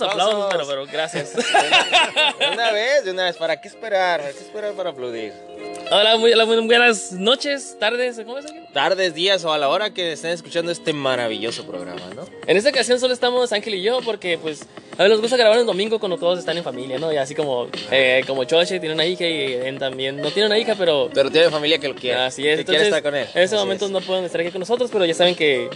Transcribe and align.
Aplausos, 0.00 0.46
pero, 0.50 0.66
pero 0.66 0.86
gracias. 0.86 1.34
De 2.38 2.48
una 2.52 2.72
vez, 2.72 3.04
de 3.04 3.10
una 3.10 3.24
vez. 3.24 3.36
¿Para 3.36 3.60
qué 3.60 3.68
esperar? 3.68 4.20
¿Para 4.20 4.32
qué 4.32 4.38
esperar 4.38 4.72
para 4.72 4.90
aplaudir? 4.90 5.32
Hola, 5.90 6.16
muy, 6.16 6.32
hola, 6.32 6.46
muy 6.46 6.56
buenas 6.66 7.12
noches, 7.12 7.76
tardes, 7.78 8.16
¿cómo 8.24 8.38
es 8.38 8.46
aquí? 8.46 8.60
Tardes, 8.72 9.14
días 9.14 9.44
o 9.44 9.52
a 9.52 9.58
la 9.58 9.68
hora 9.68 9.92
que 9.92 10.12
estén 10.12 10.30
escuchando 10.30 10.72
este 10.72 10.94
maravilloso 10.94 11.66
programa, 11.66 12.00
¿no? 12.16 12.24
En 12.46 12.56
esta 12.56 12.70
ocasión 12.70 12.98
solo 12.98 13.12
estamos 13.12 13.52
Ángel 13.52 13.74
y 13.74 13.82
yo 13.82 14.00
porque, 14.00 14.38
pues, 14.38 14.66
a 14.96 15.02
ver, 15.02 15.10
nos 15.10 15.20
gusta 15.20 15.36
grabar 15.36 15.58
el 15.58 15.66
domingo 15.66 15.98
cuando 15.98 16.16
todos 16.16 16.38
están 16.38 16.56
en 16.56 16.64
familia, 16.64 16.98
¿no? 16.98 17.12
Y 17.12 17.18
así 17.18 17.34
como, 17.34 17.68
eh, 17.90 18.22
como 18.26 18.44
Choche 18.44 18.80
tiene 18.80 18.94
una 18.94 19.04
hija 19.04 19.26
y 19.26 19.52
él 19.52 19.78
también 19.78 20.16
no 20.16 20.30
tiene 20.30 20.46
una 20.46 20.58
hija, 20.58 20.74
pero... 20.78 21.10
Pero 21.12 21.30
tiene 21.30 21.50
familia 21.50 21.78
que 21.78 21.88
lo 21.88 21.94
quiere. 21.94 22.20
Así 22.20 22.48
es, 22.48 22.60
que 22.60 22.64
quiere 22.64 22.84
entonces, 22.84 22.86
estar 22.88 23.02
con 23.02 23.14
él. 23.14 23.26
En 23.34 23.42
este 23.42 23.56
Así 23.56 23.64
momento 23.64 23.84
es. 23.86 23.90
no 23.90 24.00
pueden 24.00 24.24
estar 24.24 24.40
aquí 24.40 24.50
con 24.50 24.60
nosotros, 24.60 24.88
pero 24.90 25.04
ya 25.04 25.14
saben 25.14 25.34
que, 25.34 25.68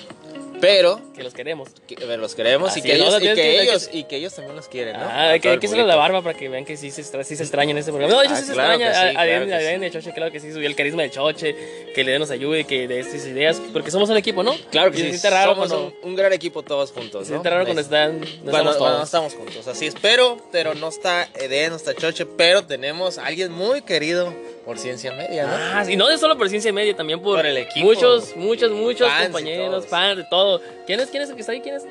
Pero 0.61 1.01
que 1.17 1.23
los 1.25 1.35
queremos. 1.35 1.69
que, 1.87 1.97
a 2.03 2.17
los 2.17 2.35
queremos 2.35 2.71
Así 2.71 2.81
y 2.81 2.83
que, 2.83 2.97
no, 2.99 3.05
ellos, 3.07 3.23
y 3.23 3.27
que 3.27 3.35
que- 3.35 3.63
ellos 3.63 3.91
y 3.93 4.05
que 4.05 4.17
ellos 4.17 4.35
también 4.35 4.55
los 4.57 4.69
quieren, 4.69 4.93
¿no? 4.97 5.03
Ah, 5.05 5.23
A 5.23 5.31
hay 5.31 5.41
que, 5.41 5.59
que 5.59 5.67
hacerle 5.67 5.85
la 5.85 5.97
barba 5.97 6.23
para 6.23 6.39
que 6.39 6.49
vean 6.49 6.65
que 6.65 6.77
sí 6.77 6.91
se, 6.91 7.01
extra- 7.01 7.25
sí 7.25 7.35
se 7.37 7.43
extraña 7.43 7.71
en 7.73 7.79
este 7.79 7.91
programa. 7.91 8.13
No, 8.15 8.21
de 8.21 8.27
hecho 8.27 8.35
Ah, 8.35 8.39
sí 8.41 8.45
se 8.47 8.53
claro 8.53 8.73
extraña. 8.75 8.93
que 8.93 8.99
sí, 8.99 9.07
a- 9.09 9.13
claro 9.25 9.31
ADN, 9.43 9.47
que 9.49 9.55
ADN 9.55 9.81
de 9.81 9.91
Choche, 9.91 10.13
claro 10.13 10.33
que 10.33 10.41
sí, 10.41 10.53
subió 10.53 10.69
el 10.69 10.77
carisma 10.77 11.03
de 11.03 11.11
Choche, 11.11 11.57
que 11.95 12.05
le 12.05 12.19
nos 12.19 12.31
ayude, 12.31 12.65
que 12.65 12.87
de 12.87 13.01
estas 13.01 13.27
ideas, 13.27 13.61
porque 13.73 13.91
somos 13.91 14.09
un 14.11 14.17
equipo, 14.17 14.43
¿no? 14.43 14.55
Claro 14.71 14.91
que 14.93 14.99
Y 14.99 15.01
sí. 15.01 15.07
se 15.07 15.19
siente 15.19 15.31
raro 15.31 15.53
somos 15.55 15.69
cuando, 15.69 15.87
un, 16.03 16.11
un 16.11 16.17
gran 16.17 16.33
equipo 16.33 16.63
todos 16.63 16.93
juntos, 16.93 17.27
se 17.27 17.33
¿no? 17.33 17.39
siente 17.39 17.51
raro 17.51 17.65
cuando 17.65 17.81
Es- 17.81 17.87
están, 17.87 18.21
no 18.21 18.27
Cuando, 18.27 18.51
estamos 18.73 18.77
cuando 18.77 18.99
no 18.99 19.05
estamos 19.05 19.35
juntos, 19.35 19.67
así 19.69 19.87
es. 19.87 19.95
Pero, 20.03 20.39
pero 20.53 20.75
no 20.75 20.89
está 20.89 21.29
Eden, 21.41 21.71
no 21.71 21.77
está 21.77 21.95
Choche, 21.95 22.27
pero 22.27 22.65
tenemos 22.67 23.19
a 23.19 23.27
alguien 23.27 23.53
muy 23.53 23.83
querido 23.83 24.33
por 24.65 24.79
Ciencia 24.79 25.13
Media, 25.13 25.47
¿no? 25.47 25.53
Ah, 25.55 25.85
y 25.89 25.97
no 25.97 26.07
solo 26.19 26.37
por 26.37 26.49
ciencia 26.49 26.73
media, 26.73 26.97
también 26.97 27.21
por, 27.21 27.37
Por 27.37 27.47
el 27.47 27.57
equipo. 27.57 27.87
muchos, 27.87 28.35
muchos, 28.37 28.71
muchos 28.73 29.09
Fans 29.09 29.25
compañeros, 29.27 29.87
fans 29.87 30.17
de 30.17 30.25
todo. 30.25 30.61
¿Quién 30.87 31.01
es, 31.01 31.11
quién 31.11 31.23
es 31.23 31.31
el 31.31 31.35
que 31.35 31.41
está 31.41 31.53
ahí? 31.53 31.61
¿Quién 31.61 31.75
es? 31.77 31.85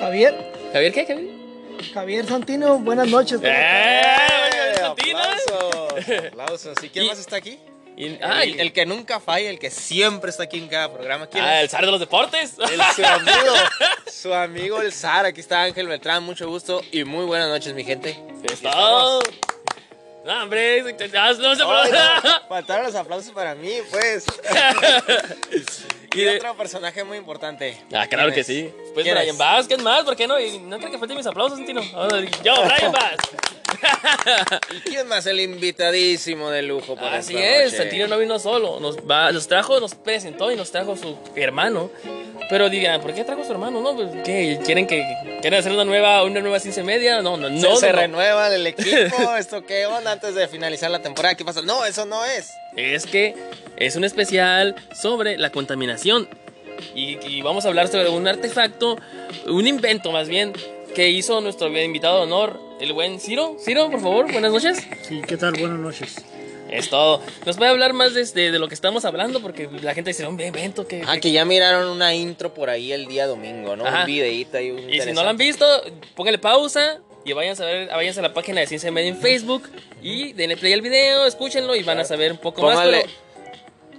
Javier, 0.00 0.34
¿Javier 0.72 0.92
qué? 0.92 1.06
¿Javier? 1.06 1.36
Javier 1.92 2.26
Santino, 2.26 2.78
buenas 2.78 3.08
noches. 3.08 3.40
¡Eh! 3.42 3.50
¡Eh! 3.52 4.74
Santinas! 4.78 5.42
¡Aplausos! 5.52 6.26
¡Aplausos! 6.28 6.84
¿Y 6.84 6.88
quién 6.88 7.04
Y- 7.04 7.08
más 7.08 7.18
está 7.18 7.36
aquí? 7.36 7.58
Y- 7.96 8.18
ah, 8.22 8.42
el, 8.42 8.60
el 8.60 8.72
que 8.72 8.84
nunca 8.86 9.20
falla, 9.20 9.48
el 9.50 9.58
que 9.58 9.70
siempre 9.70 10.30
está 10.30 10.44
aquí 10.44 10.58
en 10.58 10.68
cada 10.68 10.92
programa. 10.92 11.26
¿Quién 11.28 11.44
ah, 11.44 11.58
es? 11.58 11.64
el 11.64 11.70
zar 11.70 11.84
de 11.84 11.90
los 11.90 12.00
deportes. 12.00 12.54
El- 12.58 12.80
su 12.94 13.04
amigo, 13.04 13.54
su 14.10 14.34
amigo 14.34 14.80
el 14.82 14.92
Zar. 14.92 15.26
Aquí 15.26 15.40
está 15.40 15.62
Ángel 15.62 15.86
Beltrán, 15.88 16.22
mucho 16.22 16.48
gusto 16.48 16.82
y 16.92 17.04
muy 17.04 17.24
buenas 17.26 17.48
noches, 17.48 17.74
mi 17.74 17.84
gente. 17.84 18.18
Es 18.50 18.60
todo. 18.60 19.20
No, 20.24 20.42
hombre, 20.42 20.82
no 20.82 21.54
no, 21.54 22.48
faltaron 22.48 22.86
los 22.86 22.94
aplausos 22.96 23.32
para 23.32 23.54
mí, 23.54 23.74
pues. 23.90 24.24
Y 26.20 26.24
de- 26.24 26.36
otro 26.36 26.56
personaje 26.56 27.04
muy 27.04 27.18
importante. 27.18 27.76
Ah, 27.92 28.06
claro 28.06 28.32
¿Quién 28.32 28.34
que 28.34 28.40
es? 28.40 28.46
sí. 28.46 28.70
Pues 28.94 29.04
¿Quién 29.04 29.16
Brian? 29.16 29.36
Vázquez 29.38 29.78
más, 29.82 30.04
¿por 30.04 30.16
qué 30.16 30.26
no? 30.26 30.38
Y 30.40 30.58
no 30.58 30.78
creo 30.78 30.90
que 30.90 30.98
falten 30.98 31.16
mis 31.16 31.26
aplausos, 31.26 31.64
Tino. 31.64 31.82
Yo, 32.42 32.54
Brian 32.64 32.92
Vázquez. 32.92 33.38
¿Y 34.76 34.80
quién 34.80 35.06
más? 35.08 35.26
El 35.26 35.40
invitadísimo 35.40 36.50
de 36.50 36.62
lujo. 36.62 36.94
Por 36.96 37.04
Así 37.08 37.36
es. 37.36 37.76
Santino 37.76 38.06
no 38.06 38.18
vino 38.18 38.38
solo, 38.38 38.80
nos, 38.80 38.96
va, 38.98 39.30
nos 39.32 39.46
trajo, 39.48 39.80
nos 39.80 39.94
presentó 39.94 40.50
y 40.50 40.56
nos 40.56 40.70
trajo 40.70 40.96
su 40.96 41.16
hermano. 41.34 41.90
Pero 42.48 42.70
digan, 42.70 43.00
¿por 43.00 43.12
qué 43.12 43.24
trajo 43.24 43.44
su 43.44 43.50
hermano? 43.50 43.80
No, 43.80 43.96
pues, 43.96 44.08
¿qué? 44.24 44.60
¿Quieren 44.64 44.86
que 44.86 45.02
quieren 45.40 45.58
hacer 45.58 45.72
una 45.72 45.84
nueva, 45.84 46.22
una 46.22 46.40
nueva 46.40 46.60
ciencia 46.60 46.84
media? 46.84 47.20
No, 47.20 47.36
no, 47.36 47.48
no. 47.50 47.60
Se, 47.60 47.68
no, 47.68 47.76
se 47.76 47.90
no. 47.92 47.98
renueva 47.98 48.54
el 48.54 48.66
equipo. 48.68 49.34
¿Esto 49.38 49.66
qué 49.66 49.84
onda 49.86 50.12
antes 50.12 50.34
de 50.36 50.46
finalizar 50.46 50.90
la 50.90 51.00
temporada? 51.02 51.34
¿Qué 51.34 51.44
pasa? 51.44 51.62
No, 51.62 51.84
eso 51.84 52.06
no 52.06 52.24
es. 52.24 52.52
Es 52.76 53.06
que 53.06 53.34
es 53.76 53.96
un 53.96 54.04
especial 54.04 54.76
sobre 54.94 55.38
la 55.38 55.50
contaminación. 55.50 56.28
Y, 56.94 57.18
y 57.26 57.42
vamos 57.42 57.64
a 57.64 57.68
hablar 57.68 57.88
sobre 57.88 58.10
un 58.10 58.28
artefacto, 58.28 58.98
un 59.46 59.66
invento 59.66 60.12
más 60.12 60.28
bien, 60.28 60.52
que 60.94 61.10
hizo 61.10 61.40
nuestro 61.40 61.68
invitado 61.68 62.18
de 62.18 62.22
honor, 62.24 62.60
el 62.80 62.92
buen 62.92 63.18
Ciro. 63.18 63.56
Ciro, 63.58 63.90
por 63.90 64.00
favor, 64.00 64.30
buenas 64.30 64.52
noches. 64.52 64.86
Sí, 65.02 65.22
¿qué 65.26 65.36
tal? 65.36 65.52
Buenas 65.58 65.78
noches. 65.78 66.24
Es 66.70 66.90
todo. 66.90 67.22
Nos 67.44 67.56
puede 67.56 67.70
hablar 67.70 67.92
más 67.92 68.12
de, 68.12 68.24
de, 68.24 68.50
de 68.50 68.58
lo 68.58 68.68
que 68.68 68.74
estamos 68.74 69.04
hablando, 69.04 69.40
porque 69.40 69.68
la 69.82 69.94
gente 69.94 70.10
dice, 70.10 70.26
un 70.26 70.40
evento 70.40 70.86
que... 70.86 71.02
Ah, 71.06 71.18
que 71.18 71.30
ya 71.32 71.44
miraron 71.44 71.88
una 71.88 72.14
intro 72.14 72.52
por 72.52 72.70
ahí 72.70 72.92
el 72.92 73.06
día 73.06 73.26
domingo, 73.26 73.76
¿no? 73.76 73.86
Ajá. 73.86 74.00
Un 74.00 74.06
videíto 74.06 74.58
ahí. 74.58 74.74
Y 74.90 75.00
si 75.00 75.12
no 75.12 75.22
lo 75.22 75.30
han 75.30 75.36
visto, 75.36 75.64
póngale 76.14 76.38
pausa 76.38 77.00
y 77.24 77.32
váyanse 77.32 77.62
a, 77.62 77.66
ver, 77.66 77.88
váyanse 77.88 78.20
a 78.20 78.22
la 78.22 78.34
página 78.34 78.60
de 78.60 78.66
Ciencia 78.66 78.90
Media 78.90 79.10
en 79.10 79.18
Facebook 79.18 79.68
y 80.06 80.32
denle 80.32 80.56
play 80.56 80.72
al 80.72 80.80
video, 80.82 81.26
escúchenlo 81.26 81.74
y 81.74 81.82
van 81.82 81.98
a 81.98 82.04
saber 82.04 82.32
un 82.32 82.38
poco 82.38 82.62
más. 82.62 82.78
Pero, 82.86 82.98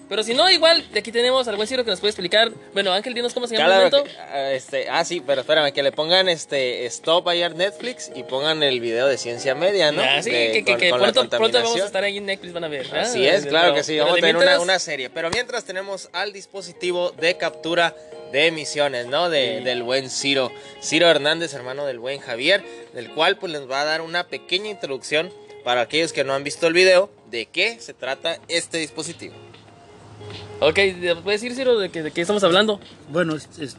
pero 0.10 0.24
si 0.24 0.34
no, 0.34 0.50
igual, 0.50 0.90
de 0.94 1.00
aquí 1.00 1.12
tenemos 1.12 1.50
al 1.50 1.58
buen 1.58 1.68
Ciro 1.68 1.84
que 1.84 1.90
nos 1.92 2.00
puede 2.00 2.12
explicar. 2.12 2.50
Bueno, 2.74 2.94
Ángel, 2.94 3.14
dinos 3.14 3.34
cómo 3.34 3.46
se 3.46 3.58
llama 3.58 3.66
el 3.84 3.90
Claro, 3.90 3.98
evento. 3.98 4.04
que, 4.10 4.18
ah, 4.22 4.52
este, 4.54 4.90
ah, 4.90 5.04
sí, 5.04 5.22
pero 5.26 5.42
espérame, 5.42 5.74
que 5.74 5.84
le 5.84 5.92
pongan 5.92 6.30
este 6.30 6.86
stop 6.86 7.28
ayer 7.28 7.54
Netflix 7.56 8.10
y 8.16 8.24
pongan 8.24 8.64
el 8.64 8.80
video 8.80 9.06
de 9.08 9.18
ciencia 9.18 9.54
media, 9.54 9.92
¿no? 9.92 10.02
Ah, 10.02 10.22
sí, 10.24 10.32
De- 10.32 10.52
que, 10.54 10.64
que, 10.64 10.72
con- 10.72 10.80
que 10.80 10.90
con 10.92 11.02
la 11.02 11.12
pronto, 11.12 11.38
pronto 11.38 11.62
vamos 11.62 11.82
a 11.82 11.86
estar 11.86 12.04
ahí 12.06 12.18
en 12.20 12.26
Netflix, 12.26 12.54
van 12.54 12.64
a 12.64 12.68
ver. 12.70 12.84
¿verdad? 12.88 13.02
Así 13.02 13.28
es, 13.28 13.46
claro 13.48 13.66
Pero- 13.66 13.76
que 13.76 13.84
sí, 13.84 13.98
vamos 14.00 14.14
a 14.14 14.16
tener 14.16 14.36
una, 14.38 14.46
mientras- 14.46 14.64
una 14.64 14.80
serie. 14.80 15.10
Pero 15.10 15.30
mientras 15.30 15.66
tenemos 15.66 16.08
al 16.14 16.32
dispositivo 16.32 17.12
de 17.12 17.36
captura 17.36 17.94
de 18.32 18.48
emisiones, 18.48 19.08
¿no? 19.08 19.30
De, 19.30 19.60
Del 19.60 19.84
buen 19.84 20.10
Ciro. 20.10 20.54
Ciro 20.82 21.10
Hernández, 21.10 21.54
hermano 21.54 21.86
del 21.86 22.00
buen 22.00 22.20
Javier, 22.20 22.64
del 22.94 23.10
cual 23.12 23.36
pues 23.38 23.52
les 23.52 23.70
va 23.70 23.82
a 23.82 23.86
dar 23.86 24.00
una 24.02 24.28
pequeña 24.28 24.70
introducción 24.70 25.34
para 25.68 25.82
aquellos 25.82 26.14
que 26.14 26.24
no 26.24 26.34
han 26.34 26.46
visto 26.46 26.66
el 26.66 26.72
video 26.72 27.12
de 27.30 27.48
qué 27.48 27.78
se 27.82 27.94
trata 27.94 28.38
este 28.48 28.78
dispositivo. 28.78 29.34
Ok, 30.62 30.80
¿puedes 31.26 31.42
decir, 31.42 31.54
Ciro, 31.56 31.78
de, 31.78 31.90
qué 31.92 32.22
estamos 32.22 32.42
hablando? 32.46 32.80
Bueno, 33.10 33.36
es- 33.36 33.50
es- 33.60 33.76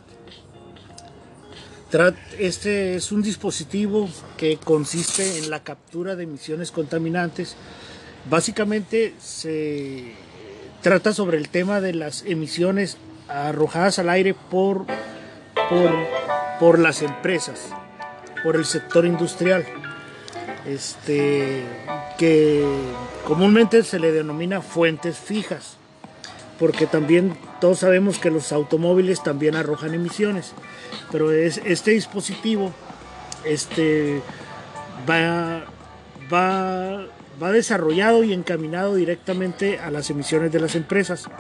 tra- 1.91 2.15
este 2.39 2.95
es 2.97 3.11
un 3.11 3.23
dispositivo 3.23 4.07
que 4.37 4.59
consiste 4.59 5.39
en 5.39 5.49
la 5.49 5.63
captura 5.65 6.15
de 6.15 6.25
emisiones 6.25 6.73
contaminantes. 6.73 7.57
Básicamente 8.29 9.15
se 9.19 10.13
trata 10.83 11.15
sobre 11.15 11.39
el 11.39 11.49
tema 11.49 11.81
de 11.81 11.95
las 11.95 12.23
emisiones 12.27 12.99
arrojadas 13.29 13.99
al 13.99 14.11
aire 14.11 14.35
por, 14.35 14.85
por, 15.71 15.91
por 16.61 16.79
las 16.81 17.01
empresas, 17.01 17.71
por 18.45 18.57
el 18.57 18.67
sector 18.67 19.07
industrial. 19.07 19.65
Este, 20.69 21.63
que 22.19 22.63
comúnmente 23.27 23.83
se 23.83 23.99
le 23.99 24.13
denomina 24.13 24.61
fuentes 24.61 25.19
fijas 25.19 25.79
porque 26.59 26.87
también 26.87 27.37
todos 27.61 27.79
sabemos 27.79 28.19
que 28.19 28.31
los 28.31 28.53
automóviles 28.53 29.23
también 29.23 29.55
arrojan 29.55 29.95
emisiones, 29.95 30.53
pero 31.13 31.31
es, 31.31 31.61
este 31.65 31.93
dispositivo 31.93 32.73
este, 33.45 34.21
va, 35.09 35.65
desarrollado 37.53 38.25
y 38.25 38.33
encaminado 38.33 38.97
directamente 38.97 39.79
a 39.79 39.91
las 39.91 40.11
emisiones 40.11 40.51
de 40.53 40.61
las 40.61 40.75
empresas. 40.75 41.31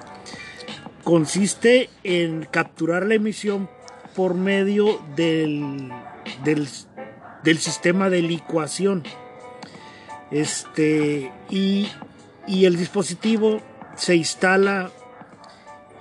Consiste 1.03 1.91
en 2.05 2.44
capturar 2.44 3.06
la 3.06 3.15
emisión 3.15 3.69
por 4.15 4.34
medio 4.34 5.00
del, 5.17 5.91
del 7.49 7.59
sistema 7.59 8.11
de 8.11 8.21
licuación. 8.21 9.05
Este, 10.31 11.33
y, 11.49 11.89
y 12.47 12.67
el 12.67 12.77
dispositivo 12.77 13.63
se 13.97 14.15
instala 14.17 14.91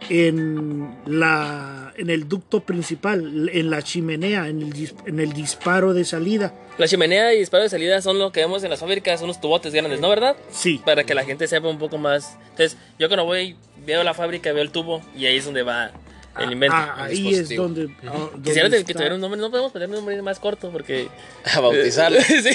en, 0.10 0.94
la, 1.06 1.94
en 1.96 2.10
el 2.10 2.28
ducto 2.28 2.60
principal, 2.60 3.50
en 3.54 3.70
la 3.70 3.82
chimenea, 3.82 4.50
en 4.50 4.62
el, 4.62 4.74
dis- 4.74 4.96
en 5.06 5.22
el 5.22 5.32
disparo 5.32 5.94
de 5.94 6.04
salida. 6.04 6.54
La 6.78 6.88
chimenea 6.88 7.34
y 7.34 7.40
disparo 7.40 7.64
de 7.64 7.70
salida 7.70 8.02
son 8.02 8.20
lo 8.20 8.32
que 8.34 8.42
vemos 8.42 8.64
en 8.66 8.70
las 8.70 8.82
fábricas, 8.82 9.20
son 9.22 9.30
unos 9.30 9.40
tubotes 9.40 9.74
grandes, 9.74 10.02
¿no, 10.02 10.10
verdad? 10.10 10.36
Sí, 10.52 10.82
Para 10.86 11.06
que 11.06 11.16
la 11.16 11.24
gente 11.24 11.48
sepa 11.48 11.70
un 11.70 11.80
poco 11.80 11.98
más. 11.98 12.38
Entonces, 12.50 12.78
yo 13.00 13.08
cuando 13.08 13.24
voy, 13.24 13.56
veo 13.86 14.04
la 14.04 14.14
fábrica, 14.14 14.52
veo 14.52 14.62
el 14.64 14.72
tubo 14.72 15.02
y 15.16 15.26
ahí 15.26 15.38
es 15.38 15.46
donde 15.46 15.64
va 15.64 15.92
el 16.40 16.52
invento. 16.52 16.76
Ah, 16.76 17.06
ahí 17.06 17.34
es 17.34 17.56
donde. 17.56 17.90
ah, 18.08 18.12
donde 18.32 18.42
Quisiera 18.50 18.70
que 18.70 18.78
está. 18.78 18.94
tuviera 18.94 19.16
un 19.16 19.22
nombre, 19.22 19.40
no 19.40 19.50
podemos 19.50 19.72
ponerle 19.72 19.96
un 19.98 20.02
nombre 20.02 20.22
más 20.22 20.40
corto 20.40 20.70
porque... 20.72 21.08
A 21.54 21.60
bautizarlo. 21.60 22.20
sí. 22.22 22.50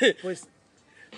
Pues, 0.22 0.46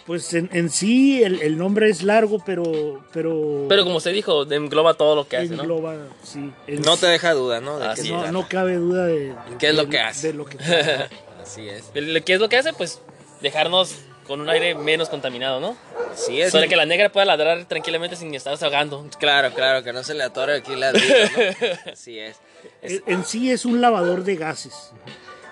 pues 0.06 0.32
en, 0.35 0.49
en 0.53 0.70
sí 0.70 1.23
el, 1.23 1.43
el 1.43 1.59
nombre 1.59 1.91
es 1.91 2.03
largo, 2.05 2.43
pero. 2.47 3.05
Pero, 3.12 3.67
Pero 3.69 3.85
como 3.85 3.97
usted 3.97 4.12
dijo, 4.12 4.50
engloba 4.50 4.94
todo 4.94 5.17
lo 5.17 5.26
que 5.29 5.37
hace, 5.37 5.49
¿no? 5.49 5.62
engloba, 5.62 5.97
sí, 6.23 6.53
en- 6.69 6.82
No 6.82 6.97
te 6.97 7.06
deja 7.06 7.32
duda, 7.35 7.61
¿no? 7.61 7.79
De 7.79 7.93
es. 7.93 8.00
se 8.00 8.09
no, 8.09 8.31
no 8.31 8.49
cabe 8.49 8.76
duda 8.76 9.06
de. 9.06 9.35
¿Qué 9.59 9.71
es 9.71 9.75
lo 9.75 9.88
que 9.88 9.99
hace? 9.99 10.29
De 10.29 10.35
lo 10.35 10.44
que 10.47 10.59
hace. 10.59 11.09
Así 11.43 11.69
es. 11.69 11.91
¿Qué 12.25 12.35
es 12.35 12.41
lo 12.41 12.49
que 12.49 12.56
hace? 12.56 12.73
Pues 12.73 13.00
dejarnos 13.41 13.97
con 14.29 14.41
un 14.41 14.49
aire 14.49 14.77
menos 14.77 15.09
contaminado, 15.09 15.59
¿no? 15.59 15.77
Así 16.13 16.41
es. 16.41 16.53
Para 16.53 16.69
que 16.69 16.77
la 16.77 16.87
negra 16.87 17.11
pueda 17.11 17.25
ladrar 17.27 17.65
tranquilamente 17.65 18.15
sin 18.15 18.33
estarse 18.35 18.65
ahogando. 18.65 19.05
Claro, 19.19 19.53
claro, 19.53 19.83
que 19.83 19.93
no 19.93 20.05
se 20.05 20.15
le 20.15 20.23
atore 20.23 20.55
aquí 20.59 20.77
la 20.77 20.93
¿no? 20.93 20.99
Así 21.93 22.19
es. 22.21 22.37
Es- 22.83 23.03
En 23.07 23.15
en 23.15 23.25
sí 23.25 23.51
es 23.51 23.65
un 23.65 23.81
lavador 23.81 24.23
de 24.23 24.37
gases. 24.37 24.93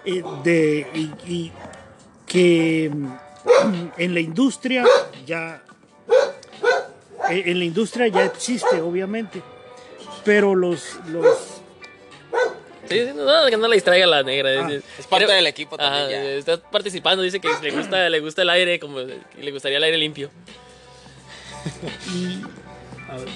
eh, 0.04 0.22
de, 0.44 0.86
y, 0.94 1.10
y 1.32 1.52
que 2.26 2.90
mm, 2.92 3.88
en 3.96 4.14
la 4.14 4.20
industria 4.20 4.84
ya. 5.26 5.62
eh, 7.30 7.42
En 7.46 7.58
la 7.58 7.64
industria 7.64 8.06
ya 8.08 8.24
existe, 8.24 8.80
obviamente. 8.80 9.42
Pero 10.24 10.54
los. 10.54 10.98
los 11.08 11.55
Sí, 12.88 12.98
sí, 13.06 13.10
no, 13.14 13.46
que 13.50 13.56
no 13.56 13.68
le 13.68 13.74
distraiga 13.74 14.06
la 14.06 14.22
negra. 14.22 14.50
Ah, 14.50 14.68
es, 14.70 14.82
es 14.98 15.06
parte 15.06 15.26
creo- 15.26 15.36
del 15.36 15.46
equipo 15.46 15.76
también 15.76 16.04
Ajá, 16.04 16.10
ya. 16.10 16.30
Está 16.32 16.58
participando, 16.60 17.22
dice 17.22 17.40
que 17.40 17.48
le 17.62 17.70
gusta, 17.70 18.08
le 18.08 18.20
gusta 18.20 18.42
el 18.42 18.50
aire, 18.50 18.78
como 18.78 18.98
que 18.98 19.18
le 19.42 19.50
gustaría 19.50 19.78
el 19.78 19.84
aire 19.84 19.98
limpio. 19.98 20.30
Y, 22.14 22.42
a 23.10 23.16
ver, 23.16 23.28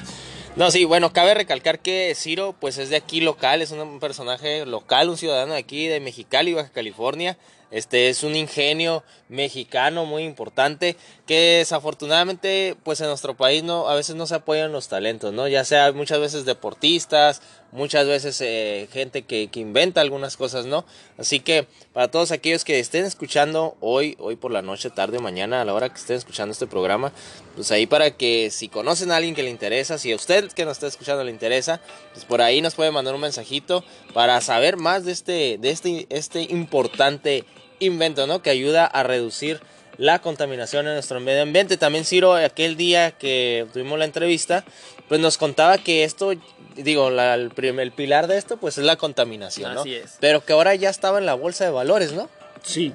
No, 0.57 0.71
sí, 0.71 0.85
bueno, 0.85 1.13
cabe 1.13 1.35
recalcar 1.35 1.79
que 1.81 2.13
Ciro, 2.15 2.55
pues 2.61 2.79
es 2.79 2.91
de 2.91 2.97
aquí 2.97 3.21
local, 3.21 3.63
es 3.63 3.71
un 3.71 4.01
personaje 4.01 4.67
local, 4.67 5.09
un 5.09 5.17
ciudadano 5.17 5.53
de 5.55 5.59
aquí, 5.61 5.87
de 5.87 6.01
Mexicali, 6.01 6.55
Baja 6.55 6.71
California. 6.71 7.37
Este 7.71 8.09
es 8.09 8.25
un 8.25 8.35
ingenio 8.35 9.05
mexicano 9.29 10.05
muy 10.05 10.25
importante 10.25 10.97
que 11.31 11.59
desafortunadamente, 11.59 12.75
pues 12.83 13.01
en 13.01 13.07
nuestro 13.07 13.37
país 13.37 13.63
no, 13.63 13.89
a 13.89 13.95
veces 13.95 14.17
no 14.17 14.27
se 14.27 14.35
apoyan 14.35 14.73
los 14.73 14.89
talentos, 14.89 15.33
¿no? 15.33 15.47
Ya 15.47 15.65
sea 15.65 15.93
muchas 15.93 16.19
veces 16.19 16.45
deportistas, 16.45 17.41
muchas 17.71 18.09
veces 18.09 18.41
eh, 18.41 18.89
gente 18.91 19.23
que, 19.23 19.47
que 19.47 19.61
inventa 19.61 20.01
algunas 20.01 20.37
cosas, 20.37 20.67
¿no? 20.67 20.85
Así 21.19 21.39
que 21.39 21.69
para 21.93 22.11
todos 22.11 22.33
aquellos 22.33 22.65
que 22.65 22.81
estén 22.81 23.05
escuchando 23.05 23.77
hoy, 23.79 24.17
hoy 24.19 24.35
por 24.35 24.51
la 24.51 24.61
noche, 24.61 24.91
tarde 24.91 25.19
o 25.19 25.21
mañana, 25.21 25.61
a 25.61 25.65
la 25.65 25.73
hora 25.73 25.89
que 25.89 26.01
estén 26.01 26.17
escuchando 26.17 26.51
este 26.51 26.67
programa, 26.67 27.13
pues 27.55 27.71
ahí 27.71 27.87
para 27.87 28.11
que 28.11 28.51
si 28.51 28.69
conocen 28.69 29.13
a 29.13 29.17
alguien 29.19 29.37
que 29.37 29.45
le 29.45 29.51
interesa, 29.51 29.99
si 29.99 30.11
a 30.11 30.17
usted 30.17 30.51
que 30.51 30.65
nos 30.65 30.79
está 30.79 30.89
escuchando 30.89 31.23
le 31.23 31.31
interesa, 31.31 31.81
pues 32.13 32.25
por 32.25 32.43
ahí 32.43 32.61
nos 32.61 32.75
puede 32.75 32.91
mandar 32.91 33.15
un 33.15 33.21
mensajito 33.21 33.85
para 34.15 34.41
saber 34.41 34.79
más 34.79 35.05
de 35.05 35.13
este, 35.13 35.59
de 35.59 35.71
este, 35.71 36.09
este 36.11 36.43
importante 36.43 37.45
invento, 37.79 38.27
¿no? 38.27 38.43
Que 38.43 38.51
ayuda 38.51 38.85
a 38.85 39.05
reducir 39.05 39.61
la 40.01 40.19
contaminación 40.21 40.87
en 40.89 40.95
nuestro 40.95 41.21
medio 41.21 41.43
ambiente. 41.43 41.77
También 41.77 42.05
Ciro, 42.07 42.35
aquel 42.35 42.77
día 42.77 43.11
que 43.13 43.67
tuvimos 43.73 43.99
la 43.99 44.07
entrevista, 44.07 44.65
pues 45.09 45.21
nos 45.21 45.37
contaba 45.37 45.77
que 45.77 46.05
esto, 46.05 46.33
digo, 46.75 47.11
la- 47.11 47.35
el, 47.35 47.51
prim- 47.51 47.79
el 47.81 47.93
pilar 47.93 48.27
de 48.27 48.39
esto, 48.39 48.57
pues 48.57 48.79
es 48.79 48.85
la 48.85 48.97
contaminación, 48.97 49.75
¿no? 49.75 49.83
Así 49.83 49.95
es. 49.95 50.17
Pero 50.19 50.43
que 50.43 50.55
ahora 50.55 50.75
ya 50.75 50.89
estaba 50.89 51.19
en 51.19 51.27
la 51.27 51.35
bolsa 51.35 51.65
de 51.67 51.71
valores, 51.71 52.13
¿no? 52.13 52.29
sí, 52.63 52.93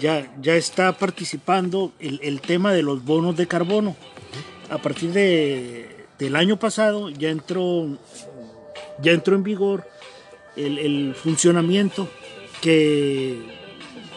ya, 0.00 0.30
ya 0.42 0.54
está 0.56 0.92
participando 0.92 1.92
el, 2.00 2.20
el 2.22 2.40
tema 2.40 2.72
de 2.74 2.82
los 2.82 3.02
bonos 3.04 3.36
de 3.36 3.46
carbono. 3.46 3.94
A 4.70 4.78
partir 4.78 5.10
de, 5.12 6.06
del 6.18 6.36
año 6.36 6.58
pasado 6.58 7.08
ya 7.10 7.28
entró, 7.30 7.86
ya 9.02 9.12
entró 9.12 9.34
en 9.36 9.42
vigor 9.42 9.86
el, 10.56 10.78
el 10.78 11.14
funcionamiento 11.14 12.08
que, 12.60 13.38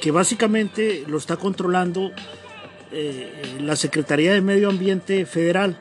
que 0.02 0.12
básicamente 0.12 1.04
lo 1.08 1.18
está 1.18 1.38
controlando 1.38 2.12
eh, 2.92 3.58
la 3.62 3.76
Secretaría 3.76 4.34
de 4.34 4.42
Medio 4.42 4.70
Ambiente 4.70 5.26
Federal 5.26 5.78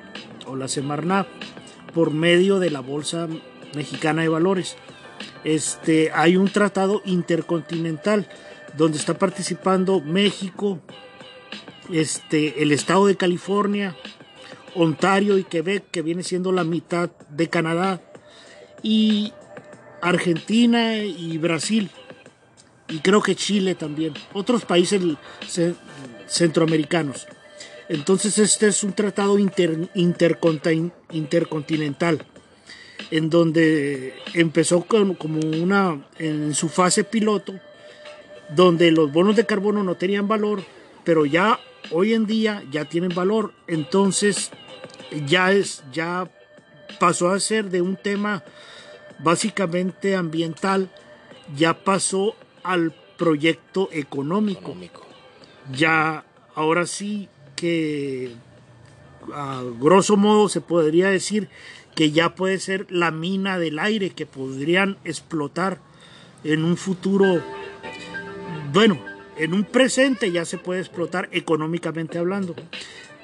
o 0.46 0.56
la 0.56 0.68
Semarnat 0.68 1.26
por 1.94 2.12
medio 2.12 2.58
de 2.58 2.70
la 2.70 2.80
Bolsa 2.80 3.28
Mexicana 3.74 4.22
de 4.22 4.28
Valores. 4.28 4.76
Este, 5.44 6.10
hay 6.12 6.36
un 6.36 6.48
tratado 6.48 7.02
intercontinental 7.04 8.28
donde 8.76 8.98
está 8.98 9.14
participando 9.18 10.00
México, 10.00 10.80
este, 11.92 12.62
el 12.62 12.72
estado 12.72 13.06
de 13.06 13.16
California, 13.16 13.96
Ontario 14.74 15.38
y 15.38 15.44
Quebec, 15.44 15.90
que 15.90 16.02
viene 16.02 16.22
siendo 16.22 16.52
la 16.52 16.64
mitad 16.64 17.10
de 17.30 17.48
Canadá, 17.48 18.00
y 18.82 19.32
Argentina 20.02 20.98
y 20.98 21.38
Brasil, 21.38 21.90
y 22.88 22.98
creo 23.00 23.20
que 23.22 23.34
Chile 23.34 23.74
también, 23.74 24.14
otros 24.32 24.64
países 24.64 25.00
ce- 25.46 25.74
centroamericanos. 26.26 27.26
Entonces 27.88 28.38
este 28.38 28.68
es 28.68 28.84
un 28.84 28.92
tratado 28.92 29.38
inter- 29.38 29.88
intercontin- 29.94 30.92
intercontinental 31.12 32.24
en 33.10 33.30
donde 33.30 34.14
empezó 34.34 34.82
como 34.84 35.40
una 35.40 36.06
en 36.18 36.54
su 36.54 36.68
fase 36.68 37.04
piloto 37.04 37.54
donde 38.54 38.90
los 38.90 39.10
bonos 39.12 39.36
de 39.36 39.46
carbono 39.46 39.82
no 39.82 39.94
tenían 39.94 40.28
valor, 40.28 40.62
pero 41.04 41.24
ya 41.26 41.58
hoy 41.90 42.12
en 42.14 42.26
día 42.26 42.62
ya 42.70 42.84
tienen 42.86 43.14
valor, 43.14 43.52
entonces 43.66 44.50
ya 45.26 45.52
es 45.52 45.82
ya 45.92 46.28
pasó 46.98 47.30
a 47.30 47.40
ser 47.40 47.70
de 47.70 47.80
un 47.82 47.96
tema 47.96 48.42
básicamente 49.18 50.14
ambiental, 50.16 50.90
ya 51.56 51.72
pasó 51.84 52.34
al 52.68 52.92
proyecto 53.16 53.88
económico 53.92 54.60
Económico. 54.60 55.06
ya 55.72 56.24
ahora 56.54 56.86
sí 56.86 57.28
que 57.56 58.32
a 59.32 59.62
grosso 59.80 60.16
modo 60.16 60.48
se 60.48 60.60
podría 60.60 61.08
decir 61.08 61.48
que 61.94 62.10
ya 62.12 62.34
puede 62.34 62.58
ser 62.58 62.86
la 62.90 63.10
mina 63.10 63.58
del 63.58 63.78
aire 63.78 64.10
que 64.10 64.26
podrían 64.26 64.98
explotar 65.04 65.78
en 66.44 66.62
un 66.64 66.76
futuro 66.76 67.42
bueno 68.72 69.02
en 69.38 69.54
un 69.54 69.64
presente 69.64 70.30
ya 70.30 70.44
se 70.44 70.58
puede 70.58 70.80
explotar 70.80 71.28
económicamente 71.32 72.18
hablando 72.18 72.54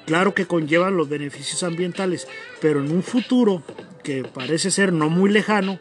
claro 0.05 0.33
que 0.33 0.47
conllevan 0.47 0.97
los 0.97 1.07
beneficios 1.07 1.63
ambientales 1.63 2.27
pero 2.61 2.79
en 2.79 2.91
un 2.91 3.03
futuro 3.03 3.63
que 4.03 4.23
parece 4.23 4.71
ser 4.71 4.91
no 4.91 5.09
muy 5.09 5.29
lejano 5.31 5.79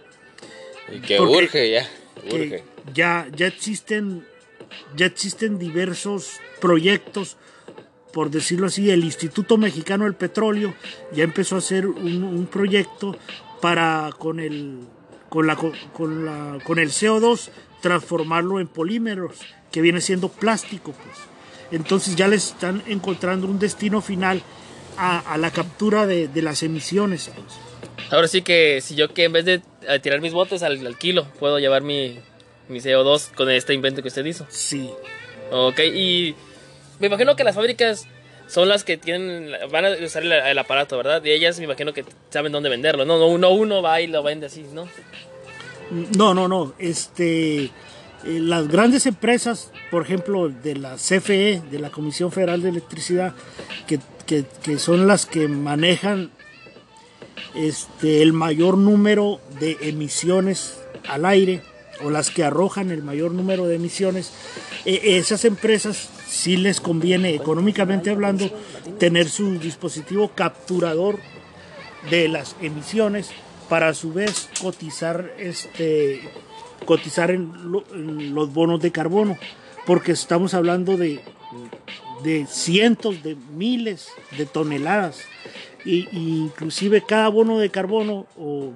Y 0.95 1.01
que 1.01 1.19
urge 1.21 1.71
ya, 1.71 1.89
que 2.29 2.35
urge. 2.35 2.74
Ya, 2.93 3.29
ya 3.35 3.47
existen 3.47 4.27
ya 4.97 5.07
existen 5.07 5.59
diversos 5.59 6.41
proyectos 6.61 7.37
por 8.13 8.31
decirlo 8.31 8.67
así 8.67 8.91
el 8.91 9.05
Instituto 9.05 9.57
Mexicano 9.57 10.05
del 10.05 10.15
Petróleo 10.15 10.75
ya 11.13 11.25
empezó 11.25 11.57
a 11.57 11.59
hacer 11.59 11.87
un, 11.87 12.47
proyecto 12.51 13.17
para 13.61 14.11
con 14.19 14.41
el 14.41 14.81
con 15.29 15.47
la, 15.47 15.57
con 15.57 16.25
la 16.25 16.59
con 16.65 16.79
el 16.79 16.91
CO2 16.91 17.51
transformarlo 17.81 18.61
en 18.61 18.69
polímeros 18.69 19.39
que 19.71 19.81
viene 19.81 20.01
siendo 20.01 20.29
plástico 20.29 20.93
pues 20.93 21.17
entonces 21.71 22.15
ya 22.17 22.29
les 22.29 22.49
están 22.49 22.83
encontrando 22.87 23.47
un 23.47 23.59
destino 23.59 24.01
final 24.01 24.43
a, 24.97 25.37
la 25.39 25.51
captura 25.51 26.07
de, 26.07 26.31
las 26.41 26.63
emisiones 26.63 27.31
pues. 27.35 28.13
Ahora 28.13 28.29
sí 28.29 28.43
que 28.43 28.81
si 28.81 28.95
yo 28.95 29.13
que 29.13 29.25
en 29.25 29.33
vez 29.33 29.45
de 29.45 29.63
eh, 29.89 29.99
tirar 29.99 30.21
mis 30.21 30.33
botes 30.33 30.63
al 30.63 30.97
kilo, 30.99 31.27
puedo 31.41 31.59
llevar 31.59 31.83
mi, 31.83 32.21
mi 32.69 32.79
CO2 32.81 33.33
con 33.35 33.51
este 33.51 33.75
invento 33.75 34.03
que 34.03 34.09
usted 34.09 34.25
hizo. 34.25 34.47
sí 34.51 34.91
Ok, 35.51 35.79
y 35.81 36.35
me 37.01 37.07
imagino 37.09 37.37
que 37.37 37.45
las 37.45 37.55
fábricas 37.55 38.07
son 38.47 38.69
las 38.69 38.85
que 38.85 38.97
tienen, 38.97 39.53
van 39.71 39.85
a 39.85 39.91
usar 40.05 40.23
el, 40.23 40.33
el 40.33 40.59
aparato, 40.59 40.97
¿verdad? 40.97 41.23
Y 41.25 41.31
ellas 41.31 41.59
me 41.59 41.65
imagino 41.65 41.93
que 41.93 42.05
saben 42.31 42.53
dónde 42.53 42.69
venderlo, 42.69 43.05
¿no? 43.05 43.19
No 43.19 43.27
uno, 43.27 43.51
uno 43.51 43.83
va 43.83 44.01
y 44.01 44.07
lo 44.07 44.23
vende 44.23 44.47
así, 44.47 44.65
¿no? 44.73 44.89
No, 46.17 46.35
no, 46.35 46.49
no. 46.49 46.75
Este, 46.79 47.65
eh, 47.65 47.71
las 48.25 48.69
grandes 48.69 49.07
empresas, 49.07 49.71
por 49.91 50.03
ejemplo, 50.03 50.49
de 50.49 50.77
la 50.77 50.97
CFE, 50.97 51.63
de 51.71 51.79
la 51.79 51.91
Comisión 51.91 52.33
Federal 52.33 52.63
de 52.63 52.71
Electricidad, 52.71 53.35
que, 53.87 53.99
que- 54.27 54.45
que 54.63 54.79
son 54.79 55.07
las 55.07 55.27
que 55.27 55.47
manejan 55.49 56.31
este, 57.55 58.23
el 58.23 58.33
mayor 58.33 58.77
número 58.79 59.41
de 59.61 59.77
emisiones 59.83 60.81
al 61.09 61.25
aire 61.27 61.63
o 62.03 62.11
las 62.11 62.31
que 62.31 62.45
arrojan 62.45 62.91
el 62.91 63.03
mayor 63.03 63.33
número 63.33 63.67
de 63.67 63.77
emisiones, 63.77 64.33
eh, 64.85 65.01
esas 65.03 65.45
empresas 65.45 66.09
sí 66.27 66.57
les 66.57 66.81
conviene 66.81 67.35
económicamente 67.35 68.11
hablando 68.11 68.51
tener 68.99 69.29
su 69.29 69.59
dispositivo 69.59 70.33
capturador 70.35 71.19
de 72.11 72.29
las 72.29 72.57
emisiones 72.61 73.31
para 73.69 73.89
a 73.89 73.95
su 73.95 74.13
vez 74.13 74.49
cotizar 74.61 75.33
este 75.39 76.21
cotizar 76.85 77.31
en, 77.31 77.53
en 77.95 78.35
los 78.35 78.53
bonos 78.53 78.81
de 78.81 78.93
carbono 78.93 79.39
porque 79.87 80.13
estamos 80.13 80.53
hablando 80.53 80.97
de, 80.99 81.21
de 82.23 82.47
cientos 82.47 83.23
de 83.23 83.37
miles 83.55 84.09
de 84.37 84.45
toneladas 84.45 85.21
y, 85.85 86.09
y 86.13 86.39
inclusive 86.45 87.03
cada 87.07 87.29
bono 87.29 87.59
de 87.59 87.69
carbono 87.71 88.27
o 88.39 88.73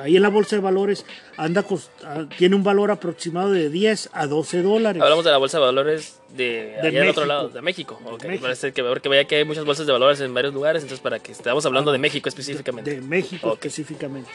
ahí 0.00 0.16
en 0.16 0.22
la 0.22 0.28
bolsa 0.30 0.56
de 0.56 0.62
valores 0.62 1.04
anda 1.36 1.62
cost- 1.62 1.90
ah, 2.04 2.24
tiene 2.38 2.56
un 2.56 2.62
valor 2.64 2.90
aproximado 2.90 3.50
de 3.50 3.68
10 3.70 4.10
a 4.12 4.26
12 4.26 4.62
dólares 4.62 5.02
Hablamos 5.02 5.24
de 5.24 5.30
la 5.30 5.36
bolsa 5.38 5.58
de 5.58 5.64
valores 5.64 6.20
de, 6.36 6.76
allá 6.82 7.00
del 7.00 7.08
otro 7.10 7.26
lado, 7.26 7.48
de 7.50 7.60
México. 7.62 7.98
Ok, 8.04 8.24
México. 8.24 8.42
Parece 8.42 8.72
que, 8.72 8.82
porque 8.82 9.08
veía 9.08 9.24
que 9.26 9.36
hay 9.36 9.44
muchas 9.44 9.64
bolsas 9.64 9.86
de 9.86 9.92
valores 9.92 10.20
en 10.20 10.32
varios 10.34 10.54
lugares, 10.54 10.82
entonces 10.82 11.02
para 11.02 11.18
que 11.18 11.32
estamos 11.32 11.64
hablando 11.66 11.92
de 11.92 11.98
México 11.98 12.28
específicamente. 12.28 12.94
De 12.94 13.00
México 13.00 13.52
específicamente. 13.54 14.30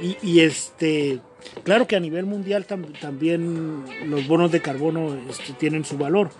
Y, 0.00 0.16
y, 0.22 0.40
este, 0.40 1.20
claro 1.64 1.86
que 1.86 1.96
a 1.96 2.00
nivel 2.00 2.24
mundial 2.24 2.66
tam- 2.66 2.98
también 3.00 3.84
los 4.08 4.26
bonos 4.26 4.50
de 4.50 4.62
carbono 4.62 5.14
este, 5.28 5.52
tienen 5.52 5.84
su 5.84 5.98
valor, 5.98 6.30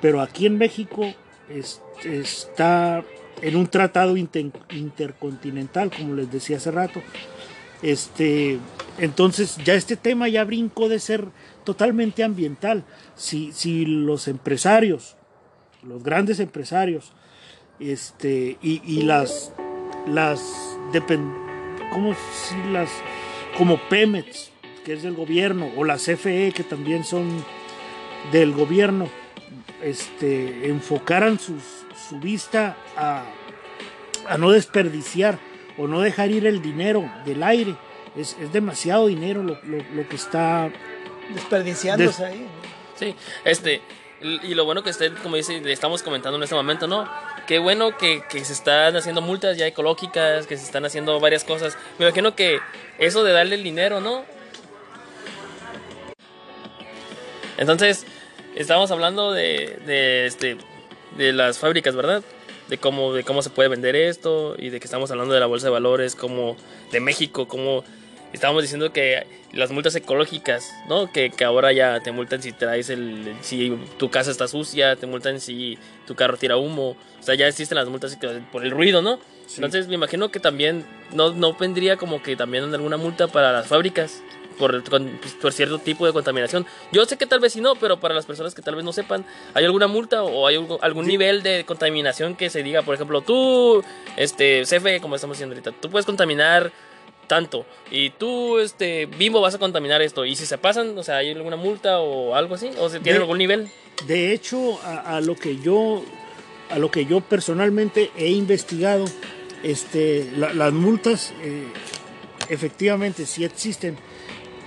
pero 0.00 0.20
aquí 0.20 0.46
en 0.46 0.56
México 0.58 1.12
es- 1.48 1.82
está 2.04 3.02
en 3.42 3.56
un 3.56 3.66
tratado 3.66 4.16
inter- 4.16 4.52
intercontinental, 4.70 5.90
como 5.96 6.14
les 6.14 6.30
decía 6.30 6.56
hace 6.56 6.70
rato. 6.70 7.00
Este, 7.82 8.58
entonces 8.98 9.56
ya 9.64 9.74
este 9.74 9.96
tema 9.96 10.28
ya 10.28 10.44
brincó 10.44 10.88
de 10.88 10.98
ser 10.98 11.26
totalmente 11.64 12.24
ambiental. 12.24 12.84
Si, 13.14 13.52
si 13.52 13.84
los 13.86 14.26
empresarios, 14.28 15.16
los 15.82 16.02
grandes 16.02 16.40
empresarios, 16.40 17.12
este, 17.78 18.58
y, 18.60 19.02
las, 19.02 19.52
las, 20.08 20.40
depen- 20.92 21.32
¿cómo 21.92 22.14
si 22.14 22.72
las, 22.72 22.90
como 23.56 23.78
Pemex, 23.88 24.50
que 24.84 24.94
es 24.94 25.02
del 25.04 25.14
gobierno, 25.14 25.70
o 25.76 25.84
la 25.84 25.96
CFE, 25.96 26.52
que 26.52 26.64
también 26.64 27.04
son 27.04 27.28
del 28.32 28.52
gobierno, 28.52 29.08
este, 29.82 30.68
enfocaran 30.68 31.38
sus, 31.38 31.62
su 32.08 32.18
vista 32.20 32.76
a, 32.96 33.24
a 34.28 34.38
no 34.38 34.50
desperdiciar 34.50 35.38
o 35.76 35.86
no 35.86 36.00
dejar 36.00 36.30
ir 36.30 36.46
el 36.46 36.60
dinero 36.62 37.10
del 37.24 37.42
aire. 37.42 37.74
Es, 38.16 38.36
es 38.40 38.52
demasiado 38.52 39.06
dinero 39.06 39.42
lo, 39.42 39.58
lo- 39.64 39.84
lo 39.94 40.08
que 40.08 40.16
está... 40.16 40.70
Desperdiciándose 41.34 42.22
Des- 42.24 42.32
ahí. 42.32 42.46
Sí, 42.96 43.14
este, 43.44 43.80
y 44.20 44.54
lo 44.54 44.64
bueno 44.64 44.82
que 44.82 44.90
esté, 44.90 45.12
como 45.22 45.36
dice, 45.36 45.60
le 45.60 45.72
estamos 45.72 46.02
comentando 46.02 46.36
en 46.36 46.42
este 46.42 46.54
momento, 46.56 46.86
¿no? 46.88 47.08
Qué 47.46 47.58
bueno 47.60 47.96
que, 47.96 48.22
que 48.28 48.44
se 48.44 48.52
están 48.52 48.96
haciendo 48.96 49.20
multas 49.20 49.56
ya 49.56 49.66
ecológicas, 49.66 50.46
que 50.46 50.56
se 50.56 50.64
están 50.64 50.84
haciendo 50.84 51.20
varias 51.20 51.44
cosas. 51.44 51.78
Me 51.98 52.06
imagino 52.06 52.34
que 52.34 52.58
eso 52.98 53.22
de 53.22 53.32
darle 53.32 53.54
el 53.54 53.62
dinero, 53.62 54.00
¿no? 54.00 54.24
Entonces, 57.56 58.06
estábamos 58.54 58.90
hablando 58.90 59.32
de, 59.32 59.78
de, 59.86 60.26
este, 60.26 60.56
de 61.16 61.32
las 61.32 61.58
fábricas, 61.58 61.94
¿verdad? 61.94 62.22
De 62.68 62.78
cómo, 62.78 63.14
de 63.14 63.24
cómo 63.24 63.42
se 63.42 63.50
puede 63.50 63.68
vender 63.68 63.96
esto 63.96 64.54
y 64.58 64.70
de 64.70 64.80
que 64.80 64.84
estamos 64.84 65.10
hablando 65.10 65.34
de 65.34 65.40
la 65.40 65.46
bolsa 65.46 65.66
de 65.66 65.72
valores, 65.72 66.14
como 66.14 66.56
de 66.92 67.00
México, 67.00 67.48
como 67.48 67.84
estábamos 68.32 68.62
diciendo 68.62 68.92
que 68.92 69.26
las 69.52 69.70
multas 69.70 69.94
ecológicas, 69.94 70.74
¿no? 70.88 71.10
Que, 71.10 71.30
que 71.30 71.44
ahora 71.44 71.72
ya 71.72 72.00
te 72.00 72.12
multan 72.12 72.42
si 72.42 72.52
traes 72.52 72.90
el, 72.90 73.34
si 73.40 73.76
tu 73.96 74.10
casa 74.10 74.30
está 74.30 74.46
sucia, 74.48 74.96
te 74.96 75.06
multan 75.06 75.40
si 75.40 75.78
tu 76.06 76.14
carro 76.14 76.36
tira 76.36 76.56
humo, 76.56 76.90
o 76.90 77.22
sea, 77.22 77.34
ya 77.34 77.48
existen 77.48 77.76
las 77.76 77.88
multas 77.88 78.18
por 78.52 78.64
el 78.64 78.70
ruido, 78.70 79.00
¿no? 79.00 79.18
Entonces 79.54 79.88
me 79.88 79.94
imagino 79.94 80.30
que 80.30 80.40
también 80.40 80.84
no, 81.14 81.32
no 81.32 81.54
vendría 81.54 81.96
como 81.96 82.22
que 82.22 82.36
también 82.36 82.74
alguna 82.74 82.98
multa 82.98 83.28
para 83.28 83.50
las 83.50 83.66
fábricas 83.66 84.22
por, 84.58 84.82
con- 84.88 85.18
pues, 85.22 85.34
por 85.34 85.52
cierto 85.52 85.78
tipo 85.78 86.06
de 86.06 86.12
contaminación. 86.12 86.66
Yo 86.92 87.04
sé 87.06 87.16
que 87.16 87.26
tal 87.26 87.40
vez 87.40 87.52
sí 87.52 87.60
no, 87.60 87.74
pero 87.76 87.98
para 88.00 88.14
las 88.14 88.26
personas 88.26 88.54
que 88.54 88.62
tal 88.62 88.74
vez 88.74 88.84
no 88.84 88.92
sepan, 88.92 89.24
¿hay 89.54 89.64
alguna 89.64 89.86
multa 89.86 90.22
o 90.22 90.46
hay 90.46 90.56
algún 90.80 91.06
nivel 91.06 91.42
de 91.42 91.64
contaminación 91.64 92.34
que 92.36 92.50
se 92.50 92.62
diga, 92.62 92.82
por 92.82 92.94
ejemplo, 92.94 93.20
tú, 93.22 93.82
este, 94.16 94.62
CFE, 94.64 95.00
como 95.00 95.14
estamos 95.14 95.36
haciendo 95.36 95.54
ahorita, 95.54 95.72
tú 95.80 95.88
puedes 95.90 96.06
contaminar 96.06 96.72
tanto 97.26 97.66
y 97.90 98.10
tú, 98.10 98.58
este, 98.58 99.04
Bimbo 99.06 99.40
vas 99.42 99.54
a 99.54 99.58
contaminar 99.58 100.00
esto 100.02 100.24
y 100.24 100.34
si 100.34 100.46
se 100.46 100.56
pasan, 100.58 100.96
o 100.96 101.02
sea, 101.02 101.16
¿hay 101.18 101.30
alguna 101.30 101.56
multa 101.56 101.98
o 102.00 102.34
algo 102.34 102.54
así? 102.54 102.70
¿O 102.78 102.88
se 102.88 103.00
tienen 103.00 103.20
De- 103.20 103.24
algún 103.24 103.38
nivel? 103.38 103.68
De 104.06 104.32
hecho, 104.32 104.80
a, 104.82 105.16
a 105.16 105.20
lo 105.20 105.34
que 105.36 105.58
yo 105.58 106.02
a 106.70 106.78
lo 106.78 106.90
que 106.90 107.04
yo 107.06 107.20
personalmente 107.22 108.10
he 108.16 108.28
investigado, 108.28 109.04
este, 109.62 110.30
la- 110.36 110.52
las 110.52 110.72
multas 110.72 111.32
eh, 111.42 111.64
efectivamente 112.48 113.26
sí 113.26 113.44
existen, 113.44 113.96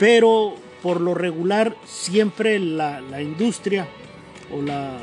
pero 0.02 0.56
por 0.82 1.00
lo 1.00 1.14
regular 1.14 1.78
siempre 1.86 2.58
la, 2.58 3.02
la 3.02 3.22
industria 3.22 3.88
o 4.52 4.60
la 4.60 4.98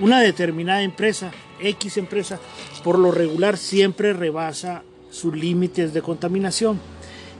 una 0.00 0.20
determinada 0.20 0.82
empresa, 0.84 1.32
X 1.58 1.96
empresa, 1.96 2.38
por 2.84 2.96
lo 2.96 3.10
regular 3.10 3.56
siempre 3.56 4.12
rebasa 4.12 4.84
sus 5.10 5.34
límites 5.34 5.92
de 5.92 6.00
contaminación. 6.00 6.78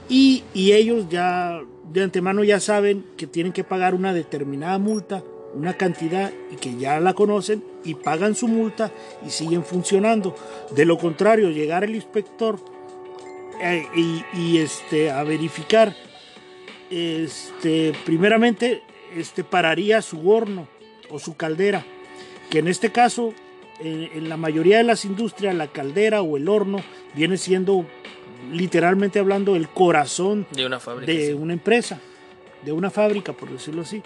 Y, 0.09 0.43
y 0.53 0.73
ellos 0.73 1.05
ya 1.09 1.61
de 1.93 2.03
antemano 2.03 2.43
ya 2.43 2.59
saben 2.59 3.05
que 3.15 3.25
tienen 3.25 3.53
que 3.53 3.63
pagar 3.63 3.95
una 3.95 4.13
determinada 4.13 4.77
multa, 4.77 5.23
una 5.53 5.77
cantidad 5.77 6.33
y 6.51 6.57
que 6.57 6.75
ya 6.75 6.99
la 6.99 7.13
conocen 7.13 7.63
y 7.85 7.95
pagan 7.95 8.35
su 8.35 8.49
multa 8.49 8.91
y 9.25 9.29
siguen 9.29 9.63
funcionando. 9.63 10.35
De 10.75 10.83
lo 10.83 10.97
contrario, 10.97 11.51
llegar 11.51 11.85
el 11.85 11.95
inspector 11.95 12.59
eh, 13.61 13.85
y, 13.95 14.25
y, 14.37 14.57
este, 14.57 15.09
a 15.09 15.23
verificar, 15.23 15.95
este, 16.89 17.93
primeramente 18.05 18.83
este, 19.15 19.43
pararía 19.43 20.01
su 20.01 20.29
horno 20.29 20.67
o 21.09 21.19
su 21.19 21.35
caldera, 21.35 21.85
que 22.49 22.59
en 22.59 22.67
este 22.67 22.91
caso, 22.91 23.33
en, 23.79 24.09
en 24.13 24.29
la 24.29 24.37
mayoría 24.37 24.77
de 24.77 24.83
las 24.83 25.05
industrias, 25.05 25.55
la 25.55 25.67
caldera 25.67 26.21
o 26.21 26.37
el 26.37 26.47
horno 26.49 26.79
viene 27.15 27.37
siendo 27.37 27.85
literalmente 28.51 29.19
hablando 29.19 29.55
el 29.55 29.69
corazón 29.69 30.45
De 30.51 30.65
una 30.65 30.79
fábrica. 30.79 31.11
de 31.11 31.27
sí. 31.27 31.33
una 31.33 31.53
empresa, 31.53 31.99
de 32.63 32.71
una 32.71 32.89
fábrica, 32.89 33.33
por 33.33 33.49
decirlo 33.49 33.81
así. 33.81 34.01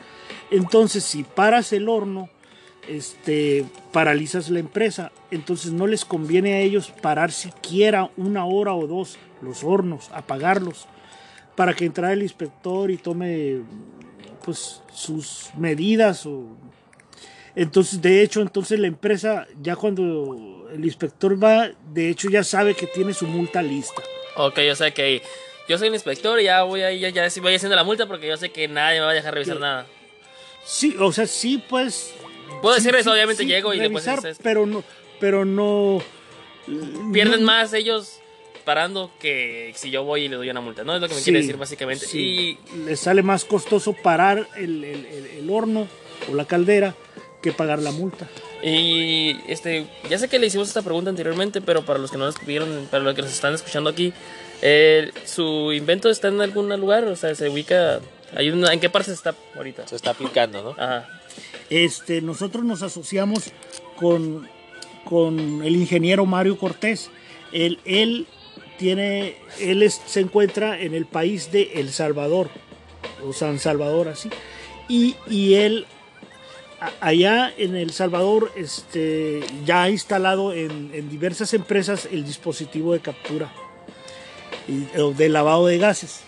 Entonces, 0.52 1.04
si 1.04 1.24
paras 1.24 1.74
el 1.74 1.90
horno, 1.90 2.30
este, 2.88 3.66
paralizas 3.92 4.50
la 4.50 4.60
empresa. 4.60 5.12
Entonces, 5.32 5.72
no 5.72 5.88
les 5.88 6.06
conviene 6.06 6.54
a 6.54 6.60
ellos 6.62 6.92
parar 7.02 7.32
siquiera 7.32 8.12
una 8.18 8.46
hora 8.46 8.74
o 8.74 8.88
dos 8.88 9.18
los 9.42 9.64
hornos, 9.64 10.10
apagarlos, 10.14 10.88
para 11.60 11.74
que 11.74 11.84
entre 11.84 12.14
el 12.14 12.24
inspector 12.24 12.90
y 12.90 12.96
tome 12.96 13.58
pues 14.46 14.82
sus 14.94 15.50
medidas 15.58 16.26
o 16.26 16.56
entonces 17.54 18.02
de 18.02 18.22
hecho 18.22 18.40
entonces 18.40 18.80
la 18.80 18.88
empresa 18.88 19.46
ya 19.62 19.76
cuando 19.76 20.70
el 20.74 20.86
inspector 20.86 21.44
va 21.44 21.70
de 21.92 22.10
hecho 22.10 22.30
ya 22.30 22.46
sabe 22.46 22.76
que 22.76 22.88
tiene 22.88 23.14
su 23.14 23.28
multa 23.28 23.62
lista 23.62 24.02
Ok, 24.36 24.58
o 24.72 24.76
sea 24.76 24.92
que 24.92 25.22
yo 25.68 25.78
soy 25.78 25.90
el 25.90 25.96
inspector 25.96 26.40
y 26.40 26.46
ya 26.46 26.64
voy 26.64 26.82
ahí, 26.82 27.02
ya, 27.02 27.10
ya 27.10 27.28
voy 27.42 27.56
haciendo 27.56 27.76
la 27.76 27.84
multa 27.84 28.08
porque 28.08 28.26
yo 28.26 28.38
sé 28.38 28.54
que 28.54 28.70
nadie 28.70 29.00
me 29.00 29.06
va 29.06 29.12
a 29.12 29.14
dejar 29.14 29.34
revisar 29.34 29.60
nada. 29.60 29.86
Sí, 30.64 30.96
o 30.98 31.12
sea, 31.12 31.28
sí, 31.28 31.62
pues. 31.68 32.14
Puedo 32.62 32.74
sí, 32.76 32.84
decir 32.84 32.96
eso, 32.96 33.10
sí, 33.10 33.16
obviamente 33.16 33.44
sí, 33.44 33.50
llego 33.50 33.74
y 33.74 33.80
después 33.80 34.06
revisar, 34.06 34.26
es 34.26 34.32
esto. 34.32 34.44
Pero 34.44 34.66
no, 34.66 34.82
pero 35.20 35.44
no. 35.44 36.02
Pierden 37.12 37.44
más 37.44 37.74
ellos 37.74 38.22
parando 38.70 39.10
que 39.20 39.74
si 39.76 39.90
yo 39.90 40.04
voy 40.04 40.26
y 40.26 40.28
le 40.30 40.36
doy 40.36 40.48
una 40.52 40.62
multa, 40.62 40.84
¿no? 40.84 40.94
Es 40.94 41.02
lo 41.02 41.08
que 41.08 41.16
me 41.16 41.20
sí, 41.22 41.24
quiere 41.32 41.40
decir 41.40 41.58
básicamente. 41.58 42.06
sí. 42.06 42.56
Les 42.86 43.00
sale 43.00 43.24
más 43.24 43.44
costoso 43.44 43.94
parar 43.94 44.48
el, 44.58 44.84
el- 44.84 45.06
el- 45.08 45.26
el 45.40 45.50
horno 45.50 45.88
o 46.32 46.36
la 46.36 46.46
caldera 46.46 46.94
que 47.42 47.52
pagar 47.52 47.80
la 47.80 47.90
multa. 47.92 48.28
Y, 48.62 48.70
y, 48.70 49.42
este, 49.48 49.88
ya 50.08 50.20
sé 50.20 50.28
que 50.28 50.38
le 50.38 50.46
hicimos 50.46 50.68
esta 50.68 50.84
pregunta 50.84 51.10
anteriormente, 51.10 51.62
pero 51.62 51.84
para 51.84 51.98
los 51.98 52.12
que 52.12 52.18
no 52.20 52.26
nos 52.26 52.46
vieron, 52.46 52.88
para 52.92 53.04
los 53.04 53.16
que 53.16 53.24
nos 53.24 53.32
están 53.32 53.56
escuchando 53.56 53.90
aquí, 53.90 54.14
eh, 54.62 55.12
¿su 55.26 55.72
invento 55.74 56.12
está 56.12 56.28
en 56.28 56.40
algún 56.42 56.70
lugar? 56.80 57.06
O 57.06 57.16
sea, 57.16 57.34
se 57.34 57.50
ubica. 57.50 58.02
Hay 58.36 58.52
una, 58.52 58.72
¿En 58.72 58.80
qué 58.80 58.90
parte 58.92 59.12
está 59.12 59.34
ahorita? 59.56 59.88
Se 59.88 59.96
está 59.96 60.12
aplicando, 60.12 60.62
¿no? 60.62 60.70
Ajá. 60.84 61.10
Este, 61.72 62.22
nosotros 62.22 62.64
nos 62.64 62.84
asociamos 62.84 63.46
con, 63.96 64.48
con 65.06 65.64
el 65.64 65.76
ingeniero 65.76 66.28
Mario 66.28 66.56
Cortés. 66.60 67.10
Él, 67.52 67.80
él 67.86 68.28
tiene, 68.80 69.36
él 69.60 69.88
se 69.92 70.22
encuentra 70.22 70.80
en 70.82 70.96
el 70.96 71.06
país 71.06 71.52
de 71.52 71.74
El 71.76 71.92
Salvador, 71.92 72.50
o 73.24 73.34
San 73.34 73.60
Salvador 73.60 74.08
así, 74.08 74.30
y, 74.88 75.16
y 75.30 75.56
él 75.56 75.86
allá 77.02 77.54
en 77.58 77.76
El 77.76 77.92
Salvador 77.92 78.52
este, 78.56 79.42
ya 79.66 79.84
ha 79.84 79.90
instalado 79.90 80.54
en, 80.54 81.10
diversas 81.10 81.54
empresas 81.54 82.08
el 82.10 82.26
dispositivo 82.26 82.94
de 82.94 83.02
captura 83.02 83.52
y- 84.68 84.86
de 85.14 85.30
lavado 85.30 85.68
de 85.68 85.78
gases. 85.78 86.22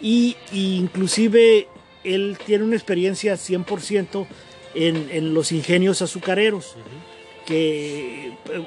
Y, 0.00 0.36
y 0.52 0.76
inclusive 0.76 1.68
él 2.04 2.36
tiene 2.44 2.64
una 2.64 2.76
experiencia 2.76 3.34
100% 3.34 4.26
en, 4.74 5.08
en 5.10 5.32
los 5.32 5.52
ingenios 5.52 6.02
azucareros 6.02 6.76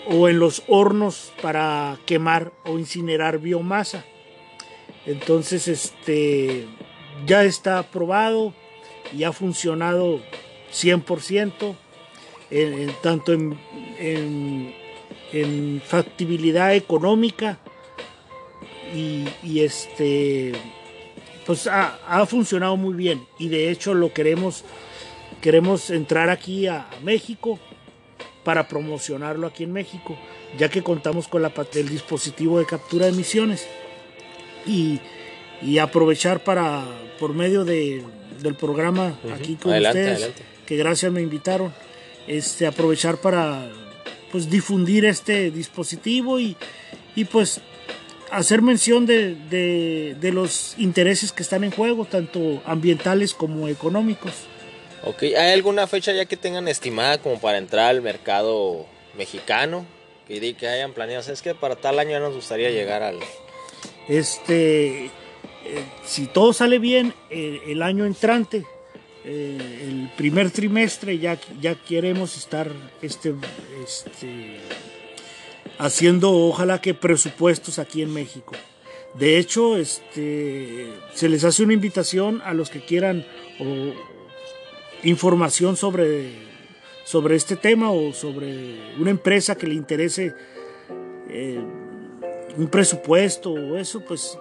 o 0.08 0.28
en 0.30 0.40
los 0.40 0.64
hornos 0.68 1.32
para 1.42 1.98
quemar 2.06 2.52
o 2.66 2.78
incinerar 2.80 3.40
biomasa. 3.40 4.06
Entonces, 5.06 5.68
este 5.68 6.66
ya 7.26 7.44
está 7.44 7.80
aprobado 7.80 8.54
y 9.18 9.24
ha 9.24 9.32
funcionado 9.34 10.22
100%, 10.72 11.76
en- 12.52 12.74
en- 12.82 12.96
tanto 13.02 13.34
en, 13.34 13.58
en- 15.32 15.82
factibilidad 15.86 16.74
económica 16.76 17.60
y, 18.96 19.28
este 19.60 20.54
pues 21.46 21.68
ha, 21.68 22.00
ha 22.08 22.26
funcionado 22.26 22.76
muy 22.78 22.94
bien 22.96 23.24
y 23.38 23.48
de 23.50 23.70
hecho 23.72 23.94
lo 23.94 24.12
queremos 24.14 24.64
queremos 25.42 25.90
entrar 25.92 26.30
aquí 26.30 26.66
a 26.68 26.88
México 27.04 27.60
para 28.50 28.68
promocionarlo 28.68 29.46
aquí 29.46 29.64
en 29.64 29.72
México 29.72 30.18
ya 30.58 30.70
que 30.70 30.82
contamos 30.82 31.28
con 31.28 31.44
la, 31.44 31.52
el 31.76 31.88
dispositivo 31.88 32.58
de 32.58 32.66
captura 32.66 33.06
de 33.06 33.12
emisiones 33.12 33.68
y, 34.66 35.00
y 35.62 35.78
aprovechar 35.78 36.44
para 36.44 36.84
por 37.20 37.36
medio 37.36 37.64
de, 37.64 38.04
del 38.42 38.56
programa 38.56 39.20
aquí 39.36 39.54
con 39.56 39.72
Adelante, 39.74 40.00
ustedes 40.00 40.18
adelante. 40.24 40.44
que 40.66 40.78
gracias 40.78 41.12
me 41.12 41.22
invitaron 41.22 41.72
este 42.28 42.66
aprovechar 42.66 43.18
para 43.18 43.70
pues 44.32 44.50
difundir 44.50 45.06
este 45.06 45.52
dispositivo 45.52 46.40
y, 46.40 46.56
y 47.16 47.26
pues 47.26 47.62
hacer 48.32 48.64
mención 48.64 49.06
de, 49.06 49.36
de- 49.36 50.16
de 50.20 50.32
los 50.32 50.74
intereses 50.80 51.32
que 51.32 51.44
están 51.44 51.64
en 51.64 51.70
juego, 51.72 52.06
tanto 52.06 52.64
ambientales 52.66 53.36
como 53.36 53.68
económicos. 53.68 54.34
Ok, 55.04 55.24
¿hay 55.24 55.54
alguna 55.54 55.88
fecha 55.88 56.12
ya 56.12 56.26
que 56.26 56.38
tengan 56.38 56.68
estimada 56.68 57.20
como 57.20 57.40
para 57.40 57.58
entrar 57.58 57.88
al 57.88 58.02
mercado 58.02 58.86
mexicano? 59.18 59.86
Que, 60.28 60.54
que 60.54 60.68
hayan 60.68 60.94
planeado, 60.94 61.28
o 61.28 61.32
es 61.32 61.42
que 61.42 61.56
para 61.56 61.76
tal 61.76 62.00
año 62.00 62.12
ya 62.12 62.20
nos 62.20 62.36
gustaría 62.36 62.70
llegar 62.70 63.02
al... 63.02 63.18
Este, 64.08 65.06
eh, 65.06 65.12
si 66.06 66.28
todo 66.28 66.54
sale 66.54 66.80
bien, 66.80 67.14
el 67.30 67.82
año 67.82 68.06
entrante, 68.06 68.66
eh, 69.26 69.58
el 69.84 70.10
primer 70.16 70.50
trimestre, 70.50 71.20
ya, 71.20 71.38
ya 71.60 71.76
queremos 71.76 72.38
estar 72.38 72.72
este, 73.02 73.36
este, 73.84 74.58
haciendo, 75.78 76.32
ojalá 76.32 76.82
que 76.82 76.94
presupuestos 76.94 77.80
aquí 77.80 78.02
en 78.02 78.14
México. 78.14 78.56
De 79.16 79.38
hecho, 79.38 79.78
este, 79.78 80.88
se 81.14 81.30
les 81.30 81.44
hace 81.44 81.64
una 81.64 81.74
invitación 81.74 82.42
a 82.46 82.54
los 82.54 82.70
que 82.70 82.82
quieran 82.82 83.26
o, 83.60 83.94
información 85.04 85.76
sobre, 85.78 86.30
sobre 87.06 87.36
este 87.36 87.56
tema 87.56 87.92
o 87.92 88.14
sobre 88.14 88.76
una 89.00 89.10
empresa 89.12 89.56
que 89.56 89.68
le 89.68 89.76
interese 89.76 90.34
eh, 91.30 91.60
un 92.58 92.68
presupuesto 92.68 93.52
o 93.52 93.78
eso, 93.78 94.02
pues 94.02 94.38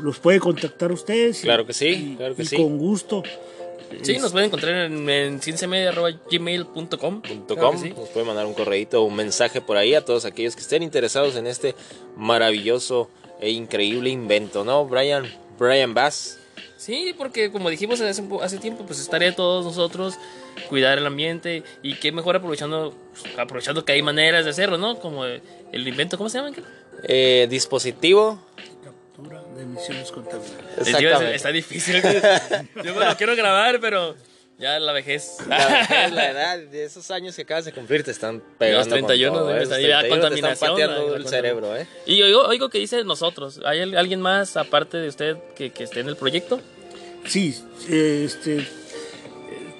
los 0.00 0.18
puede 0.18 0.40
contactar 0.40 0.90
ustedes. 0.92 1.40
y- 1.40 1.42
Claro 1.44 1.66
que 1.66 1.72
sí, 1.72 2.12
y- 2.12 2.16
claro 2.16 2.34
que 2.34 2.42
y 2.42 2.46
sí. 2.46 2.56
con 2.56 2.78
gusto. 2.78 3.22
Sí, 4.00 4.16
nos 4.16 4.32
pueden 4.32 4.46
encontrar 4.46 4.86
en, 4.90 5.06
en 5.10 5.38
cienciamedia.gmail.com. 5.42 7.20
punto 7.20 7.54
Claro 7.54 7.76
sí. 7.76 7.90
Nos 7.90 8.08
puede 8.08 8.24
mandar 8.24 8.46
un 8.46 8.54
correíto 8.54 9.02
o 9.02 9.04
un 9.04 9.14
mensaje 9.14 9.60
por 9.60 9.76
ahí 9.76 9.94
a 9.94 10.02
todos 10.02 10.24
aquellos 10.24 10.54
que 10.56 10.62
estén 10.62 10.82
interesados 10.82 11.36
en 11.36 11.46
este 11.46 11.74
maravilloso 12.16 13.10
e 13.38 13.50
increíble 13.50 14.08
invento, 14.08 14.64
¿no? 14.64 14.86
Brian, 14.86 15.24
Brian 15.58 15.92
Bass. 15.92 16.38
Sí, 16.82 17.14
porque 17.16 17.52
como 17.52 17.70
dijimos 17.70 18.00
hace, 18.00 18.58
tiempo, 18.58 18.84
pues 18.84 18.98
estaría 18.98 19.28
de 19.28 19.36
todos 19.36 19.64
nosotros 19.64 20.18
cuidar 20.68 20.98
el 20.98 21.06
ambiente 21.06 21.62
y 21.80 21.94
qué 21.94 22.10
mejor 22.10 22.34
aprovechando 22.34 22.92
aprovechando 23.38 23.84
que 23.84 23.92
hay 23.92 24.02
maneras 24.02 24.44
de 24.44 24.50
hacerlo, 24.50 24.78
¿no? 24.78 24.98
Como 24.98 25.24
el 25.24 25.40
invento, 25.72 26.18
¿cómo 26.18 26.28
se 26.28 26.38
llama? 26.38 26.50
Eh, 27.04 27.46
dispositivo. 27.48 28.42
Captura 28.82 29.44
de 29.54 29.62
emisiones 29.62 30.10
contaminantes. 30.10 30.88
Está 31.36 31.52
difícil. 31.52 32.02
Yo 32.84 32.94
me 32.96 33.04
lo 33.04 33.16
quiero 33.16 33.36
grabar, 33.36 33.78
pero 33.80 34.16
ya 34.58 34.78
la 34.78 34.92
vejez. 34.92 35.38
La, 35.48 35.66
vejez, 35.88 36.12
la 36.12 36.30
edad 36.30 36.58
de 36.58 36.84
esos 36.84 37.10
años 37.10 37.34
que 37.36 37.42
acabas 37.42 37.64
de 37.64 37.72
cumplir 37.72 38.02
te 38.04 38.10
están 38.12 38.42
pegando. 38.58 38.78
Los 38.80 38.88
31, 38.88 39.32
con 39.32 39.40
todo, 39.40 39.50
¿eh? 39.56 39.62
y 39.82 39.86
la 39.86 40.00
31 40.00 40.02
te 40.02 40.08
contaminación, 40.08 40.52
están 40.52 40.70
pateando 40.70 41.10
la- 41.10 41.16
el 41.16 41.26
cerebro, 41.28 41.76
¿eh? 41.76 41.86
Y 42.06 42.22
oigo, 42.22 42.42
oigo 42.46 42.68
que 42.68 42.78
dice 42.78 43.02
nosotros. 43.04 43.60
¿Hay 43.64 43.80
al- 43.80 43.96
alguien 43.96 44.20
más 44.20 44.56
aparte 44.56 44.98
de 44.98 45.08
usted 45.08 45.36
que, 45.56 45.70
que 45.70 45.84
esté 45.84 46.00
en 46.00 46.08
el 46.08 46.16
proyecto? 46.16 46.60
Sí, 47.26 47.54
este, 47.88 48.66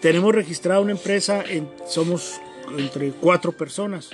tenemos 0.01 0.35
registrada 0.35 0.81
una 0.81 0.93
empresa, 0.93 1.45
en- 1.47 1.71
somos 1.89 2.41
entre 2.79 3.11
cuatro 3.13 3.53
personas, 3.53 4.11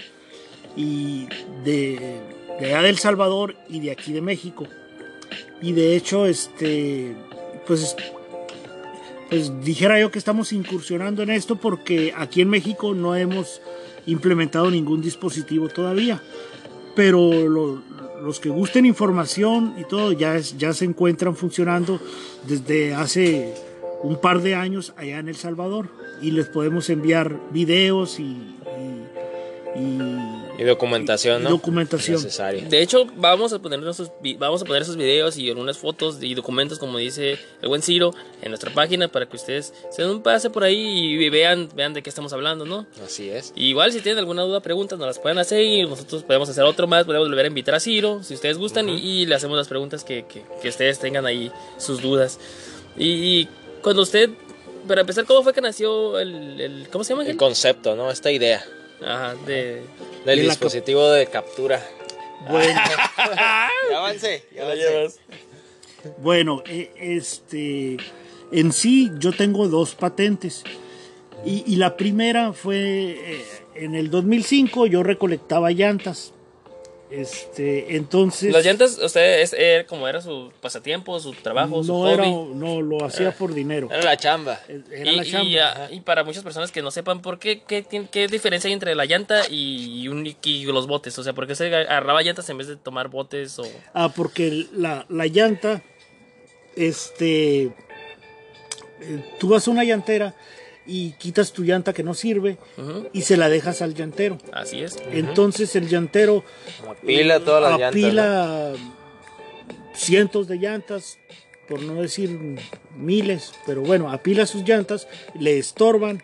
y 0.76 1.26
de, 1.64 2.20
de 2.60 2.66
allá 2.66 2.82
del 2.82 2.98
Salvador 2.98 3.56
y 3.68 3.80
de 3.80 3.90
aquí 3.90 4.12
de 4.12 4.20
México. 4.20 4.66
Y 5.60 5.72
de 5.72 5.96
hecho, 5.96 6.26
este, 6.26 7.14
pues, 7.66 7.96
pues 9.28 9.52
dijera 9.64 10.00
yo 10.00 10.10
que 10.10 10.18
estamos 10.18 10.52
incursionando 10.52 11.22
en 11.22 11.30
esto 11.30 11.56
porque 11.56 12.12
aquí 12.16 12.40
en 12.40 12.48
México 12.48 12.94
no 12.94 13.14
hemos 13.14 13.60
implementado 14.06 14.70
ningún 14.70 15.00
dispositivo 15.02 15.68
todavía. 15.68 16.22
Pero 16.94 17.48
lo- 17.48 17.82
los 18.22 18.40
que 18.40 18.48
gusten 18.48 18.84
información 18.86 19.74
y 19.78 19.84
todo 19.84 20.10
ya, 20.12 20.36
ya 20.38 20.72
se 20.72 20.84
encuentran 20.84 21.36
funcionando 21.36 22.00
desde 22.48 22.94
hace 22.94 23.54
un 24.02 24.20
par 24.20 24.40
de 24.42 24.54
años 24.56 24.92
allá 24.96 25.18
en 25.18 25.28
El 25.28 25.36
Salvador 25.36 25.88
y 26.22 26.32
les 26.32 26.46
podemos 26.48 26.90
enviar 26.90 27.38
videos 27.52 28.18
y- 28.18 28.54
Y 30.58 30.64
documentación, 30.64 31.40
y 31.40 31.44
¿no? 31.44 31.50
documentación. 31.50 32.16
Necesaria. 32.16 32.64
De 32.68 32.82
hecho, 32.82 33.06
vamos 33.16 33.52
a 33.52 33.60
poner 33.60 33.78
vamos 34.38 34.62
a 34.62 34.64
poner 34.64 34.82
esos 34.82 34.96
videos 34.96 35.36
y 35.38 35.48
algunas 35.48 35.78
fotos 35.78 36.18
y 36.20 36.34
documentos, 36.34 36.78
como 36.80 36.98
dice 36.98 37.38
el 37.62 37.68
buen 37.68 37.80
Ciro, 37.80 38.12
en 38.42 38.48
nuestra 38.50 38.74
página 38.74 39.06
para 39.06 39.26
que 39.28 39.36
ustedes 39.36 39.72
se 39.90 40.02
den 40.02 40.10
un 40.10 40.22
pase 40.22 40.50
por 40.50 40.64
ahí 40.64 41.14
y 41.14 41.28
vean, 41.30 41.68
vean 41.76 41.94
de 41.94 42.02
qué 42.02 42.10
estamos 42.10 42.32
hablando, 42.32 42.64
¿no? 42.64 42.86
Así 43.04 43.30
es. 43.30 43.52
Y 43.54 43.68
igual 43.68 43.92
si 43.92 44.00
tienen 44.00 44.18
alguna 44.18 44.42
duda, 44.42 44.60
preguntas, 44.60 44.98
nos 44.98 45.06
las 45.06 45.18
pueden 45.20 45.38
hacer 45.38 45.62
y 45.62 45.82
nosotros 45.86 46.24
podemos 46.24 46.48
hacer 46.48 46.64
otro 46.64 46.88
más, 46.88 47.04
podemos 47.04 47.28
volver 47.28 47.44
a 47.44 47.48
invitar 47.48 47.76
a 47.76 47.80
Ciro, 47.80 48.22
si 48.24 48.34
ustedes 48.34 48.58
gustan, 48.58 48.88
y, 48.88 48.96
y 48.96 49.26
le 49.26 49.36
hacemos 49.36 49.56
las 49.56 49.68
preguntas 49.68 50.02
que, 50.02 50.24
que- 50.26 50.42
que 50.60 50.68
ustedes 50.68 50.98
tengan 50.98 51.24
ahí, 51.24 51.52
sus 51.78 52.02
dudas. 52.02 52.40
Y, 52.96 53.06
y 53.42 53.48
cuando 53.80 54.02
usted, 54.02 54.30
para 54.88 55.02
empezar, 55.02 55.24
¿cómo 55.24 55.44
fue 55.44 55.52
que 55.52 55.60
nació 55.60 56.18
el, 56.18 56.60
el- 56.60 56.88
¿cómo 56.90 57.04
se 57.04 57.12
llama? 57.14 57.24
El 57.24 57.36
concepto, 57.36 57.94
¿no? 57.94 58.10
Esta 58.10 58.32
idea 58.32 58.64
Ajá, 59.04 59.34
de... 59.46 59.82
del 60.24 60.42
dispositivo 60.42 61.08
de 61.10 61.26
captura. 61.26 61.82
Bueno, 62.48 62.80
Ya 63.90 63.98
avancé, 63.98 64.44
ya 64.54 64.64
la 64.64 64.74
llevas. 64.74 65.18
bueno, 66.18 66.62
eh, 66.66 66.90
este, 66.96 67.96
en 68.52 68.72
sí 68.72 69.10
yo 69.18 69.32
tengo 69.32 69.68
dos 69.68 69.94
patentes 69.94 70.62
y, 71.44 71.64
y 71.66 71.76
la 71.76 71.96
primera 71.96 72.52
fue 72.52 72.78
eh, 72.78 73.44
en 73.74 73.94
el 73.94 74.10
2005 74.10 74.86
yo 74.86 75.02
recolectaba 75.02 75.70
llantas. 75.72 76.32
Este, 77.10 77.96
entonces 77.96 78.52
Las 78.52 78.64
llantas, 78.64 78.98
usted 78.98 79.40
es 79.40 79.54
era 79.54 79.86
como 79.86 80.06
era 80.06 80.20
su 80.20 80.52
pasatiempo, 80.60 81.18
su 81.20 81.32
trabajo, 81.32 81.82
su 81.82 81.92
no 81.92 82.00
hobby. 82.00 82.12
era, 82.12 82.26
no 82.26 82.82
lo 82.82 83.04
hacía 83.04 83.32
por 83.32 83.54
dinero. 83.54 83.88
Era 83.90 84.02
la 84.02 84.16
chamba. 84.16 84.60
Era 84.68 85.10
y, 85.10 85.16
la 85.16 85.24
y, 85.24 85.30
chamba. 85.30 85.88
y 85.90 86.00
para 86.00 86.22
muchas 86.22 86.42
personas 86.42 86.70
que 86.70 86.82
no 86.82 86.90
sepan 86.90 87.22
por 87.22 87.38
qué, 87.38 87.62
qué, 87.62 88.28
diferencia 88.28 88.68
hay 88.68 88.74
entre 88.74 88.94
la 88.94 89.06
llanta 89.06 89.48
y, 89.48 90.06
un, 90.08 90.26
y 90.26 90.64
los 90.64 90.86
botes. 90.86 91.18
O 91.18 91.22
sea, 91.22 91.32
¿por 91.32 91.46
qué 91.46 91.54
se 91.54 91.74
agarraba 91.74 92.22
llantas 92.22 92.48
en 92.50 92.58
vez 92.58 92.66
de 92.66 92.76
tomar 92.76 93.08
botes? 93.08 93.58
O... 93.58 93.64
Ah, 93.94 94.12
porque 94.14 94.66
la, 94.74 95.06
la 95.08 95.26
llanta, 95.26 95.82
este, 96.76 97.62
eh, 99.00 99.34
tú 99.38 99.48
vas 99.48 99.66
a 99.66 99.70
una 99.70 99.84
llantera 99.84 100.34
y 100.88 101.12
quitas 101.12 101.52
tu 101.52 101.62
llanta 101.64 101.92
que 101.92 102.02
no 102.02 102.14
sirve 102.14 102.56
y 103.12 103.20
se 103.22 103.36
la 103.36 103.48
dejas 103.50 103.82
al 103.82 103.94
llantero. 103.94 104.38
Así 104.52 104.80
es. 104.80 104.96
Entonces 105.12 105.76
el 105.76 105.86
llantero 105.88 106.42
Apila 106.88 107.38
todas 107.40 107.62
las 107.70 107.78
llantas. 107.78 108.00
¿no? 108.00 108.06
apila 108.08 108.72
cientos 109.94 110.48
de 110.48 110.56
llantas, 110.56 111.18
por 111.68 111.82
no 111.82 112.00
decir 112.00 112.38
miles, 112.96 113.52
pero 113.66 113.82
bueno, 113.82 114.10
apila 114.10 114.46
sus 114.46 114.62
llantas, 114.66 115.06
le 115.38 115.58
estorban 115.58 116.22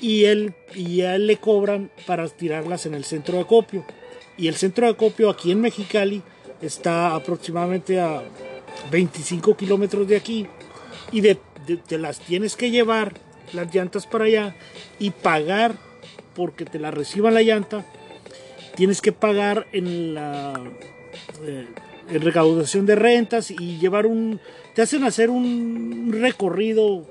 y 0.00 0.24
él 0.26 0.54
y 0.74 1.00
a 1.02 1.16
él 1.16 1.26
le 1.26 1.38
cobran 1.38 1.90
para 2.06 2.28
tirarlas 2.28 2.86
en 2.86 2.94
el 2.94 3.04
centro 3.04 3.34
de 3.36 3.40
acopio. 3.42 3.84
Y 4.38 4.48
el 4.48 4.54
centro 4.54 4.86
de 4.86 4.92
acopio 4.92 5.28
aquí 5.28 5.50
en 5.50 5.60
Mexicali 5.60 6.22
está 6.62 7.14
aproximadamente 7.14 8.00
a 8.00 8.22
25 8.90 9.56
kilómetros 9.56 10.06
de 10.06 10.16
aquí 10.16 10.46
y 11.10 11.20
de, 11.20 11.38
de- 11.66 11.76
te 11.78 11.98
las 11.98 12.20
tienes 12.20 12.54
que 12.56 12.70
llevar 12.70 13.14
las 13.52 13.74
llantas 13.74 14.06
para 14.06 14.24
allá 14.24 14.54
y 14.98 15.10
pagar 15.10 15.74
porque 16.34 16.64
te 16.64 16.78
la 16.78 16.90
reciban 16.90 17.34
la 17.34 17.42
llanta 17.42 17.84
tienes 18.76 19.00
que 19.00 19.12
pagar 19.12 19.66
en 19.72 20.14
la 20.14 20.54
eh, 21.44 21.66
en 22.10 22.22
recaudación 22.22 22.86
de 22.86 22.94
rentas 22.96 23.50
y 23.50 23.78
llevar 23.78 24.06
un 24.06 24.40
te 24.74 24.82
hacen 24.82 25.04
hacer 25.04 25.30
un 25.30 26.10
recorrido 26.20 27.04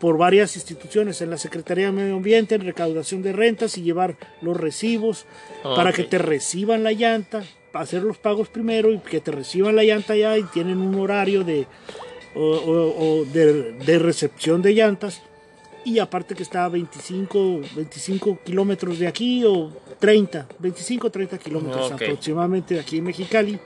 por 0.00 0.18
varias 0.18 0.54
instituciones 0.56 1.20
en 1.20 1.30
la 1.30 1.38
Secretaría 1.38 1.86
de 1.86 1.92
Medio 1.92 2.16
Ambiente 2.16 2.54
en 2.54 2.60
recaudación 2.62 3.22
de 3.22 3.32
rentas 3.32 3.76
y 3.78 3.82
llevar 3.82 4.16
los 4.42 4.56
recibos 4.56 5.26
para 5.62 5.92
que 5.92 6.04
te 6.04 6.18
reciban 6.18 6.84
la 6.84 6.92
llanta 6.92 7.42
hacer 7.72 8.02
los 8.02 8.18
pagos 8.18 8.48
primero 8.48 8.92
y 8.92 8.98
que 8.98 9.20
te 9.20 9.32
reciban 9.32 9.74
la 9.74 9.82
llanta 9.82 10.14
ya 10.14 10.38
y 10.38 10.44
tienen 10.44 10.78
un 10.78 10.94
horario 10.94 11.42
de 11.42 11.66
o, 12.36 12.40
o- 12.40 13.20
o 13.20 13.24
de, 13.24 13.72
de 13.72 13.98
recepción 13.98 14.62
de 14.62 14.74
llantas 14.74 15.22
y 15.84 15.98
aparte 15.98 16.34
que 16.34 16.42
está 16.42 16.64
a 16.64 16.68
25, 16.68 17.60
25 17.76 18.38
kilómetros 18.44 18.98
de 18.98 19.06
aquí 19.06 19.44
o 19.44 19.70
30, 19.98 20.46
25 20.58 21.10
30 21.10 21.38
kilómetros 21.38 21.90
aproximadamente 22.06 22.74
de 22.74 22.80
aquí 22.80 22.98
en 22.98 23.04
Mexicali, 23.04 23.58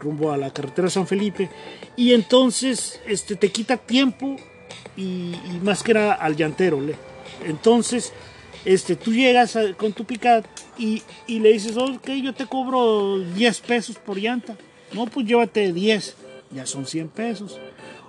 rumbo 0.00 0.30
a 0.32 0.36
la 0.36 0.52
carretera 0.52 0.88
San 0.90 1.06
Felipe. 1.06 1.48
Y 1.96 2.12
entonces 2.12 3.00
este, 3.06 3.36
te 3.36 3.50
quita 3.50 3.76
tiempo 3.76 4.36
y, 4.96 5.32
y 5.34 5.60
más 5.62 5.82
que 5.82 5.94
nada 5.94 6.14
al 6.14 6.36
llantero. 6.36 6.80
le. 6.80 6.94
Entonces 7.44 8.12
este, 8.64 8.96
tú 8.96 9.12
llegas 9.12 9.56
a- 9.56 9.72
con 9.74 9.92
tu 9.92 10.04
picat 10.04 10.46
y, 10.78 11.02
y 11.26 11.40
le 11.40 11.52
dices, 11.52 11.76
ok, 11.76 12.08
yo 12.22 12.32
te 12.34 12.46
cobro 12.46 13.18
10 13.18 13.60
pesos 13.60 13.96
por 13.96 14.16
llanta. 14.18 14.56
No, 14.92 15.06
pues 15.06 15.26
llévate 15.26 15.72
10, 15.72 16.16
ya 16.54 16.66
son 16.66 16.86
100 16.86 17.08
pesos. 17.08 17.58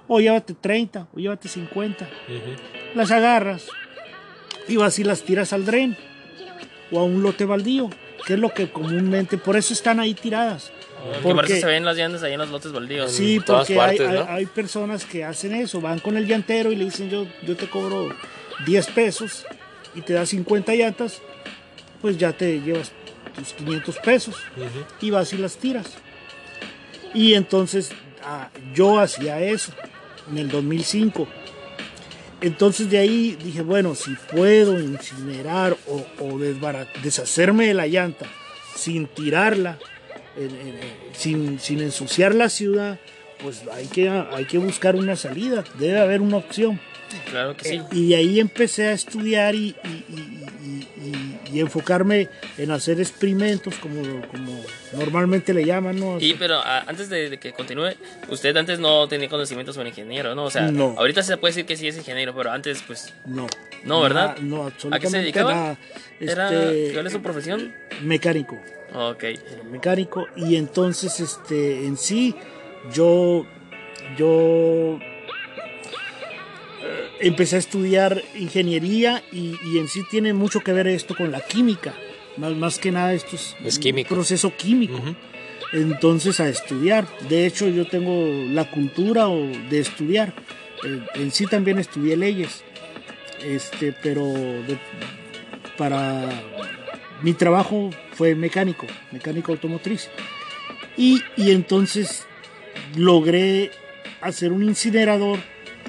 O 0.08 0.20
llévate 0.20 0.54
30, 0.54 1.08
o 1.14 1.20
llévate 1.20 1.48
50 1.48 2.08
las 2.96 3.10
agarras 3.12 3.68
y 4.68 4.76
vas 4.78 5.00
y 5.00 5.04
las 5.04 5.24
tiras 5.24 5.54
al 5.54 5.66
dren 5.66 5.98
o 6.92 7.00
a 7.00 7.04
un 7.04 7.24
lote 7.24 7.46
baldío, 7.46 7.90
que 8.28 8.34
es 8.34 8.40
lo 8.40 8.54
que 8.54 8.70
comúnmente, 8.72 9.38
por 9.38 9.56
eso 9.56 9.74
están 9.74 10.00
ahí 10.00 10.14
tiradas. 10.14 10.72
Que 10.72 11.20
por 11.20 11.32
eso 11.32 11.36
Porque- 11.36 11.60
se 11.60 11.66
ven 11.66 11.84
las 11.86 11.98
llantas 11.98 12.22
ahí 12.24 12.34
en 12.34 12.40
los 12.40 12.50
lotes 12.50 12.72
baldíos. 12.72 13.12
Sí, 13.12 13.40
porque 13.46 13.74
hay, 13.74 13.78
partes, 13.98 14.08
hay- 14.08 14.20
¿no? 14.20 14.26
hay 14.30 14.46
personas 14.46 15.06
que 15.06 15.24
hacen 15.24 15.56
eso, 15.56 15.82
van 15.82 16.00
con 16.00 16.16
el 16.18 16.28
llantero 16.28 16.72
y 16.72 16.76
le 16.76 16.86
dicen 16.86 17.10
yo, 17.10 17.26
yo 17.46 17.56
te 17.58 17.68
cobro 17.68 18.10
10 18.66 18.88
pesos 18.88 19.46
y 19.96 20.02
te 20.02 20.14
da 20.14 20.26
50 20.26 20.74
llantas, 20.76 21.22
pues 22.02 22.18
ya 22.18 22.32
te 22.32 22.62
llevas 22.62 22.92
tus 23.36 23.54
500 23.54 23.98
pesos 24.00 24.36
y 25.02 25.10
vas 25.10 25.34
y 25.34 25.38
las 25.38 25.58
tiras. 25.58 25.88
Y 27.14 27.34
entonces 27.34 27.92
ah, 28.24 28.50
yo 28.74 29.00
hacía 29.00 29.40
eso 29.42 29.72
en 30.32 30.38
el 30.38 30.50
2005. 30.50 31.28
Entonces 32.42 32.90
de 32.90 32.98
ahí 32.98 33.38
dije, 33.44 33.62
bueno, 33.62 33.96
si 33.96 34.12
puedo 34.32 34.80
incinerar 34.80 35.78
o, 35.88 36.38
deshacerme 37.02 37.68
de 37.68 37.74
la 37.74 37.88
llanta 37.88 38.26
sin 38.76 39.08
tirarla, 39.08 39.78
en- 40.36 40.50
en- 40.50 40.68
en- 40.68 41.16
sin, 41.16 41.60
sin 41.60 41.80
ensuciar 41.82 42.36
la 42.36 42.50
ciudad, 42.50 43.00
pues 43.42 43.62
hay 43.72 43.86
que, 43.88 44.10
hay 44.10 44.46
que 44.46 44.58
buscar 44.58 44.96
una 44.96 45.16
salida, 45.16 45.64
debe 45.80 46.00
haber 46.00 46.22
una 46.22 46.38
opción. 46.38 46.80
Claro 47.30 47.56
que 47.56 47.70
sí. 47.70 47.76
Eh, 47.76 47.84
y 47.92 48.08
de 48.10 48.16
ahí 48.16 48.40
empecé 48.40 48.88
a 48.88 48.94
estudiar 48.94 49.54
y, 49.56 49.76
y- 49.84 50.06
y- 50.14 50.43
y- 51.54 51.60
enfocarme 51.60 52.30
en 52.58 52.72
hacer 52.72 53.00
experimentos, 53.00 53.76
como, 53.76 54.02
como 54.28 54.64
normalmente 54.94 55.54
le 55.54 55.66
llaman, 55.66 56.00
¿no? 56.00 56.20
Y 56.20 56.34
pero 56.36 56.62
antes 56.66 57.10
de, 57.10 57.30
de 57.30 57.38
que 57.40 57.54
continúe, 57.54 57.92
usted 58.30 58.56
antes 58.58 58.80
no 58.80 59.08
tenía 59.08 59.30
conocimientos 59.30 59.76
como 59.76 59.88
ingeniero, 59.88 60.36
¿no? 60.36 60.46
O 60.46 60.50
sea, 60.52 60.72
No. 60.72 60.96
ahorita 60.98 61.24
se 61.24 61.38
puede 61.38 61.52
decir 61.54 61.66
que 61.66 61.78
sí 61.78 61.88
es 61.88 61.98
ingeniero, 61.98 62.34
pero 62.36 62.52
antes 62.52 62.82
pues 62.86 63.14
No. 63.26 63.48
No, 63.84 64.02
¿verdad? 64.02 64.38
No, 64.38 64.64
¿A 64.64 64.68
absolutamente 64.68 65.00
qué 65.08 65.12
se 65.12 65.18
dedicaba? 65.20 65.78
era 66.20 66.48
Este, 66.50 66.92
¿cuál 66.94 67.08
es 67.08 67.14
su 67.14 67.22
profesión? 67.22 67.74
mecánico. 68.02 68.60
Ok. 68.94 69.24
era 69.24 69.64
mecánico 69.70 70.28
y 70.36 70.56
entonces 70.56 71.20
este 71.20 71.86
en 71.86 71.98
sí 71.98 72.36
yo 72.94 73.46
yo 74.18 75.00
empecé 77.20 77.56
a 77.56 77.60
estudiar 77.60 78.22
ingeniería 78.36 79.24
y, 79.32 79.56
y 79.72 79.78
en 79.78 79.88
sí 79.88 80.02
tiene 80.10 80.34
mucho 80.34 80.60
que 80.62 80.74
ver 80.74 80.88
esto 80.88 81.16
con 81.16 81.32
la 81.32 81.42
química. 81.42 81.94
Más, 82.38 82.54
más 82.56 82.80
que 82.80 82.92
nada 82.92 83.14
esto 83.14 83.36
es, 83.36 83.56
Es 83.64 83.76
un 83.78 83.82
químico. 83.84 84.16
proceso 84.16 84.54
químico. 84.56 85.00
Entonces 85.72 86.40
a 86.40 86.50
estudiar. 86.50 87.08
De 87.30 87.46
hecho 87.46 87.68
yo 87.68 87.88
tengo 87.88 88.26
la 88.52 88.70
cultura 88.70 89.28
o 89.28 89.46
de 89.70 89.80
estudiar. 89.80 90.34
Eh, 90.86 91.00
en 91.16 91.32
sí 91.32 91.46
también 91.48 91.80
estudié 91.80 92.16
leyes. 92.18 92.64
Este 93.44 93.94
pero 94.04 94.26
de- 94.34 94.78
para 95.78 96.30
mi 97.22 97.34
trabajo 97.34 97.90
fue 98.14 98.36
mecánico 98.36 98.86
mecánico 99.12 99.52
automotriz. 99.52 100.10
Y, 100.98 101.22
y 101.38 101.52
entonces 101.52 102.26
logré 102.96 103.72
hacer 104.22 104.52
un 104.52 104.64
incinerador 104.64 105.40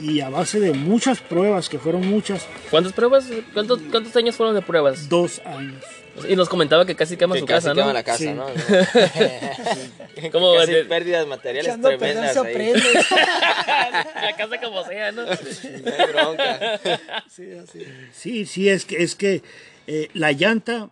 y 0.00 0.20
a 0.20 0.28
base 0.28 0.58
de 0.60 0.72
muchas 0.72 1.20
pruebas 1.20 1.68
que 1.68 1.78
fueron 1.78 2.06
muchas 2.06 2.46
¿Cuántas 2.70 2.92
pruebas? 2.92 3.26
¿Cuántos, 3.52 3.80
cuántos 3.90 4.14
años 4.16 4.34
fueron 4.34 4.54
de 4.54 4.62
pruebas? 4.62 5.08
dos 5.08 5.40
años 5.44 5.82
Y 6.28 6.34
nos 6.36 6.48
comentaba 6.48 6.84
que 6.84 6.94
casi 6.96 7.16
quema 7.16 7.34
Que 7.34 7.40
su 7.40 7.46
casi 7.46 7.66
casa, 7.68 7.74
quema 7.74 7.86
¿no? 7.88 7.92
la 7.92 8.02
casa, 8.02 8.18
Sí. 8.18 8.32
¿no? 8.32 8.46
Como 10.32 10.54
Casi 10.58 10.72
de- 10.72 10.84
pérdidas 10.84 11.26
materiales 11.26 11.68
Echando 11.68 11.88
tremendas 11.88 12.32
se 12.32 12.38
ahí. 12.40 12.46
aprende. 12.50 12.80
la 14.22 14.36
casa 14.36 14.60
como 14.60 14.84
sea, 14.84 15.12
¿no? 15.12 15.24
No 15.26 15.30
hay 15.32 16.12
bronca. 16.12 16.80
Sí, 17.28 17.52
así. 17.52 17.80
Sí, 18.12 18.46
sí, 18.46 18.68
es 18.68 18.84
que, 18.84 19.02
es 19.02 19.14
que 19.14 19.42
eh, 19.86 20.08
la 20.14 20.32
llanta 20.32 20.88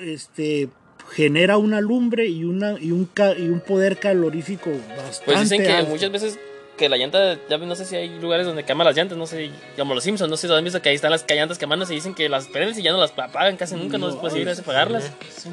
este, 0.00 0.68
genera 1.12 1.56
una 1.58 1.80
lumbre 1.80 2.26
y, 2.26 2.44
una, 2.44 2.78
y, 2.80 2.92
un, 2.92 3.04
ca- 3.06 3.36
y 3.36 3.48
un 3.48 3.60
poder 3.60 3.98
calorífico 3.98 4.70
bastante 4.96 5.22
Pues 5.26 5.40
dicen 5.40 5.62
que 5.62 5.70
alto. 5.72 5.90
muchas 5.90 6.10
veces 6.12 6.38
que 6.76 6.88
la 6.88 6.96
llanta, 6.96 7.38
ya 7.48 7.58
no 7.58 7.74
sé 7.74 7.84
si 7.84 7.96
hay 7.96 8.08
lugares 8.18 8.46
donde 8.46 8.64
queman 8.64 8.86
las 8.86 8.96
llantas, 8.96 9.18
no 9.18 9.26
sé, 9.26 9.50
como 9.76 9.94
los 9.94 10.04
Simpsons, 10.04 10.30
no 10.30 10.36
sé 10.36 10.48
si 10.48 10.54
han 10.54 10.64
visto 10.64 10.80
que 10.80 10.88
ahí 10.88 10.94
están 10.94 11.10
las 11.10 11.24
llantas 11.28 11.58
quemándose 11.58 11.92
y 11.92 11.96
dicen 11.96 12.14
que 12.14 12.28
las 12.28 12.46
prenden 12.48 12.78
y 12.78 12.82
ya 12.82 12.92
no 12.92 12.98
las 12.98 13.12
apagan 13.16 13.56
casi 13.56 13.74
nunca, 13.74 13.98
no, 13.98 14.08
es 14.08 14.16
posible 14.16 14.52
apagarlas. 14.52 15.04
Es 15.04 15.46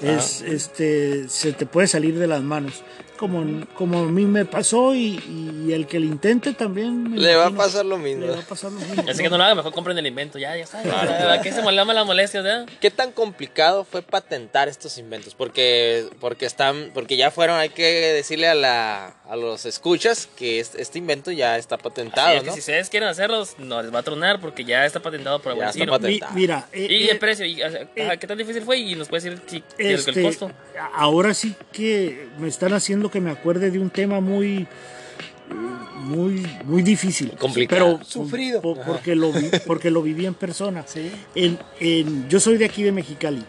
Es, 0.00 0.42
es, 0.42 0.42
este, 0.42 1.28
se 1.28 1.52
te 1.52 1.66
puede 1.66 1.86
salir 1.86 2.18
de 2.18 2.26
las 2.26 2.42
manos. 2.42 2.82
Como, 3.28 3.66
como 3.74 4.00
a 4.00 4.06
mí 4.06 4.26
me 4.26 4.44
pasó 4.44 4.94
y, 4.94 5.18
y 5.66 5.72
el 5.72 5.86
que 5.86 5.98
lo 5.98 6.04
intente 6.06 6.52
también. 6.52 7.10
me 7.12 7.16
Le 7.18 7.34
va 7.36 7.46
a 7.46 7.50
pasar 7.50 7.86
lo 7.86 7.96
mismo. 7.96 8.26
Le 8.26 8.32
va 8.32 8.38
a 8.40 8.42
pasar 8.42 8.70
lo 8.70 8.78
mismo. 8.80 9.02
Así 9.08 9.22
que 9.22 9.30
no 9.30 9.38
lo 9.38 9.44
hagan, 9.44 9.56
mejor 9.56 9.72
compren 9.72 9.96
el 9.96 10.06
invento, 10.06 10.38
ya, 10.38 10.54
ya 10.56 10.64
está. 10.64 11.32
¿A 11.32 11.40
qué 11.40 11.52
se 11.52 11.62
molama 11.62 11.94
la 11.94 12.04
molestia, 12.04 12.42
ya? 12.42 12.66
¿Qué 12.80 12.90
tan 12.90 13.12
complicado 13.12 13.84
fue 13.84 14.02
patentar 14.02 14.68
estos 14.68 14.98
inventos? 14.98 15.34
Porque, 15.34 16.06
porque 16.20 16.44
están, 16.46 16.90
porque 16.92 17.16
ya 17.16 17.30
fueron, 17.30 17.56
hay 17.56 17.70
que 17.70 17.82
decirle 18.12 18.46
a 18.48 18.54
la, 18.54 19.06
a 19.26 19.36
los 19.36 19.64
escuchas 19.64 20.28
que 20.36 20.60
este, 20.60 20.82
este 20.82 20.98
invento 20.98 21.30
ya 21.32 21.56
está 21.56 21.78
patentado, 21.78 22.34
es 22.36 22.42
que 22.42 22.50
si 22.52 22.60
ustedes 22.60 22.90
quieren 22.90 23.08
hacerlos, 23.08 23.54
no 23.58 23.80
les 23.82 23.94
va 23.94 24.00
a 24.00 24.02
tronar 24.02 24.40
porque 24.40 24.64
ya 24.64 24.84
está 24.84 25.00
patentado 25.00 25.40
por 25.40 25.52
Ya 25.52 25.56
Buen 25.56 25.68
está 25.68 25.80
Ciro. 25.80 25.92
patentado. 25.92 26.32
Mi- 26.34 26.40
mira, 26.42 26.66
eh, 26.72 26.86
Y 26.90 27.04
eh, 27.04 27.10
el 27.12 27.18
precio, 27.18 27.46
y, 27.46 27.62
ajá, 27.62 28.16
¿qué 28.18 28.26
tan 28.26 28.36
difícil 28.36 28.62
fue? 28.62 28.78
Y 28.78 28.94
nos 28.96 29.08
puede 29.08 29.30
decir 29.30 29.42
si, 29.46 29.62
Este, 29.78 30.10
el 30.10 30.22
costo. 30.26 30.50
Ahora 30.92 31.32
sí 31.34 31.54
que 31.72 32.28
me 32.38 32.48
están 32.48 32.72
haciendo 32.74 33.10
que 33.14 33.20
me 33.20 33.30
acuerde 33.30 33.70
de 33.70 33.78
un 33.78 33.90
tema 33.90 34.18
muy 34.20 34.66
muy 36.00 36.44
muy 36.64 36.82
difícil, 36.82 37.30
Complicado. 37.38 37.94
pero 37.98 38.04
Sufrido. 38.04 38.60
po- 38.60 38.76
porque 38.86 39.14
lo 39.14 39.32
vi, 39.32 39.48
porque 39.66 39.90
lo 39.90 40.02
viví 40.02 40.26
en 40.26 40.34
persona. 40.34 40.84
Sí. 40.86 41.10
En, 41.34 41.58
en- 41.80 42.28
yo 42.28 42.40
soy 42.40 42.56
de 42.58 42.64
aquí 42.66 42.82
de 42.82 42.92
Mexicali 42.92 43.42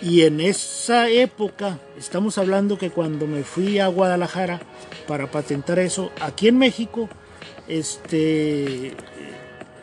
y 0.00 0.22
en 0.22 0.40
esa 0.40 1.08
época 1.10 1.78
estamos 1.98 2.38
hablando 2.38 2.78
que 2.78 2.90
cuando 2.90 3.26
me 3.26 3.44
fui 3.44 3.78
a 3.78 3.86
Guadalajara 3.88 4.60
para 5.06 5.30
patentar 5.30 5.78
eso 5.78 6.10
aquí 6.20 6.48
en 6.48 6.58
México, 6.58 7.08
este 7.68 8.94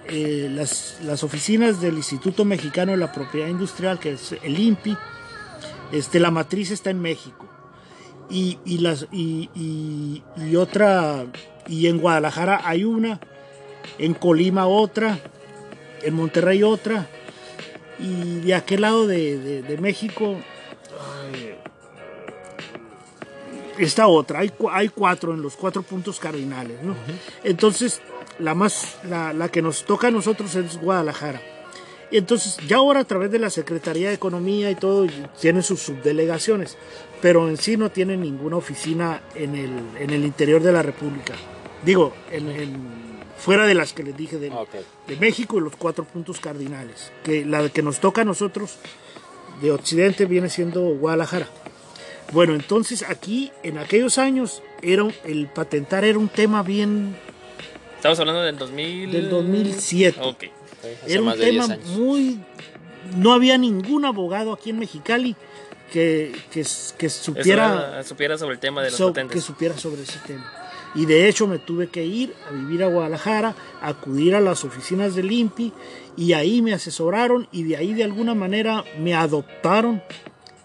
eh, 0.09 0.49
las, 0.51 0.97
las 1.05 1.23
oficinas 1.23 1.79
del 1.81 1.95
Instituto 1.97 2.43
Mexicano 2.43 2.91
de 2.91 2.97
la 2.97 3.11
Propiedad 3.11 3.47
Industrial, 3.47 3.99
que 3.99 4.13
es 4.13 4.33
el 4.43 4.59
INPI, 4.59 4.97
este, 5.91 6.19
la 6.19 6.31
matriz 6.31 6.71
está 6.71 6.89
en 6.89 6.99
México. 6.99 7.47
Y, 8.29 8.59
y 8.65 8.77
las, 8.79 9.07
y, 9.11 9.49
y- 9.55 10.23
y 10.37 10.55
otra, 10.55 11.25
y 11.67 11.87
en 11.87 11.97
Guadalajara 11.97 12.61
hay 12.63 12.83
una, 12.83 13.19
en 13.97 14.13
Colima 14.13 14.67
otra, 14.67 15.17
en 16.03 16.13
Monterrey 16.13 16.61
otra, 16.63 17.07
y 17.97 18.39
de 18.41 18.53
aquel 18.53 18.81
lado 18.81 19.07
de, 19.07 19.37
de- 19.39 19.61
de 19.63 19.77
México 19.79 20.37
ay, 21.33 21.55
está 23.79 24.07
otra, 24.07 24.39
hay, 24.39 24.51
hay 24.71 24.89
cuatro 24.89 25.33
en 25.33 25.41
los 25.41 25.55
cuatro 25.55 25.81
puntos 25.81 26.19
cardinales, 26.19 26.81
¿no? 26.83 26.95
Entonces, 27.43 28.01
la 28.37 28.53
más, 28.53 28.97
la, 29.03 29.33
la 29.33 29.49
que 29.49 29.61
nos 29.61 29.85
toca 29.85 30.07
a 30.07 30.11
nosotros 30.11 30.53
es 30.55 30.77
Guadalajara. 30.79 31.41
Y 32.11 32.17
entonces, 32.17 32.57
ya 32.67 32.77
ahora 32.77 33.01
a 33.01 33.03
través 33.03 33.31
de 33.31 33.37
la 33.39 33.49
Secretaría 33.49 34.09
de 34.09 34.15
Economía 34.15 34.71
y 34.71 34.75
todo, 34.75 35.05
tienen 35.39 35.61
sus 35.61 35.79
subdelegaciones, 35.81 36.75
pero 37.21 37.47
en 37.47 37.57
sí 37.57 37.77
no 37.77 37.91
tienen 37.91 38.21
ninguna 38.21 38.55
oficina 38.57 39.21
en 39.35 39.55
el, 39.55 39.71
en 39.99 40.09
el 40.09 40.25
interior 40.25 40.61
de 40.63 40.71
la 40.71 40.81
República. 40.81 41.33
Digo, 41.85 42.13
en, 42.31 42.49
en- 42.49 43.09
fuera 43.37 43.65
de 43.65 43.73
las 43.73 43.93
que 43.93 44.03
les 44.03 44.17
dije 44.17 44.37
de, 44.37 44.51
México 45.19 45.57
y 45.57 45.61
los 45.61 45.75
cuatro 45.75 46.03
puntos 46.03 46.39
cardinales. 46.39 47.11
Que 47.23 47.45
la 47.45 47.69
que 47.69 47.81
nos 47.81 47.99
toca 47.99 48.21
a 48.21 48.25
nosotros 48.25 48.77
de 49.61 49.71
Occidente 49.71 50.25
viene 50.25 50.49
siendo 50.49 50.81
Guadalajara. 50.81 51.47
Bueno, 52.31 52.53
entonces 52.53 53.03
aquí, 53.07 53.51
en 53.63 53.77
aquellos 53.77 54.17
años, 54.17 54.61
era, 54.81 55.07
el 55.25 55.47
patentar 55.47 56.05
era 56.05 56.19
un 56.19 56.27
tema 56.27 56.63
bien 56.63 57.15
Estamos 57.95 58.19
hablando 58.19 58.41
del 58.43 58.57
2000... 58.57 59.11
del 59.11 59.29
2007. 59.29 60.19
Ok. 60.21 60.43
Era 61.07 61.19
un 61.19 61.25
más 61.25 61.37
de 61.37 61.51
10 61.51 61.67
tema 61.67 61.79
muy... 61.97 62.39
No 63.15 63.33
había 63.33 63.57
ningún 63.57 64.05
abogado 64.05 64.53
aquí 64.53 64.69
en 64.69 64.79
Mexicali 64.79 65.35
que, 65.91 66.35
que, 66.51 66.63
que 66.97 67.09
supiera, 67.09 67.99
Eso, 68.01 68.09
supiera 68.09 68.37
sobre 68.37 68.53
el 68.53 68.59
tema 68.59 68.81
de 68.83 68.89
los 68.91 68.97
so- 68.97 69.07
patentes. 69.07 69.35
que 69.35 69.41
supiera 69.41 69.77
sobre 69.77 70.03
ese 70.03 70.19
tema. 70.27 70.45
Y 70.95 71.05
de 71.05 71.27
hecho 71.27 71.47
me 71.47 71.59
tuve 71.59 71.87
que 71.87 72.03
ir 72.05 72.33
a 72.47 72.51
vivir 72.51 72.83
a 72.83 72.87
Guadalajara, 72.87 73.55
acudir 73.81 74.35
a 74.35 74.41
las 74.41 74.63
oficinas 74.63 75.15
del 75.15 75.31
INPI 75.31 75.71
y 76.17 76.33
ahí 76.33 76.61
me 76.61 76.73
asesoraron 76.73 77.47
y 77.51 77.63
de 77.63 77.77
ahí 77.77 77.93
de 77.93 78.03
alguna 78.03 78.33
manera 78.35 78.83
me 78.99 79.13
adoptaron 79.15 80.01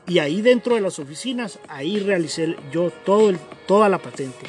y 0.06 0.18
ahí 0.18 0.42
dentro 0.42 0.74
de 0.74 0.80
las 0.82 0.98
oficinas, 0.98 1.58
ahí 1.68 1.98
realicé 1.98 2.56
yo 2.72 2.90
todo 3.04 3.30
el, 3.30 3.38
toda 3.66 3.88
la 3.88 3.98
patente, 3.98 4.46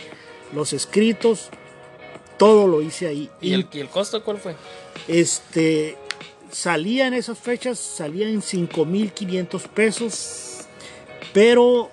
los 0.54 0.74
escritos, 0.74 1.50
todo 2.38 2.68
lo 2.68 2.82
hice 2.82 3.08
ahí. 3.08 3.30
¿Y 3.42 3.54
el, 3.54 3.68
¿Y 3.72 3.80
el 3.80 3.90
costo 3.90 4.24
cuál 4.24 4.38
fue? 4.38 4.56
Este 5.08 5.98
salía 6.52 7.08
en 7.08 7.14
esas 7.14 7.38
fechas, 7.38 7.78
salía 7.80 8.28
en 8.30 8.42
5.500 8.42 9.62
pesos, 9.68 10.60
pero 11.34 11.90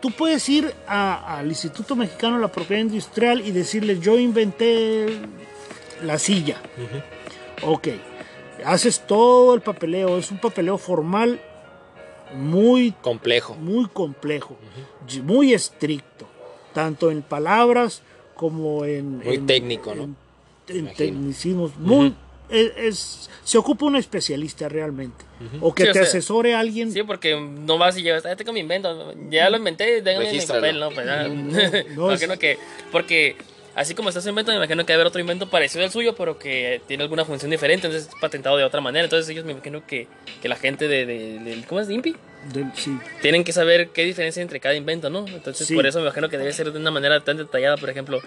tú 0.00 0.10
puedes 0.10 0.48
ir 0.48 0.72
a- 0.86 1.38
al 1.38 1.48
Instituto 1.48 1.94
Mexicano 1.96 2.36
de 2.36 2.42
la 2.42 2.48
Propiedad 2.52 2.80
Industrial 2.82 3.40
y 3.46 3.50
decirles, 3.50 4.00
yo 4.00 4.18
inventé 4.18 5.06
la 6.02 6.18
silla. 6.18 6.56
Ok, 7.62 7.88
haces 8.64 9.00
todo 9.06 9.54
el 9.54 9.60
papeleo, 9.60 10.16
es 10.18 10.30
un 10.30 10.38
papeleo 10.38 10.78
formal 10.78 11.40
muy 12.34 12.92
Complejo. 13.02 13.54
muy 13.54 13.86
complejo, 13.86 14.56
muy 15.22 15.52
estricto, 15.54 16.26
tanto 16.72 17.10
en 17.10 17.22
palabras 17.22 18.02
como 18.36 18.84
en... 18.84 19.18
Muy 19.18 19.34
en- 19.36 19.46
técnico, 19.46 19.94
¿no? 19.94 20.14
En, 20.68 20.92
tecnicismos, 20.94 21.76
muy, 21.78 22.12
es, 22.48 22.72
es- 22.76 23.30
se 23.44 23.56
ocupa 23.58 23.86
un 23.86 23.96
especialista 23.96 24.68
realmente. 24.68 25.24
O 25.60 25.72
que 25.74 25.84
Sí, 25.84 25.88
o 25.90 25.92
te 25.92 25.98
sea, 26.00 26.08
asesore 26.08 26.54
a 26.54 26.60
alguien. 26.60 26.90
Sí, 26.92 27.02
porque 27.04 27.38
no 27.40 27.78
vas 27.78 27.96
y 27.98 28.02
llevas, 28.02 28.26
ah, 28.26 28.34
tengo 28.36 28.52
mi 28.52 28.60
invento, 28.60 29.12
ya 29.30 29.48
lo 29.50 29.56
inventé, 29.58 30.02
déjame 30.02 30.32
mi 30.32 30.40
papel, 30.40 30.80
¿no? 30.80 30.90
Pues, 30.90 31.06
ah, 31.08 31.28
no, 31.28 31.52
me 31.52 31.64
es- 31.64 31.86
imagino 31.96 32.36
que, 32.38 32.58
porque 32.90 33.36
así 33.76 33.94
como 33.94 34.08
está 34.08 34.20
su 34.20 34.28
invento, 34.28 34.50
me 34.50 34.56
imagino 34.56 34.84
que 34.84 34.92
debe 34.92 35.02
haber 35.02 35.06
otro 35.08 35.20
invento 35.20 35.48
parecido 35.48 35.84
al 35.84 35.90
suyo, 35.92 36.16
pero 36.16 36.38
que 36.38 36.80
tiene 36.88 37.04
alguna 37.04 37.24
función 37.24 37.50
diferente, 37.50 37.86
entonces 37.86 38.08
es 38.12 38.20
patentado 38.20 38.56
de 38.56 38.64
otra 38.64 38.80
manera. 38.80 39.04
Entonces 39.04 39.28
ellos 39.28 39.44
me 39.44 39.52
imagino 39.52 39.86
que, 39.86 40.08
que 40.42 40.48
la 40.48 40.56
gente 40.56 40.88
de, 40.88 41.06
de, 41.06 41.38
del- 41.38 41.64
¿cómo 41.66 41.80
es? 41.80 41.88
¿INPI? 41.88 42.16
del- 42.52 42.72
sí. 42.74 42.96
Tienen 43.22 43.44
que 43.44 43.52
saber 43.52 43.90
qué 43.90 44.04
diferencia 44.04 44.40
entre 44.42 44.58
cada 44.60 44.74
invento, 44.74 45.10
¿no? 45.10 45.26
Entonces 45.28 45.66
Sí. 45.66 45.74
por 45.74 45.86
eso 45.86 45.98
me 45.98 46.04
imagino 46.06 46.28
que 46.28 46.38
debe 46.38 46.52
ser 46.52 46.72
de 46.72 46.78
una 46.78 46.90
manera 46.90 47.20
tan 47.20 47.36
detallada, 47.36 47.76
por 47.76 47.90
ejemplo. 47.90 48.20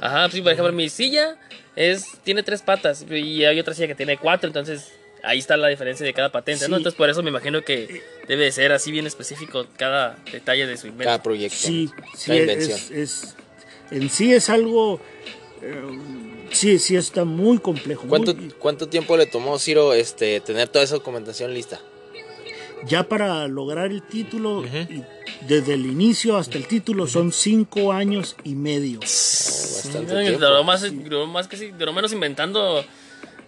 Ajá, 0.00 0.28
sí, 0.30 0.42
por 0.42 0.52
ejemplo, 0.52 0.72
mi 0.72 0.88
silla 0.88 1.36
es, 1.76 2.04
tiene 2.24 2.42
tres 2.42 2.62
patas 2.62 3.04
y 3.10 3.44
hay 3.44 3.58
otra 3.60 3.74
silla 3.74 3.86
que 3.88 3.94
tiene 3.94 4.16
cuatro, 4.16 4.48
entonces 4.48 4.92
ahí 5.22 5.38
está 5.38 5.56
la 5.56 5.68
diferencia 5.68 6.04
de 6.04 6.12
cada 6.14 6.30
patente, 6.32 6.64
Sí. 6.64 6.70
¿no? 6.70 6.76
Entonces 6.78 6.96
por 6.96 7.08
eso 7.10 7.22
me 7.22 7.30
imagino 7.30 7.62
que 7.62 8.02
debe 8.26 8.44
de 8.44 8.52
ser 8.52 8.72
así 8.72 8.90
bien 8.90 9.06
específico 9.06 9.66
cada 9.76 10.16
detalle 10.32 10.66
de 10.66 10.76
su 10.76 10.86
invento. 10.88 11.04
Cada 11.04 11.22
proyecto. 11.22 11.56
Sí, 11.58 11.90
sí, 12.16 12.26
Cada 12.26 12.38
es, 12.38 12.42
invención. 12.42 12.78
es- 12.78 12.90
es- 12.90 13.36
en 13.90 14.08
sí 14.10 14.32
es 14.32 14.48
algo, 14.50 15.00
eh, 15.62 15.82
sí, 16.50 16.78
sí 16.78 16.96
está 16.96 17.24
muy 17.24 17.58
complejo. 17.58 18.02
muy- 18.06 18.08
¿Cuánto, 18.08 18.36
¿Cuánto 18.58 18.88
tiempo 18.88 19.16
le 19.16 19.26
tomó 19.26 19.58
Ciro 19.58 19.92
este, 19.92 20.40
tener 20.40 20.68
toda 20.68 20.84
esa 20.84 20.94
documentación 20.96 21.52
lista? 21.54 21.80
ya 22.86 23.06
para 23.06 23.46
lograr 23.46 23.90
el 23.90 24.00
título, 24.02 24.64
y 24.64 25.04
desde 25.46 25.74
el 25.74 25.84
inicio 25.84 26.38
hasta 26.38 26.56
el 26.56 26.66
título, 26.66 27.06
son 27.06 27.30
cinco 27.30 27.92
años 27.92 28.36
y 28.42 28.54
medio. 28.54 29.00
Bastante 29.00 30.14
Duró 30.14 30.20
tiempo. 30.38 30.64
más, 30.64 30.80
duró 31.04 31.26
más 31.26 31.46
que 31.46 31.58
sí, 31.58 31.72
duró 31.78 31.92
menos 31.92 32.10
inventando 32.14 32.82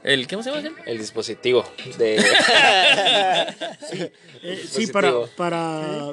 el, 0.02 0.28
¿cómo 0.28 0.42
se 0.42 0.50
llama? 0.52 0.68
El 0.85 0.98
dispositivo 0.98 1.64
de... 1.96 2.16
Eh, 4.44 4.61
sí, 4.68 4.87
para, 4.88 5.09
Dispositivo. 5.09 5.37
para 5.37 6.12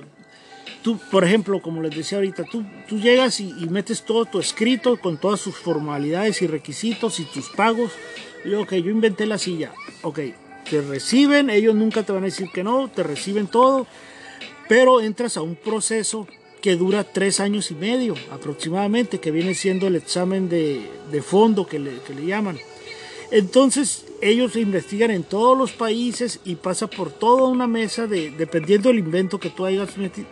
tú, 0.81 0.97
por 1.11 1.23
ejemplo, 1.23 1.61
como 1.61 1.81
les 1.81 1.95
decía 1.95 2.17
ahorita, 2.17 2.43
tú, 2.43 2.63
tú 2.87 2.99
llegas 2.99 3.39
y, 3.39 3.53
metes 3.69 4.03
todo 4.03 4.25
tu 4.25 4.39
escrito 4.39 4.97
con 4.97 5.17
todas 5.17 5.39
sus 5.39 5.55
formalidades 5.55 6.41
y 6.41 6.47
requisitos 6.47 7.19
y 7.19 7.25
tus 7.25 7.49
pagos. 7.49 7.91
Y 8.45 8.53
ok, 8.53 8.73
yo 8.75 8.91
inventé 8.91 9.25
la 9.25 9.37
silla. 9.37 9.73
Ok, 10.01 10.19
te 10.69 10.81
reciben, 10.81 11.49
ellos 11.49 11.75
nunca 11.75 12.03
te 12.03 12.11
van 12.11 12.23
a 12.23 12.27
decir 12.27 12.49
que 12.53 12.63
no, 12.63 12.89
te 12.89 13.03
reciben 13.03 13.47
todo, 13.47 13.87
pero 14.67 15.01
entras 15.01 15.37
a 15.37 15.41
un 15.41 15.55
proceso 15.55 16.27
que 16.61 16.75
dura 16.75 17.03
tres 17.03 17.39
años 17.39 17.71
y 17.71 17.75
medio 17.75 18.15
aproximadamente, 18.31 19.19
que 19.19 19.31
viene 19.31 19.53
siendo 19.55 19.87
el 19.87 19.95
examen 19.95 20.49
de, 20.49 20.89
de 21.11 21.21
fondo 21.21 21.65
que 21.65 21.79
le, 21.79 21.99
que 22.01 22.13
le 22.13 22.25
llaman. 22.25 22.57
Entonces 23.31 24.05
ellos 24.21 24.55
investigan 24.55 25.11
en 25.11 25.23
todos 25.23 25.57
los 25.57 25.71
países 25.71 26.39
y 26.45 26.55
pasa 26.55 26.87
por 26.87 27.11
toda 27.11 27.47
una 27.47 27.67
mesa 27.67 28.07
de, 28.07 28.31
dependiendo 28.31 28.89
del 28.89 28.99
invento 28.99 29.39
que 29.39 29.49
tú 29.49 29.65
hayas 29.65 29.89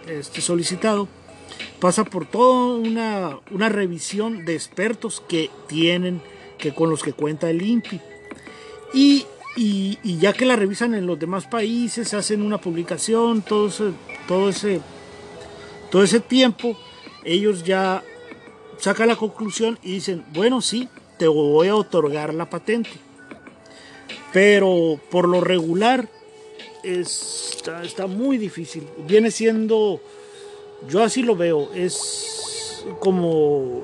este, 0.07 0.41
solicitado, 0.41 1.07
pasa 1.79 2.03
por 2.03 2.25
toda 2.25 2.75
una, 2.77 3.39
una 3.51 3.69
revisión 3.69 4.45
de 4.45 4.53
expertos 4.55 5.21
que 5.27 5.49
tienen, 5.67 6.21
que 6.57 6.73
con 6.73 6.89
los 6.89 7.03
que 7.03 7.13
cuenta 7.13 7.49
el 7.49 7.61
INPI. 7.61 8.01
Y, 8.93 9.25
y- 9.55 9.97
y 10.03 10.17
ya 10.17 10.33
que 10.33 10.45
la 10.45 10.55
revisan 10.55 10.93
en 10.93 11.05
los 11.07 11.17
demás 11.19 11.45
países, 11.47 12.13
hacen 12.13 12.41
una 12.41 12.57
publicación, 12.59 13.41
todo 13.41 13.67
ese, 13.67 13.91
todo 14.27 14.49
ese, 14.49 14.81
todo 15.91 16.03
ese 16.03 16.19
tiempo, 16.19 16.77
ellos 17.23 17.63
ya 17.63 18.03
sacan 18.77 19.07
la 19.07 19.15
conclusión 19.15 19.79
y 19.83 19.93
dicen, 19.93 20.23
bueno, 20.33 20.61
sí, 20.61 20.87
te 21.17 21.27
voy 21.27 21.67
a 21.69 21.75
otorgar 21.75 22.33
la 22.33 22.49
patente. 22.49 22.91
Pero 24.33 24.99
por 25.09 25.27
lo 25.27 25.41
regular 25.41 26.07
es- 26.83 27.53
está, 27.57 27.83
está 27.83 28.07
muy 28.07 28.37
difícil. 28.37 28.87
Viene 29.07 29.31
siendo, 29.31 29.99
yo 30.89 31.03
así 31.03 31.23
lo 31.23 31.35
veo, 31.35 31.69
es 31.73 32.83
como 32.99 33.81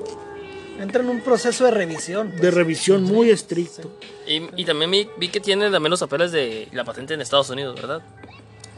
Entra 0.80 1.02
en 1.02 1.08
un 1.08 1.20
proceso 1.20 1.64
de 1.64 1.70
revisión. 1.70 2.30
pues. 2.30 2.42
de 2.42 2.50
revisión 2.50 3.04
muy 3.04 3.30
estricto. 3.30 3.90
Y, 4.26 4.42
y 4.60 4.64
también 4.64 4.90
vi, 4.90 5.08
vi 5.18 5.28
que 5.28 5.38
tiene 5.40 5.70
también 5.70 5.90
los 5.90 6.00
papeles 6.00 6.32
de 6.32 6.68
la 6.72 6.84
patente 6.84 7.14
en 7.14 7.20
Estados 7.20 7.48
Unidos, 7.50 7.76
¿verdad? 7.76 8.02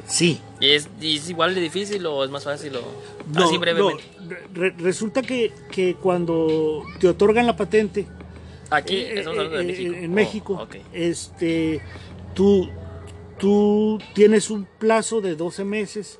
Sí. 0.06 0.40
¿Y 0.60 0.70
es, 0.70 0.88
y 1.00 1.16
es 1.16 1.30
igual 1.30 1.54
de 1.54 1.60
difícil 1.62 2.04
o 2.06 2.22
es 2.22 2.30
más 2.30 2.44
fácil 2.44 2.76
o 2.76 2.82
No, 3.32 3.44
así 3.44 3.56
brevemente? 3.58 4.04
no, 4.20 4.36
re- 4.54 4.74
resulta 4.78 5.22
que, 5.22 5.52
que 5.72 5.94
cuando 5.94 6.84
te 7.00 7.08
otorgan 7.08 7.46
la 7.46 7.56
patente, 7.56 8.06
Aquí 8.70 8.96
Eh, 8.96 9.18
estamos 9.18 9.38
hablando 9.38 9.56
de 9.58 9.62
eh, 9.64 9.66
México. 9.66 9.94
En 9.96 10.10
Oh, 10.10 10.14
México, 10.14 10.52
ok. 10.54 10.76
este, 10.92 11.80
tú, 12.34 12.68
tú 13.38 13.98
tienes 14.14 14.50
un 14.50 14.66
plazo 14.78 15.20
de 15.20 15.36
12 15.36 15.64
meses 15.64 16.18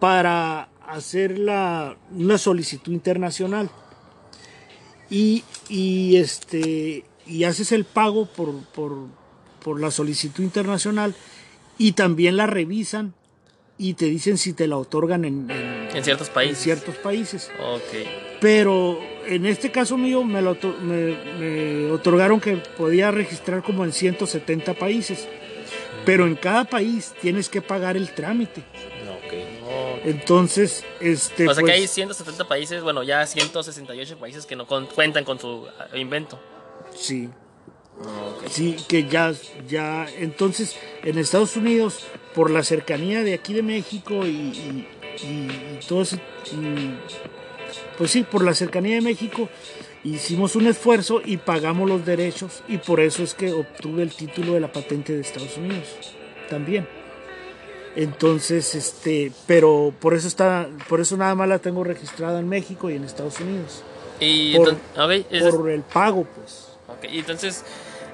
para 0.00 0.68
hacer 0.86 1.38
la, 1.38 1.96
una 2.12 2.38
solicitud 2.38 2.92
internacional. 2.92 3.70
Y, 5.08 5.44
y, 5.68 6.16
este, 6.16 7.04
y 7.26 7.44
haces 7.44 7.70
el 7.72 7.84
pago 7.84 8.26
por, 8.26 8.52
por, 8.74 8.92
por 9.62 9.80
la 9.80 9.90
solicitud 9.92 10.42
internacional 10.42 11.14
y 11.78 11.92
también 11.92 12.36
la 12.36 12.46
revisan 12.46 13.14
y 13.78 13.94
te 13.94 14.06
dicen 14.06 14.36
si 14.38 14.52
te 14.52 14.66
la 14.66 14.78
otorgan 14.78 15.24
en, 15.24 15.50
en- 15.50 15.96
En 15.96 16.02
ciertos 16.04 16.28
en 16.28 16.34
países. 16.34 16.58
ciertos 16.58 16.96
países. 16.96 17.50
Ok. 17.60 18.06
Pero 18.40 18.98
en 19.26 19.46
este 19.46 19.70
caso 19.70 19.96
mío 19.96 20.24
me, 20.24 20.40
lo 20.42 20.56
me, 20.80 21.16
me 21.38 21.90
otorgaron 21.90 22.40
que 22.40 22.56
podía 22.56 23.10
registrar 23.10 23.62
como 23.62 23.84
en 23.84 23.92
170 23.92 24.74
países. 24.74 25.26
Pero 26.04 26.26
en 26.26 26.36
cada 26.36 26.64
país 26.64 27.14
tienes 27.20 27.48
que 27.48 27.60
pagar 27.62 27.96
el 27.96 28.10
trámite. 28.14 28.62
No, 29.04 29.12
ok. 29.12 29.34
Oh. 29.68 29.98
Entonces, 30.04 30.84
este. 31.00 31.48
O 31.48 31.54
sea 31.54 31.62
pues, 31.62 31.72
que 31.74 31.80
hay 31.80 31.86
170 31.88 32.46
países, 32.46 32.82
bueno, 32.82 33.02
ya 33.02 33.26
168 33.26 34.16
países 34.16 34.46
que 34.46 34.54
no 34.54 34.66
con- 34.66 34.86
cuentan 34.86 35.24
con 35.24 35.40
su 35.40 35.66
ah, 35.78 35.96
invento. 35.96 36.38
Sí. 36.94 37.28
Sí, 38.48 38.76
que 38.88 39.04
ya, 39.08 39.32
ya. 39.66 40.06
Entonces, 40.18 40.76
en 41.02 41.18
Estados 41.18 41.56
Unidos, 41.56 42.06
por 42.34 42.50
la 42.50 42.62
cercanía 42.62 43.24
de 43.24 43.32
aquí 43.34 43.54
de 43.54 43.62
México 43.62 44.24
y, 44.26 44.28
y- 44.28 44.88
y- 45.22 45.76
y 45.78 45.80
todo 45.88 46.02
ese. 46.02 46.20
Mm, 47.76 47.96
Pues 47.98 48.10
sí, 48.10 48.22
por 48.24 48.44
la 48.44 48.54
cercanía 48.54 48.94
de 48.96 49.00
México, 49.00 49.48
hicimos 50.04 50.54
un 50.56 50.66
esfuerzo 50.66 51.20
y 51.24 51.36
pagamos 51.38 51.88
los 51.88 52.04
derechos, 52.06 52.62
y 52.68 52.78
por 52.78 53.00
eso 53.00 53.22
es 53.22 53.34
que 53.34 53.52
obtuve 53.52 54.02
el 54.02 54.14
título 54.14 54.52
de 54.54 54.60
la 54.60 54.72
patente 54.72 55.12
de 55.14 55.20
Estados 55.20 55.56
Unidos 55.56 55.86
también. 56.48 56.86
Entonces, 57.96 58.74
este, 58.74 59.32
pero 59.46 59.92
por 60.00 60.12
eso 60.14 60.28
está, 60.28 60.68
por 60.88 61.00
eso 61.00 61.16
nada 61.16 61.34
más 61.34 61.48
la 61.48 61.58
tengo 61.58 61.82
registrada 61.82 62.38
en 62.40 62.48
México 62.48 62.90
y 62.90 62.94
en 62.94 63.04
Estados 63.04 63.40
Unidos. 63.40 63.82
Y 64.20 64.54
Por- 64.56 64.68
el 65.70 65.80
pago, 65.82 66.24
pues. 66.36 66.68
ok, 66.88 67.10
y 67.10 67.20
entonces, 67.20 67.64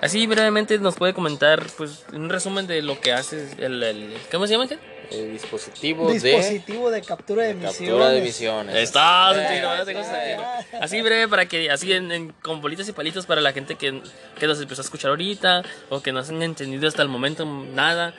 así 0.01 0.27
brevemente 0.29 0.79
nos 0.79 0.94
puede 0.94 1.14
comentar, 1.14 1.66
pues, 1.77 2.05
un 2.12 2.29
resumen 2.29 2.66
de 2.68 2.81
lo 2.83 3.01
que 3.01 3.12
hace 3.12 3.48
el, 3.59 3.83
el- 3.83 4.14
¿cómo 4.31 4.46
se 4.46 4.53
llama? 4.53 4.68
El 5.14 5.33
dispositivo, 5.33 6.09
de 6.09 6.14
Dispositivo 6.14 6.90
de 6.90 7.03
captura 7.03 7.42
de 7.44 7.51
emisiones. 7.51 7.79
captura 7.79 8.09
de 8.11 8.18
emisiones. 8.18 8.75
Está, 8.77 9.33
Eh, 9.33 9.35
sentido, 9.46 9.77
ya 9.77 9.85
tengo 9.85 10.03
sentido. 10.03 10.42
Así 10.81 11.03
breve 11.03 11.29
para 11.29 11.46
que, 11.46 11.70
así 11.70 11.92
en, 11.92 12.11
en- 12.12 12.33
con 12.42 12.61
bolitas 12.61 12.88
y 12.88 12.92
palitos 12.92 13.27
para 13.27 13.40
la 13.40 13.53
gente 13.53 13.77
que, 13.77 14.01
que 14.38 14.46
nos 14.46 14.61
empezó 14.61 14.81
a 14.83 14.85
escuchar 14.85 15.11
ahorita 15.11 15.62
o 15.90 16.01
que 16.01 16.12
no 16.12 16.20
han 16.20 16.42
entendido 16.42 16.88
hasta 16.88 17.03
el 17.03 17.09
momento 17.09 17.44
nada. 17.44 18.14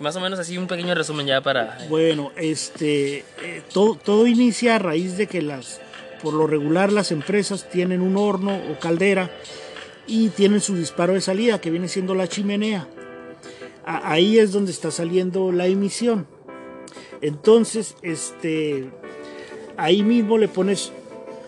Más 0.00 0.16
o 0.16 0.20
menos 0.20 0.38
así 0.38 0.58
un 0.58 0.66
pequeño 0.66 0.94
resumen 0.94 1.26
ya 1.26 1.40
para... 1.40 1.78
Bueno, 1.88 2.32
este, 2.36 3.18
eh, 3.42 3.62
todo, 3.72 3.94
todo 3.94 4.26
inicia 4.26 4.74
a 4.74 4.78
raíz 4.80 5.16
de 5.16 5.28
que 5.28 5.40
las, 5.40 5.80
por 6.20 6.34
lo 6.34 6.46
regular 6.48 6.90
las 6.92 7.12
empresas 7.12 7.68
tienen 7.70 8.00
un 8.00 8.16
horno 8.16 8.56
o 8.72 8.78
caldera 8.80 9.30
y 10.08 10.30
tienen 10.30 10.60
su 10.60 10.74
disparo 10.76 11.12
de 11.12 11.20
salida 11.20 11.60
que 11.60 11.70
viene 11.70 11.86
siendo 11.88 12.14
la 12.16 12.26
chimenea. 12.26 12.88
Ahí 13.86 14.38
es 14.38 14.50
donde 14.52 14.72
está 14.72 14.90
saliendo 14.90 15.52
la 15.52 15.66
emisión. 15.66 16.26
Entonces, 17.24 17.96
este, 18.02 18.90
ahí 19.78 20.02
mismo 20.02 20.36
le 20.36 20.46
pones 20.46 20.92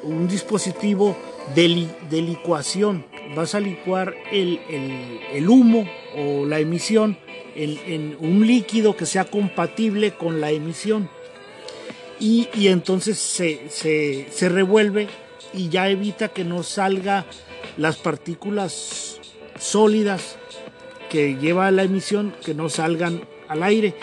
un 0.03 0.27
dispositivo 0.27 1.15
de, 1.55 1.87
de 2.09 2.23
licuación. 2.23 3.05
Vas 3.37 3.55
a 3.55 3.61
licuar 3.61 4.15
el, 4.33 4.59
el- 4.71 5.21
el 5.35 5.49
humo 5.51 5.87
o 6.17 6.47
la 6.47 6.61
emisión 6.61 7.19
en, 7.55 7.79
en 7.87 8.17
un 8.21 8.47
líquido 8.47 8.97
que 8.97 9.05
sea 9.05 9.27
compatible 9.27 10.15
con 10.15 10.41
la 10.41 10.51
emisión. 10.51 11.11
Y, 12.19 12.49
y 12.55 12.69
entonces 12.69 13.19
se, 13.19 13.69
se- 13.69 14.29
se 14.31 14.49
revuelve 14.49 15.09
y 15.53 15.69
ya 15.69 15.91
evita 15.91 16.29
que 16.29 16.45
no 16.45 16.63
salga 16.63 17.27
las 17.77 17.97
partículas 17.99 19.21
sólidas 19.59 20.37
que 21.11 21.37
lleva 21.37 21.71
la 21.71 21.83
emisión, 21.83 22.35
que 22.47 22.55
no 22.55 22.71
salgan 22.71 23.29
al 23.49 23.63
aire. 23.63 23.95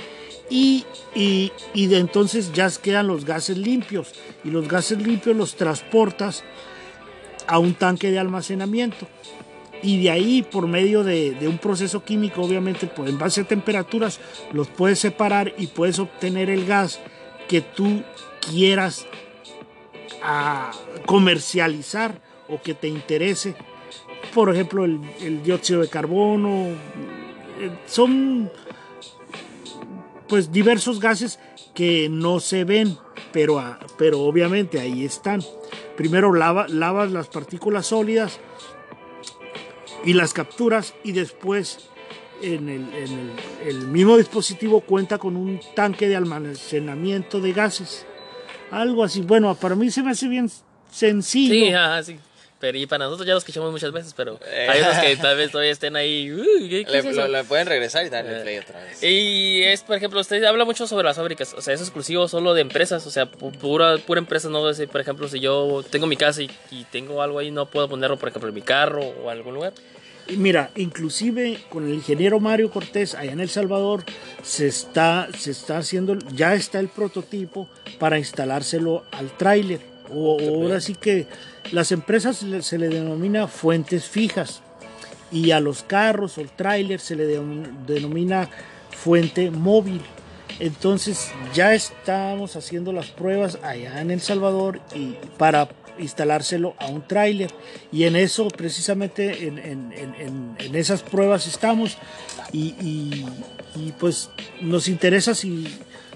Y, 0.56 0.86
y, 1.16 1.52
y 1.74 1.88
de 1.88 1.98
entonces 1.98 2.54
ya 2.54 2.70
quedan 2.70 3.08
los 3.08 3.26
gases 3.26 3.58
limpios. 3.58 4.14
Y 4.44 4.52
los 4.52 4.68
gases 4.68 5.00
limpios 5.02 5.36
los 5.36 5.56
transportas 5.56 6.44
a 7.48 7.58
un 7.58 7.74
tanque 7.74 8.12
de 8.12 8.20
almacenamiento. 8.20 9.08
y 9.82 10.02
de 10.02 10.12
ahí 10.12 10.44
por 10.44 10.66
medio 10.68 11.04
de, 11.04 11.32
de 11.32 11.48
un 11.48 11.58
proceso 11.58 12.04
químico, 12.04 12.42
obviamente, 12.42 12.88
pues 12.88 13.10
en 13.10 13.18
base 13.20 13.42
a 13.42 13.44
temperaturas, 13.44 14.20
los 14.54 14.68
puedes 14.70 15.00
separar 15.00 15.54
y 15.58 15.68
puedes 15.68 16.00
obtener 16.00 16.50
el 16.50 16.66
gas 16.66 17.00
que 17.50 17.60
tú 17.62 18.02
quieras 18.40 19.06
a 20.24 20.72
comercializar 21.06 22.22
o 22.48 22.62
que 22.62 22.74
te 22.74 22.88
interese. 22.88 23.56
Por 24.34 24.50
ejemplo, 24.54 24.86
el, 24.86 25.02
el 25.22 25.44
dióxido 25.44 25.82
de 25.82 25.90
carbono. 25.90 26.68
eh, 27.60 27.70
Son 27.86 28.50
pues 30.28 30.52
diversos 30.52 31.00
gases 31.00 31.40
que 31.74 32.08
no 32.10 32.40
se 32.40 32.64
ven, 32.64 32.98
pero, 33.32 33.62
pero 33.98 34.22
obviamente 34.22 34.80
ahí 34.80 35.06
están. 35.06 35.42
Primero 35.98 36.34
lava- 36.34 36.68
lavas 36.68 37.12
las 37.12 37.28
partículas 37.28 37.88
sólidas 37.88 38.40
y 40.06 40.14
las 40.14 40.34
capturas 40.34 40.94
y 41.04 41.12
después 41.14 41.80
en 42.42 42.68
el, 42.70 42.82
en 42.94 43.20
el- 43.20 43.32
el 43.68 43.88
mismo 43.88 44.18
dispositivo 44.18 44.82
cuenta 44.82 45.18
con 45.18 45.36
un 45.38 45.60
tanque 45.76 46.08
de 46.10 46.16
almacenamiento 46.16 47.40
de 47.40 47.54
gases. 47.54 48.06
Algo 48.72 49.04
así. 49.04 49.22
Bueno, 49.22 49.54
para 49.56 49.76
mí 49.76 49.90
se 49.92 50.04
me 50.04 50.12
hace 50.12 50.28
bien 50.28 50.50
sencillo. 50.92 51.54
Sí, 51.54 51.74
ajá, 51.74 52.04
sí. 52.04 52.18
Pero 52.64 52.78
y 52.78 52.86
para 52.86 53.04
nosotros 53.04 53.28
ya 53.28 53.34
lo 53.34 53.40
escuchamos 53.40 53.74
muchas 53.74 53.92
veces, 53.92 54.14
pero 54.16 54.40
Eh. 54.50 54.68
hay 54.70 54.80
otros 54.80 54.98
que 55.00 55.18
tal 55.18 55.36
vez 55.36 55.52
todavía 55.52 55.74
estén 55.74 55.98
ahí. 55.98 56.32
"Uy, 56.32 56.70
¿qué- 56.70 56.86
qué 56.86 56.92
Le, 56.94 57.00
es 57.00 57.06
eso?". 57.08 57.20
lo- 57.20 57.28
le 57.28 57.44
pueden 57.44 57.68
regresar 57.68 58.06
y 58.06 58.10
darle 58.10 58.38
Eh. 58.40 58.42
play 58.42 58.58
otra 58.60 58.82
vez. 58.82 59.04
Y 59.04 59.62
es, 59.64 59.82
por 59.82 59.98
ejemplo, 59.98 60.22
usted 60.22 60.42
habla 60.46 60.64
mucho 60.64 60.88
sobre 60.88 61.04
las 61.04 61.18
fábricas, 61.18 61.54
o 61.58 61.62
sea, 61.62 61.74
es 61.74 61.82
exclusivo 61.82 62.30
solo 62.30 62.54
de 62.54 62.62
empresas, 62.62 63.06
o 63.06 63.12
sea, 63.12 63.30
pu- 63.30 63.52
pura, 63.58 63.98
pura 63.98 64.20
empresa, 64.20 64.48
no 64.48 64.66
decir, 64.66 64.88
por 64.88 65.02
ejemplo, 65.02 65.28
si 65.28 65.42
yo 65.42 65.84
tengo 65.90 66.08
mi 66.08 66.16
casa 66.16 66.42
y, 66.42 66.50
y 66.72 66.86
tengo 66.86 67.22
algo 67.22 67.40
ahí, 67.40 67.52
no 67.52 67.66
puedo 67.66 67.90
ponerlo, 67.90 68.16
por 68.16 68.30
ejemplo, 68.30 68.48
en 68.48 68.56
mi 68.56 68.62
carro 68.62 69.02
o 69.04 69.30
algún 69.30 69.56
lugar. 69.56 69.74
Y 70.30 70.38
mira, 70.38 70.70
inclusive 70.78 71.60
con 71.70 71.86
el 71.86 71.94
ingeniero 71.96 72.40
Mario 72.40 72.72
Cortés 72.72 73.14
allá 73.14 73.34
en 73.34 73.42
El 73.42 73.50
Salvador 73.50 74.06
se 74.42 74.68
está, 74.68 75.28
se 75.38 75.52
está 75.52 75.80
haciendo, 75.80 76.18
ya 76.34 76.54
está 76.54 76.80
el 76.80 76.88
prototipo 76.88 77.68
para 78.00 78.18
instalárselo 78.18 79.04
al 79.12 79.36
tráiler. 79.36 79.82
O 80.10 80.38
o 80.38 80.64
ahora 80.64 80.80
sí 80.80 80.96
que 80.96 81.28
las 81.72 81.92
empresas 81.92 82.44
se 82.62 82.78
le- 82.78 82.90
denomina 82.90 83.48
fuentes 83.48 84.06
fijas 84.06 84.62
y 85.32 85.52
a 85.52 85.60
los 85.60 85.84
carros 85.84 86.38
o 86.38 86.42
el 86.42 86.50
tráiler 86.52 87.00
se 87.00 87.16
le 87.16 87.28
denom- 87.28 87.86
denomina 87.86 88.50
fuente 88.92 89.50
móvil. 89.52 90.02
Entonces 90.60 91.32
ya 91.54 91.74
estamos 91.74 92.56
haciendo 92.56 92.94
las 92.94 93.08
pruebas 93.08 93.58
allá 93.64 94.00
en 94.02 94.12
El 94.12 94.22
Salvador 94.22 94.80
y 94.94 95.16
para 95.38 95.68
instalárselo 95.98 96.76
a 96.80 96.88
un 96.88 97.08
tráiler 97.08 97.52
y 97.92 98.04
en 98.04 98.16
eso 98.16 98.48
precisamente 98.48 99.48
en, 99.48 99.58
en- 99.60 99.94
en- 99.94 100.56
en- 100.60 100.76
esas 100.76 101.02
pruebas 101.02 101.48
estamos 101.48 101.98
y, 102.52 102.76
y- 102.82 103.26
y, 103.76 103.92
pues 104.00 104.30
nos 104.62 104.88
interesa 104.88 105.34
si, 105.34 105.68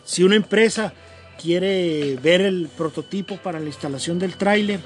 si 0.05 0.23
una 0.23 0.35
empresa 0.35 0.93
quiere 1.41 2.15
ver 2.21 2.41
el 2.41 2.69
prototipo 2.75 3.37
para 3.37 3.59
la 3.59 3.67
instalación 3.67 4.19
del 4.19 4.35
tráiler 4.35 4.79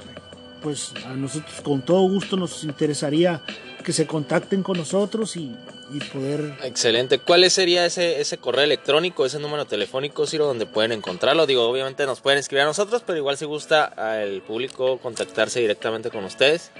pues 0.62 0.92
a 1.06 1.14
nosotros 1.14 1.60
con 1.62 1.82
todo 1.82 2.02
gusto 2.08 2.36
nos 2.36 2.64
interesaría 2.64 3.42
que 3.84 3.92
se 3.92 4.06
contacten 4.06 4.62
con 4.62 4.78
nosotros 4.78 5.36
y, 5.36 5.54
y 5.92 5.98
poder 6.12 6.54
Excelente. 6.62 7.18
¿Cuál 7.18 7.48
sería 7.50 7.84
ese, 7.84 8.20
ese 8.20 8.38
correo 8.38 8.62
electrónico, 8.64 9.26
ese 9.26 9.38
número 9.40 9.64
telefónico, 9.66 10.26
Ciro, 10.26 10.46
donde 10.46 10.66
pueden 10.66 10.92
encontrarlo? 10.92 11.46
Digo, 11.46 11.68
obviamente 11.68 12.06
nos 12.06 12.20
pueden 12.20 12.38
escribir 12.38 12.62
a 12.62 12.66
nosotros, 12.66 13.02
pero 13.04 13.18
igual 13.18 13.36
si 13.36 13.44
gusta 13.44 13.84
al 13.84 14.40
público 14.42 14.98
contactarse 14.98 15.60
directamente 15.60 16.10
con 16.10 16.24
ustedes. 16.24 16.70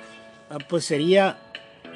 Ah, 0.49 0.59
pues 0.69 0.85
sería 0.85 1.39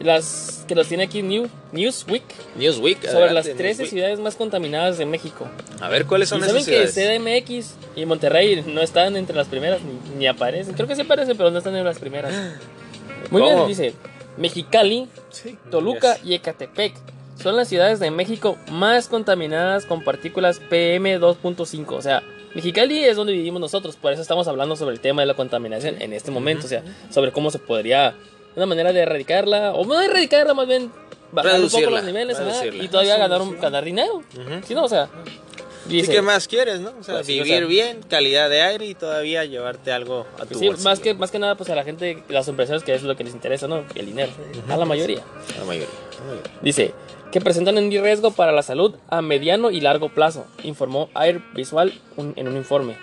las 0.00 0.64
que 0.66 0.74
los 0.74 0.88
tiene 0.88 1.04
aquí 1.04 1.22
New, 1.22 1.48
Newsweek, 1.72 2.22
Newsweek. 2.56 3.02
sobre 3.06 3.24
adelante, 3.26 3.50
las 3.50 3.56
13 3.58 3.62
Newsweek. 3.82 3.88
ciudades 3.90 4.20
más 4.20 4.36
contaminadas 4.36 4.98
de 4.98 5.06
México. 5.06 5.46
A 5.80 5.88
ver, 5.88 6.06
¿cuáles 6.06 6.28
son 6.28 6.38
y 6.40 6.42
esas 6.42 6.64
saben 6.64 6.64
que 6.64 6.88
ciudades? 6.88 7.20
CDMX 7.52 7.74
y 7.96 8.06
Monterrey 8.06 8.64
no 8.66 8.80
están 8.80 9.16
entre 9.16 9.36
las 9.36 9.46
primeras, 9.48 9.80
ni, 9.82 10.16
ni 10.18 10.26
aparecen. 10.26 10.74
Creo 10.74 10.86
que 10.88 10.96
sí 10.96 11.02
aparecen, 11.02 11.36
pero 11.36 11.50
no 11.50 11.58
están 11.58 11.76
en 11.76 11.84
las 11.84 11.98
primeras. 11.98 12.32
Muy 13.30 13.40
¿Cómo? 13.42 13.54
bien, 13.56 13.68
dice 13.68 13.94
Mexicali, 14.36 15.08
Toluca 15.70 16.16
Yes. 16.16 16.26
y 16.26 16.34
Ecatepec 16.34 16.94
son 17.40 17.56
las 17.56 17.68
ciudades 17.68 18.00
de 18.00 18.10
México 18.10 18.56
más 18.70 19.08
contaminadas 19.08 19.86
con 19.86 20.02
partículas 20.04 20.60
PM 20.70 21.18
2.5. 21.20 21.92
O 21.92 22.02
sea, 22.02 22.22
Mexicali 22.54 23.04
es 23.04 23.16
donde 23.16 23.32
vivimos 23.32 23.60
nosotros, 23.60 23.96
por 23.96 24.12
eso 24.12 24.22
estamos 24.22 24.46
hablando 24.48 24.76
sobre 24.76 24.94
el 24.94 25.00
tema 25.00 25.22
de 25.22 25.26
la 25.26 25.34
contaminación 25.34 26.00
en 26.00 26.12
este 26.12 26.30
momento. 26.30 26.66
O 26.66 26.68
sea, 26.68 26.82
sobre 27.10 27.32
cómo 27.32 27.50
se 27.50 27.58
podría, 27.58 28.14
una 28.56 28.66
manera 28.66 28.92
de 28.92 29.00
erradicarla, 29.00 29.72
o 29.74 29.84
no 29.84 30.00
erradicarla, 30.00 30.54
más 30.54 30.66
bien 30.66 30.90
bajar 31.32 31.52
un 31.60 31.66
poco 31.66 31.76
Reducirla, 31.78 31.90
los 31.98 32.04
niveles 32.04 32.36
ajá, 32.38 32.44
reducirla. 32.50 32.84
y 32.84 32.88
todavía 32.88 33.16
ganar, 33.18 33.42
un, 33.42 33.58
ganar 33.60 33.84
dinero. 33.84 34.16
Ujú. 34.16 34.60
¿Sí, 34.66 34.74
no? 34.74 34.84
O 34.84 34.88
sea, 34.88 35.08
¿Y 35.88 35.96
dice, 35.96 36.12
qué 36.12 36.22
más 36.22 36.48
quieres, 36.48 36.80
no? 36.80 36.92
O 36.98 37.02
sea, 37.02 37.16
Pues 37.16 37.26
sí, 37.26 37.38
o 37.40 37.44
vivir 37.44 37.58
sea- 37.58 37.66
bien, 37.66 38.00
calidad 38.08 38.48
de 38.48 38.62
aire 38.62 38.86
y 38.86 38.94
todavía 38.94 39.44
llevarte 39.44 39.92
algo 39.92 40.26
a 40.40 40.46
tu 40.46 40.58
sí, 40.58 40.66
bolsillo. 40.68 40.88
más, 40.88 40.98
que, 41.00 41.12
más 41.14 41.30
que 41.30 41.38
nada, 41.38 41.56
pues 41.56 41.68
a 41.68 41.74
la 41.74 41.84
gente, 41.84 42.22
las 42.30 42.48
empresas, 42.48 42.82
que 42.84 42.94
es 42.94 43.02
lo 43.02 43.16
que 43.16 43.24
les 43.24 43.34
interesa, 43.34 43.68
¿no? 43.68 43.84
El 43.94 44.06
dinero. 44.06 44.32
A 44.70 44.76
la 44.78 44.84
mayoría. 44.86 45.20
La 45.58 45.64
mayoría. 45.66 45.88
la 46.20 46.24
mayoría. 46.32 46.52
Dice 46.62 46.94
que 47.32 47.40
presentan 47.42 47.76
un 47.76 47.90
riesgo 47.90 48.30
para 48.30 48.52
la 48.52 48.62
salud 48.62 48.94
a 49.10 49.20
mediano 49.20 49.70
y 49.72 49.80
largo 49.82 50.08
plazo, 50.08 50.46
informó 50.62 51.10
Air 51.20 51.42
Visual 51.52 51.92
un- 52.16 52.32
en 52.36 52.48
un 52.48 52.56
informe. 52.56 52.96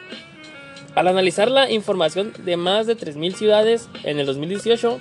Al 0.95 1.07
analizar 1.07 1.51
la 1.51 1.69
información 1.69 2.33
de 2.39 2.57
más 2.57 2.87
de 2.87 2.95
3.000 2.95 3.35
ciudades 3.35 3.89
en 4.03 4.19
el 4.19 4.25
2018, 4.25 4.95
eh, 4.95 4.99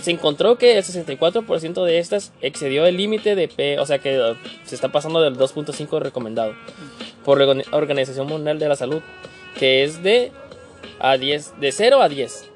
se 0.00 0.10
encontró 0.10 0.56
que 0.58 0.76
el 0.78 0.84
64% 0.84 1.84
de 1.84 1.98
estas 1.98 2.32
excedió 2.40 2.86
el 2.86 2.96
límite 2.96 3.34
de 3.34 3.48
P, 3.48 3.78
o 3.78 3.86
sea 3.86 3.98
que 3.98 4.16
eh, 4.16 4.34
se 4.64 4.74
está 4.74 4.90
pasando 4.90 5.20
del 5.20 5.36
2.5 5.36 6.00
recomendado 6.00 6.54
por 7.24 7.38
la 7.38 7.46
Organ- 7.46 7.64
Organización 7.72 8.26
Mundial 8.26 8.58
de 8.58 8.68
la 8.68 8.76
Salud, 8.76 9.02
que 9.58 9.84
es 9.84 10.02
de, 10.02 10.32
a 10.98 11.16
10, 11.18 11.60
de 11.60 11.72
0 11.72 12.00
a 12.02 12.08
10. 12.08 12.48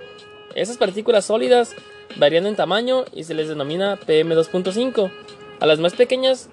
Esas 0.55 0.77
partículas 0.79 1.25
sólidas 1.27 1.75
varían 2.17 2.47
en 2.47 2.57
tamaño 2.57 3.05
y 3.15 3.25
se 3.25 3.35
les 3.35 3.49
denomina 3.49 3.99
PM2.5. 4.07 5.11
A 5.61 5.67
las 5.67 5.79
más 5.79 5.95
pequeñas 5.95 6.49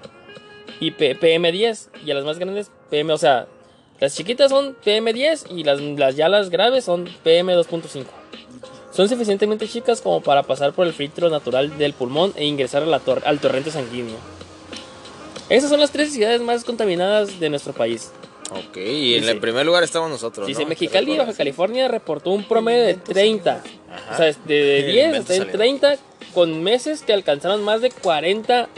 y 0.80 0.92
P- 0.92 1.18
PM10 1.20 1.90
y 2.06 2.12
a 2.12 2.16
las 2.16 2.26
más 2.26 2.40
grandes 2.40 2.72
PM, 2.90 3.14
o 3.14 3.18
sea, 3.18 3.48
las 4.00 4.16
chiquitas 4.16 4.50
son 4.50 4.76
PM10 4.84 5.46
y 5.56 5.64
las, 5.64 5.80
las 5.80 6.16
ya 6.16 6.28
las 6.30 6.50
graves 6.50 6.84
son 6.86 7.08
PM2.5. 7.24 8.06
Son 8.96 9.10
suficientemente 9.10 9.68
chicas 9.68 10.02
como 10.02 10.22
para 10.22 10.44
pasar 10.44 10.74
por 10.74 10.86
el 10.86 10.94
filtro 10.94 11.30
natural 11.30 11.78
del 11.78 11.94
pulmón 11.94 12.32
e 12.36 12.46
ingresar 12.46 12.84
a 12.84 12.86
la 12.86 13.00
tor- 13.00 13.24
al 13.26 13.40
torrente 13.40 13.72
sanguíneo. 13.72 14.18
Esas 15.50 15.70
son 15.70 15.80
las 15.80 15.92
tres 15.92 16.14
ciudades 16.14 16.42
más 16.42 16.64
contaminadas 16.64 17.40
de 17.40 17.50
nuestro 17.50 17.74
país. 17.74 18.12
Ok, 18.52 18.78
y 18.78 19.16
en 19.16 19.22
Dice- 19.22 19.32
el 19.32 19.40
primer 19.40 19.66
lugar 19.66 19.84
estamos 19.84 20.10
nosotros. 20.10 20.46
Dice 20.48 20.62
¿no? 20.64 20.68
Mexicali, 20.70 21.18
Baja. 21.18 21.34
California 21.34 21.88
reportó 21.88 22.30
un 22.30 22.44
promedio 22.44 22.84
de 22.84 22.94
30. 22.94 23.64
Ajá. 23.92 24.14
O 24.14 24.18
sea, 24.18 24.26
de, 24.28 24.34
de 24.46 24.80
El 24.80 24.86
10 24.92 25.06
invento 25.06 25.22
hasta 25.22 25.34
en 25.36 25.40
salió. 25.40 25.54
30 25.58 25.96
con 26.34 26.64
meses 26.64 27.02
que 27.02 27.14
alcanzaron 27.14 27.64
más 27.64 27.82
de 27.82 27.90
40 27.92 28.70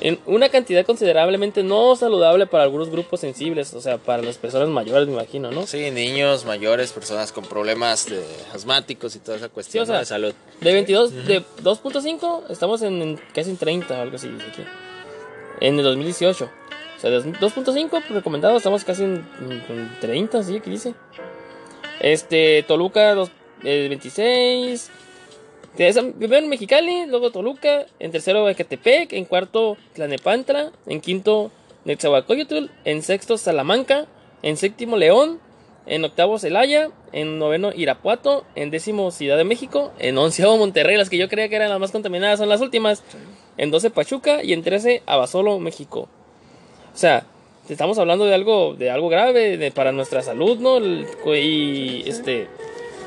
en 0.00 0.18
una 0.26 0.48
cantidad 0.48 0.84
considerablemente 0.86 1.62
no 1.62 1.94
saludable 1.96 2.46
para 2.46 2.64
algunos 2.64 2.90
grupos 2.90 3.20
sensibles, 3.20 3.74
o 3.74 3.80
sea, 3.80 3.98
para 3.98 4.22
las 4.22 4.38
personas 4.38 4.68
mayores, 4.68 5.06
me 5.08 5.14
imagino, 5.14 5.50
¿no? 5.50 5.66
Sí, 5.66 5.90
niños, 5.90 6.44
mayores, 6.44 6.92
personas 6.92 7.32
con 7.32 7.44
problemas 7.44 8.06
de 8.08 8.22
asmáticos 8.54 9.14
y 9.16 9.18
toda 9.18 9.36
esa 9.36 9.48
cuestión 9.48 9.84
Sí, 9.84 9.90
o 9.90 9.92
sea, 9.92 9.94
¿no? 9.96 10.00
de 10.00 10.06
salud. 10.06 10.34
De 10.60 10.72
22, 10.72 11.26
de 11.26 11.42
2.5 11.62 12.44
estamos 12.50 12.82
en, 12.82 13.02
en 13.02 13.20
casi 13.34 13.50
en 13.50 13.56
30 13.56 13.98
o 13.98 14.02
algo 14.02 14.16
así, 14.16 14.28
dice 14.28 14.46
aquí. 14.48 14.62
En 15.60 15.76
el 15.78 15.84
2018. 15.84 16.44
O 16.96 17.00
sea, 17.00 17.10
de 17.10 17.18
2.5 17.22 18.02
recomendado, 18.10 18.56
estamos 18.56 18.84
casi 18.84 19.04
en, 19.04 19.26
en 19.40 19.90
30, 20.00 20.42
sí, 20.42 20.56
aquí 20.56 20.70
dice. 20.70 20.94
Este, 22.00 22.62
Toluca, 22.66 23.14
dos- 23.14 23.30
eh, 23.62 23.86
26. 23.88 24.90
Esa- 25.78 26.02
Primero 26.02 26.46
Mexicali, 26.46 27.06
luego 27.06 27.30
Toluca, 27.30 27.86
en 27.98 28.10
tercero 28.12 28.48
Ecatepec, 28.48 29.12
en 29.12 29.24
cuarto 29.24 29.76
Tlanepantla, 29.94 30.72
en 30.86 31.00
quinto 31.00 31.50
Netzahualcóyotl, 31.84 32.66
en 32.84 33.02
sexto 33.02 33.38
Salamanca, 33.38 34.06
en 34.42 34.56
séptimo 34.56 34.96
León, 34.96 35.40
En 35.86 36.04
octavo 36.04 36.38
Celaya, 36.38 36.90
en 37.12 37.38
noveno 37.38 37.72
Irapuato, 37.74 38.44
en 38.54 38.70
décimo 38.70 39.10
Ciudad 39.10 39.38
de 39.38 39.44
México, 39.44 39.92
en 39.98 40.18
onceavo 40.18 40.56
Monterrey, 40.58 40.96
las 40.96 41.08
que 41.08 41.16
yo 41.16 41.28
creía 41.28 41.48
que 41.48 41.56
eran 41.56 41.70
las 41.70 41.80
más 41.80 41.90
contaminadas 41.90 42.38
son 42.38 42.48
las 42.50 42.60
últimas, 42.60 43.02
en 43.56 43.70
12 43.70 43.90
Pachuca 43.90 44.44
y 44.44 44.52
en 44.52 44.62
13 44.62 45.02
Abasolo, 45.06 45.58
México. 45.58 46.08
O 46.94 46.96
sea, 46.96 47.24
estamos 47.68 47.98
hablando 47.98 48.26
de 48.26 48.34
algo, 48.34 48.74
de 48.74 48.90
algo 48.90 49.08
grave 49.08 49.56
de, 49.56 49.70
para 49.72 49.90
nuestra 49.90 50.22
salud, 50.22 50.58
¿no? 50.58 50.76
El- 50.76 51.06
y 51.34 52.04
este, 52.08 52.46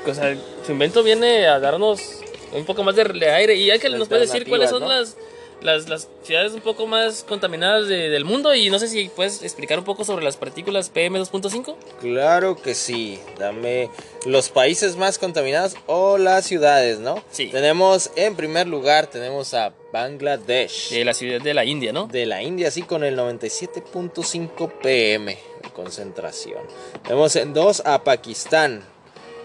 o 0.09 0.13
sea, 0.13 0.35
su 0.65 0.71
invento 0.71 1.03
viene 1.03 1.45
a 1.47 1.59
darnos 1.59 2.22
un 2.53 2.65
poco 2.65 2.83
más 2.83 2.95
de, 2.95 3.29
aire. 3.29 3.55
Y 3.55 3.77
que 3.79 3.89
nos 3.89 4.07
puede 4.07 4.21
decir 4.21 4.47
cuáles 4.47 4.69
son 4.69 4.87
las, 4.87 5.15
las, 5.61 5.89
las 5.89 6.07
ciudades 6.23 6.53
un 6.53 6.61
poco 6.61 6.87
más 6.87 7.23
contaminadas 7.23 7.87
de- 7.87 8.09
del 8.09 8.25
mundo. 8.25 8.53
Y 8.53 8.69
no 8.69 8.79
sé 8.79 8.87
si 8.87 9.09
puedes 9.09 9.43
explicar 9.43 9.79
un 9.79 9.85
poco 9.85 10.03
sobre 10.05 10.23
las 10.23 10.37
partículas 10.37 10.93
PM2.5. 10.93 11.75
Claro 12.01 12.61
que 12.61 12.75
sí. 12.75 13.19
Dame 13.39 13.89
los 14.25 14.49
países 14.49 14.95
más 14.95 15.17
contaminados 15.17 15.75
o 15.87 16.17
las 16.17 16.45
ciudades, 16.45 16.99
¿no? 16.99 17.23
Sí. 17.31 17.47
Tenemos 17.47 18.11
en 18.15 18.35
primer 18.35 18.67
lugar 18.67 19.07
tenemos 19.07 19.53
a 19.53 19.73
Bangladesh 19.91 20.89
De 20.89 21.05
la 21.05 21.13
ciudad 21.13 21.39
de 21.39 21.53
la 21.53 21.65
India, 21.65 21.93
¿no? 21.93 22.07
de 22.07 22.25
la 22.25 22.41
India, 22.41 22.69
así 22.69 22.81
con 22.81 23.03
el 23.03 23.15
97.5 23.17 24.71
pm 24.81 25.37
de 25.61 25.69
concentración. 25.69 26.63
Tenemos 27.03 27.35
en 27.35 27.53
2 27.53 27.83
a 27.85 28.03
Pakistán. 28.03 28.83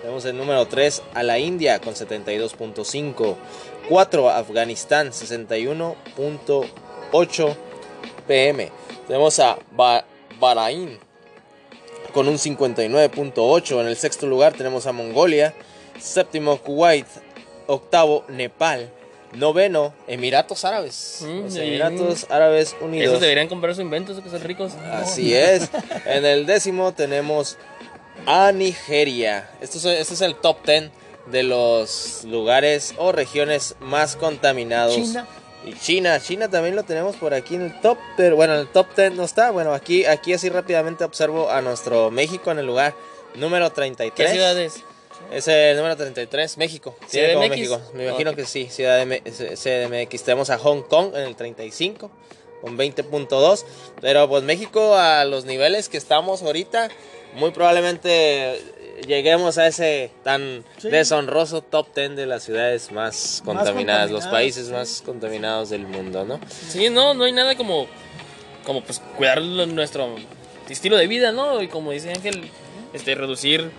Tenemos 0.00 0.24
el 0.24 0.36
número 0.36 0.66
3 0.66 1.02
a 1.14 1.22
la 1.22 1.38
India 1.38 1.78
con 1.80 1.94
72.5. 1.94 3.36
4 3.88 4.28
a 4.30 4.38
Afganistán 4.38 5.10
61.8 5.10 7.56
pm. 8.26 8.70
Tenemos 9.06 9.38
a 9.40 9.58
Ba- 9.72 10.04
Bahrein 10.38 10.98
con 12.12 12.28
un 12.28 12.34
59.8. 12.36 13.80
En 13.80 13.86
el 13.88 13.96
sexto 13.96 14.26
lugar 14.26 14.52
tenemos 14.54 14.86
a 14.86 14.92
Mongolia. 14.92 15.54
Séptimo 15.98 16.58
Kuwait. 16.58 17.06
Octavo 17.66 18.24
Nepal. 18.28 18.90
Noveno 19.34 19.92
Emiratos 20.06 20.64
Árabes. 20.64 21.22
Mm, 21.26 21.42
Los 21.44 21.52
sí. 21.54 21.60
Emiratos 21.60 22.26
Árabes 22.30 22.74
Unidos. 22.80 23.08
Esos 23.08 23.20
deberían 23.20 23.48
comprar 23.48 23.74
sus 23.74 23.82
inventos, 23.82 24.18
que 24.22 24.30
son 24.30 24.40
ricos. 24.42 24.72
Así 24.92 25.34
es. 25.34 25.68
En 26.06 26.24
el 26.24 26.46
décimo 26.46 26.92
tenemos 26.92 27.58
a 28.28 28.52
Nigeria. 28.52 29.48
Esto 29.62 29.78
es, 29.78 29.86
esto 29.86 30.12
es 30.12 30.20
el 30.20 30.34
top 30.34 30.58
10 30.66 30.90
de 31.26 31.42
los 31.44 32.24
lugares 32.24 32.94
o 32.98 33.10
regiones 33.10 33.74
más 33.80 34.16
contaminados. 34.16 34.94
China. 34.94 35.26
Y 35.64 35.72
China, 35.72 36.20
China 36.20 36.50
también 36.50 36.76
lo 36.76 36.82
tenemos 36.82 37.16
por 37.16 37.32
aquí 37.32 37.54
en 37.54 37.62
el 37.62 37.80
top, 37.80 37.96
pero 38.18 38.36
bueno, 38.36 38.52
en 38.52 38.60
el 38.60 38.68
top 38.68 38.94
10 38.94 39.14
no 39.14 39.24
está. 39.24 39.50
Bueno, 39.50 39.72
aquí, 39.72 40.04
aquí 40.04 40.34
así 40.34 40.50
rápidamente 40.50 41.04
observo 41.04 41.50
a 41.50 41.62
nuestro 41.62 42.10
México 42.10 42.50
en 42.50 42.58
el 42.58 42.66
lugar 42.66 42.94
número 43.34 43.70
33. 43.70 44.12
¿Qué 44.14 44.34
ciudades? 44.34 44.84
Es 45.32 45.48
el 45.48 45.76
número 45.78 45.96
33, 45.96 46.58
México. 46.58 46.94
Tiene 47.10 47.32
como. 47.32 47.48
México. 47.48 47.80
Me 47.94 48.08
imagino 48.08 48.36
que 48.36 48.44
sí, 48.44 48.68
Ciudad 48.70 49.06
de 49.06 49.22
CDMX. 49.22 50.22
Tenemos 50.22 50.50
a 50.50 50.58
Hong 50.58 50.82
Kong 50.82 51.14
en 51.14 51.22
el 51.22 51.34
35 51.34 52.10
con 52.60 52.76
20.2. 52.76 53.64
Pero 54.00 54.28
pues 54.28 54.42
México 54.44 54.96
a 54.96 55.24
los 55.24 55.44
niveles 55.44 55.88
que 55.88 55.96
estamos 55.96 56.42
ahorita, 56.42 56.90
muy 57.34 57.50
probablemente 57.50 58.60
lleguemos 59.06 59.58
a 59.58 59.66
ese 59.68 60.10
tan 60.24 60.64
Sí. 60.78 60.88
deshonroso 60.90 61.62
top 61.62 61.94
10 61.94 62.16
de 62.16 62.26
las 62.26 62.42
ciudades 62.42 62.90
más 62.92 63.42
contaminadas, 63.44 64.10
los 64.10 64.24
contaminadas, 64.24 64.26
países 64.32 64.66
sí. 64.66 64.72
más 64.72 65.02
contaminados 65.04 65.70
del 65.70 65.86
mundo, 65.86 66.24
¿no? 66.24 66.40
Sí, 66.50 66.90
no, 66.90 67.14
no 67.14 67.24
hay 67.24 67.32
nada 67.32 67.54
como, 67.56 67.86
como 68.64 68.82
pues 68.82 69.00
cuidar 69.16 69.40
nuestro 69.40 70.16
estilo 70.68 70.96
de 70.96 71.06
vida, 71.06 71.32
¿no? 71.32 71.62
Y 71.62 71.68
como 71.68 71.92
dice 71.92 72.10
Ángel, 72.10 72.50
este, 72.92 73.14
reducir 73.14 73.70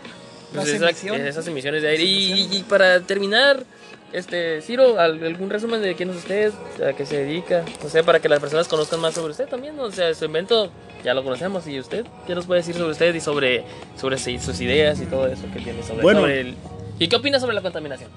pues, 0.53 0.65
Las 0.67 0.75
esa- 0.75 0.89
emisiones. 0.89 1.27
esas 1.27 1.47
emisiones 1.47 1.81
de 1.83 1.89
aire. 1.89 2.03
Y 2.03 2.65
para 2.67 3.01
terminar, 3.01 3.65
este, 4.13 4.61
Ciro, 4.61 4.99
al- 4.99 5.23
algún 5.23 5.49
resumen 5.49 5.81
de 5.81 5.95
quién 5.95 6.09
es 6.09 6.17
usted, 6.17 6.51
a 6.87 6.93
qué 6.93 7.05
se 7.05 7.17
dedica, 7.25 7.63
o 7.85 7.89
sea, 7.89 8.03
para 8.03 8.19
que 8.19 8.29
las 8.29 8.39
personas 8.39 8.67
conozcan 8.67 8.99
más 8.99 9.13
sobre 9.13 9.31
usted 9.31 9.47
también, 9.47 9.75
¿no? 9.75 9.83
o 9.83 9.91
sea, 9.91 10.13
su 10.13 10.25
invento 10.25 10.71
ya 11.03 11.13
lo 11.13 11.23
conocemos 11.23 11.67
y 11.67 11.79
usted, 11.79 12.05
¿qué 12.27 12.35
nos 12.35 12.45
puede 12.45 12.61
decir 12.61 12.75
sobre 12.75 12.91
usted 12.91 13.13
y 13.15 13.21
sobre, 13.21 13.63
sobre 13.99 14.17
sus 14.17 14.59
ideas 14.61 14.99
y 15.01 15.05
todo 15.05 15.27
eso 15.27 15.43
que 15.53 15.59
tiene 15.59 15.83
sobre, 15.83 16.01
Bueno. 16.01 16.21
sobre 16.21 16.39
el... 16.41 16.55
¿Y 16.97 17.07
qué 17.07 17.15
opina 17.15 17.39
sobre 17.39 17.53
la 17.55 17.61
contaminación? 17.61 18.09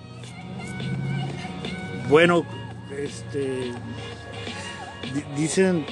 Bueno, 2.08 2.44
este. 2.98 3.40
di- 5.14 5.24
Dicen. 5.36 5.86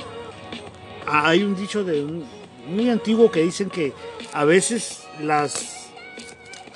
Hay 1.07 1.43
un 1.43 1.57
dicho 1.57 1.83
de 1.85 2.03
un, 2.05 2.25
muy 2.69 2.91
antiguo 2.91 3.31
que 3.31 3.43
dicen 3.43 3.71
que 3.71 3.93
a 4.33 4.45
veces 4.45 5.05
las. 5.23 5.89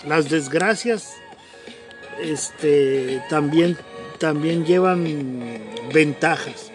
Las 0.06 0.28
desgracias. 0.28 1.10
Este. 2.22 3.22
También. 3.28 3.76
También 4.18 4.64
llevan 4.64 5.04
ventajas. 5.92 6.70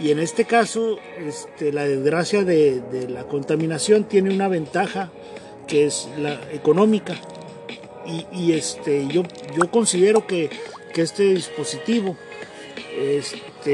Y 0.00 0.12
en 0.12 0.20
este 0.20 0.44
caso, 0.44 0.98
este, 1.18 1.72
la 1.72 1.84
desgracia 1.84 2.44
de, 2.44 3.06
la 3.08 3.24
contaminación 3.24 4.04
tiene 4.04 4.32
una 4.32 4.48
ventaja 4.48 5.10
que 5.66 5.86
es 5.86 6.08
la 6.18 6.40
económica. 6.52 7.16
Y, 8.32 8.52
este, 8.52 9.06
yo, 9.08 9.22
considero 9.70 10.26
que, 10.26 10.50
este 10.94 11.34
dispositivo, 11.34 12.16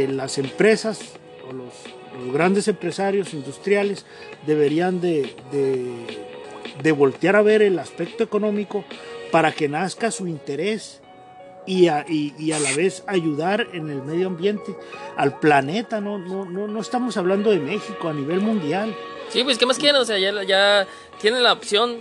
las 0.08 0.36
empresas 0.36 1.00
o 1.48 1.52
los, 1.54 1.72
grandes 2.32 2.68
empresarios 2.68 3.32
industriales 3.32 4.04
deberían 4.46 5.00
de, 5.00 5.34
de, 5.50 5.90
de 6.82 6.92
voltear 6.92 7.36
a 7.36 7.42
ver 7.42 7.62
el 7.62 7.78
aspecto 7.78 8.22
económico 8.22 8.84
para 9.32 9.52
que 9.52 9.68
nazca 9.68 10.10
su 10.10 10.26
interés 10.26 11.00
y 11.66 11.88
a, 11.88 12.04
y- 12.08 12.34
y 12.38 12.52
a 12.52 12.58
la 12.60 12.72
vez 12.74 13.02
ayudar 13.06 13.68
en 13.72 13.90
el 13.90 14.02
medio 14.02 14.26
ambiente, 14.26 14.74
al 15.16 15.38
planeta. 15.40 16.00
No, 16.00 16.18
no, 16.18 16.44
no, 16.44 16.66
no 16.68 16.80
estamos 16.80 17.16
hablando 17.16 17.50
de 17.50 17.58
México 17.58 18.08
a 18.08 18.12
nivel 18.12 18.40
mundial. 18.40 18.94
Sí, 19.30 19.42
pues, 19.44 19.58
¿qué 19.58 19.66
más 19.66 19.78
quieren? 19.78 20.00
O 20.00 20.04
sea, 20.04 20.18
ya, 20.18 20.42
ya 20.42 20.86
tienen 21.20 21.42
la 21.42 21.52
opción, 21.54 21.98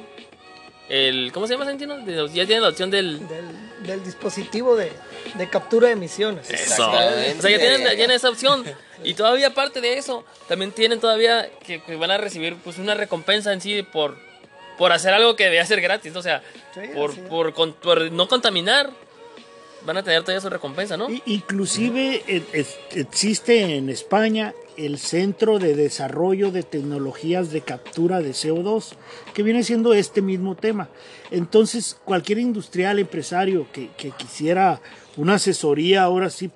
el, 0.89 1.31
¿cómo 1.33 1.47
se 1.47 1.53
llama, 1.53 1.65
Santino? 1.65 1.97
De- 1.99 2.27
Ya 2.33 2.45
tienen 2.45 2.61
la 2.61 2.69
opción 2.69 2.91
del... 2.91 3.27
Del, 3.27 3.45
del 3.87 4.03
dispositivo 4.03 4.75
de, 4.75 4.91
de 5.35 5.49
captura 5.49 5.87
de 5.87 5.93
emisiones. 5.93 6.49
Eso. 6.49 6.89
O 6.89 6.93
sea, 7.41 7.49
ya 7.49 7.57
tienen, 7.59 7.81
ya 7.83 7.89
tienen 7.95 8.11
esa 8.11 8.29
opción. 8.29 8.63
Y 9.03 9.13
todavía 9.15 9.47
aparte 9.47 9.81
de 9.81 9.97
eso, 9.97 10.23
también 10.47 10.71
tienen 10.71 10.99
todavía 10.99 11.49
que, 11.65 11.81
que 11.81 11.95
van 11.95 12.11
a 12.11 12.17
recibir 12.17 12.55
pues 12.63 12.77
una 12.77 12.93
recompensa 12.93 13.51
en 13.51 13.59
sí 13.61 13.83
por, 13.83 14.17
por 14.77 14.91
hacer 14.93 15.13
algo 15.13 15.35
que 15.35 15.45
debía 15.45 15.65
ser 15.65 15.81
gratis. 15.81 16.13
¿no? 16.13 16.19
O 16.19 16.23
sea, 16.23 16.41
Sí, 16.73 16.81
por, 16.93 17.13
por, 17.27 17.53
con- 17.53 17.73
por 17.73 18.11
no 18.11 18.27
contaminar, 18.27 18.89
van 19.85 19.97
a 19.97 20.03
tener 20.03 20.21
todavía 20.21 20.41
su 20.41 20.49
recompensa, 20.49 20.95
¿no? 20.97 21.07
Inclusive 21.25 22.23
e- 22.27 22.43
es- 22.53 22.77
existe 22.95 23.75
en 23.77 23.89
España 23.89 24.53
el 24.77 24.97
Centro 24.97 25.59
de 25.59 25.75
Desarrollo 25.75 26.51
de 26.51 26.63
Tecnologías 26.63 27.51
de 27.51 27.61
Captura 27.61 28.21
de 28.21 28.31
CO2, 28.31 28.95
que 29.33 29.43
viene 29.43 29.63
siendo 29.63 29.93
este 29.93 30.21
mismo 30.21 30.55
tema. 30.55 30.89
Entonces, 31.31 31.99
cualquier 32.05 32.39
industrial, 32.39 32.97
empresario 32.97 33.67
que, 33.71 33.89
que 33.97 34.11
quisiera 34.11 34.81
una 35.17 35.35
asesoría 35.35 36.03
ahora 36.03 36.29
sí 36.29 36.49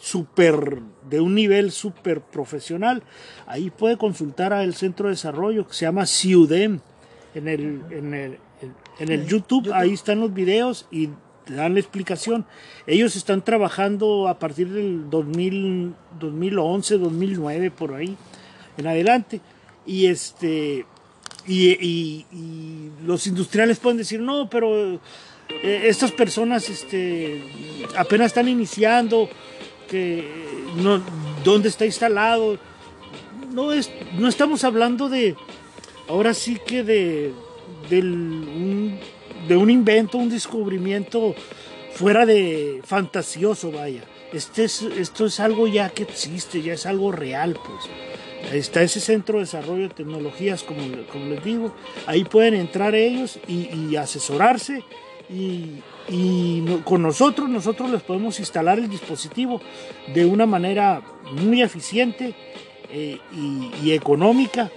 super 0.00 0.80
de 1.08 1.20
un 1.20 1.34
nivel 1.34 1.72
súper 1.72 2.20
profesional, 2.20 3.02
ahí 3.46 3.70
puede 3.70 3.96
consultar 3.98 4.52
al 4.52 4.74
Centro 4.74 5.06
de 5.08 5.12
Desarrollo 5.14 5.66
que 5.66 5.74
se 5.74 5.84
llama 5.84 6.06
CIUDEM 6.06 6.80
en 7.34 7.48
el, 7.48 7.82
en 7.90 8.14
el, 8.14 8.38
en 8.98 9.12
el 9.12 9.26
YouTube, 9.26 9.72
ahí 9.74 9.92
están 9.92 10.20
los 10.20 10.32
videos 10.32 10.86
y 10.90 11.10
dan 11.46 11.74
la 11.74 11.80
explicación. 11.80 12.44
Ellos 12.86 13.16
están 13.16 13.42
trabajando 13.42 14.28
a 14.28 14.38
partir 14.38 14.68
del 14.68 15.08
2000, 15.10 15.94
2011, 16.18 16.98
2009, 16.98 17.70
por 17.70 17.94
ahí 17.94 18.16
en 18.76 18.86
adelante. 18.86 19.40
Y 19.86 20.06
este 20.06 20.86
y 21.46 22.24
los 23.04 23.26
industriales 23.26 23.80
pueden 23.80 23.98
decir, 23.98 24.20
no, 24.20 24.48
pero 24.48 25.00
eh, 25.62 25.84
estas 25.88 26.12
personas 26.12 26.68
este, 26.68 27.42
apenas 27.96 28.28
están 28.28 28.48
iniciando, 28.48 29.28
que 29.88 30.28
no, 30.76 31.02
dónde 31.44 31.68
está 31.68 31.84
instalado. 31.84 32.58
No, 33.52 33.72
es, 33.72 33.90
no 34.18 34.28
estamos 34.28 34.64
hablando 34.64 35.08
de, 35.08 35.36
ahora 36.08 36.32
sí 36.34 36.58
que 36.66 36.82
de, 36.82 37.32
del, 37.90 38.12
un, 38.12 38.98
de 39.48 39.56
un 39.56 39.70
invento, 39.70 40.18
un 40.18 40.30
descubrimiento 40.30 41.34
fuera 41.92 42.26
de 42.26 42.80
fantasioso, 42.84 43.70
vaya. 43.70 44.02
Este 44.32 44.64
es, 44.64 44.82
esto 44.82 45.26
es 45.26 45.40
algo 45.40 45.66
ya 45.66 45.90
que 45.90 46.04
existe, 46.04 46.62
ya 46.62 46.74
es 46.74 46.86
algo 46.86 47.12
real, 47.12 47.54
pues. 47.64 47.90
Ahí 48.50 48.58
Está 48.58 48.82
ese 48.82 49.00
centro 49.00 49.38
de 49.38 49.44
desarrollo 49.44 49.88
de 49.88 49.94
tecnologías, 49.94 50.62
como, 50.62 50.80
les 51.28 51.44
digo. 51.44 51.74
Ahí 52.06 52.24
pueden 52.24 52.54
entrar 52.54 52.94
ellos 52.94 53.38
y, 53.46 53.94
asesorarse. 53.96 54.82
Y, 55.30 55.80
con 56.84 57.02
nosotros, 57.02 57.48
nosotros 57.48 57.90
les 57.90 58.02
podemos 58.02 58.40
instalar 58.40 58.78
el 58.78 58.88
dispositivo 58.88 59.60
de 60.12 60.24
una 60.24 60.46
manera 60.46 61.02
muy 61.30 61.62
eficiente 61.62 62.34
eh, 62.90 63.18
y 63.82 63.92
económica 63.92 64.70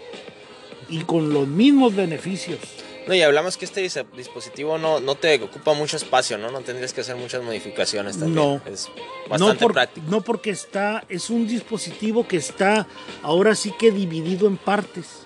y 0.89 0.99
con 0.99 1.33
los 1.33 1.47
mismos 1.47 1.95
beneficios. 1.95 2.59
No, 3.07 3.13
y 3.13 3.21
hablamos 3.21 3.55
que 3.57 3.65
este 3.65 3.83
dis- 3.85 4.05
dispositivo 4.15 4.77
no, 4.77 4.99
no 4.99 5.15
te 5.15 5.41
ocupa 5.41 5.73
mucho 5.73 5.95
espacio, 5.97 6.37
¿no? 6.37 6.49
No 6.51 6.61
tendrías 6.61 6.91
que 6.93 7.01
hacer 7.01 7.15
muchas 7.15 7.43
modificaciones 7.43 8.17
también. 8.17 8.35
No. 8.35 8.61
Es 8.65 8.89
No, 8.89 9.29
bastante 9.29 9.63
por- 9.63 9.73
práctico. 9.73 10.07
no 10.09 10.21
porque 10.21 10.49
está, 10.49 11.03
es 11.09 11.29
un 11.29 11.47
dispositivo 11.47 12.27
que 12.27 12.37
está 12.37 12.87
ahora 13.21 13.53
sí 13.55 13.73
que 13.77 13.91
dividido 13.91 14.47
en 14.47 14.57
partes. 14.57 15.21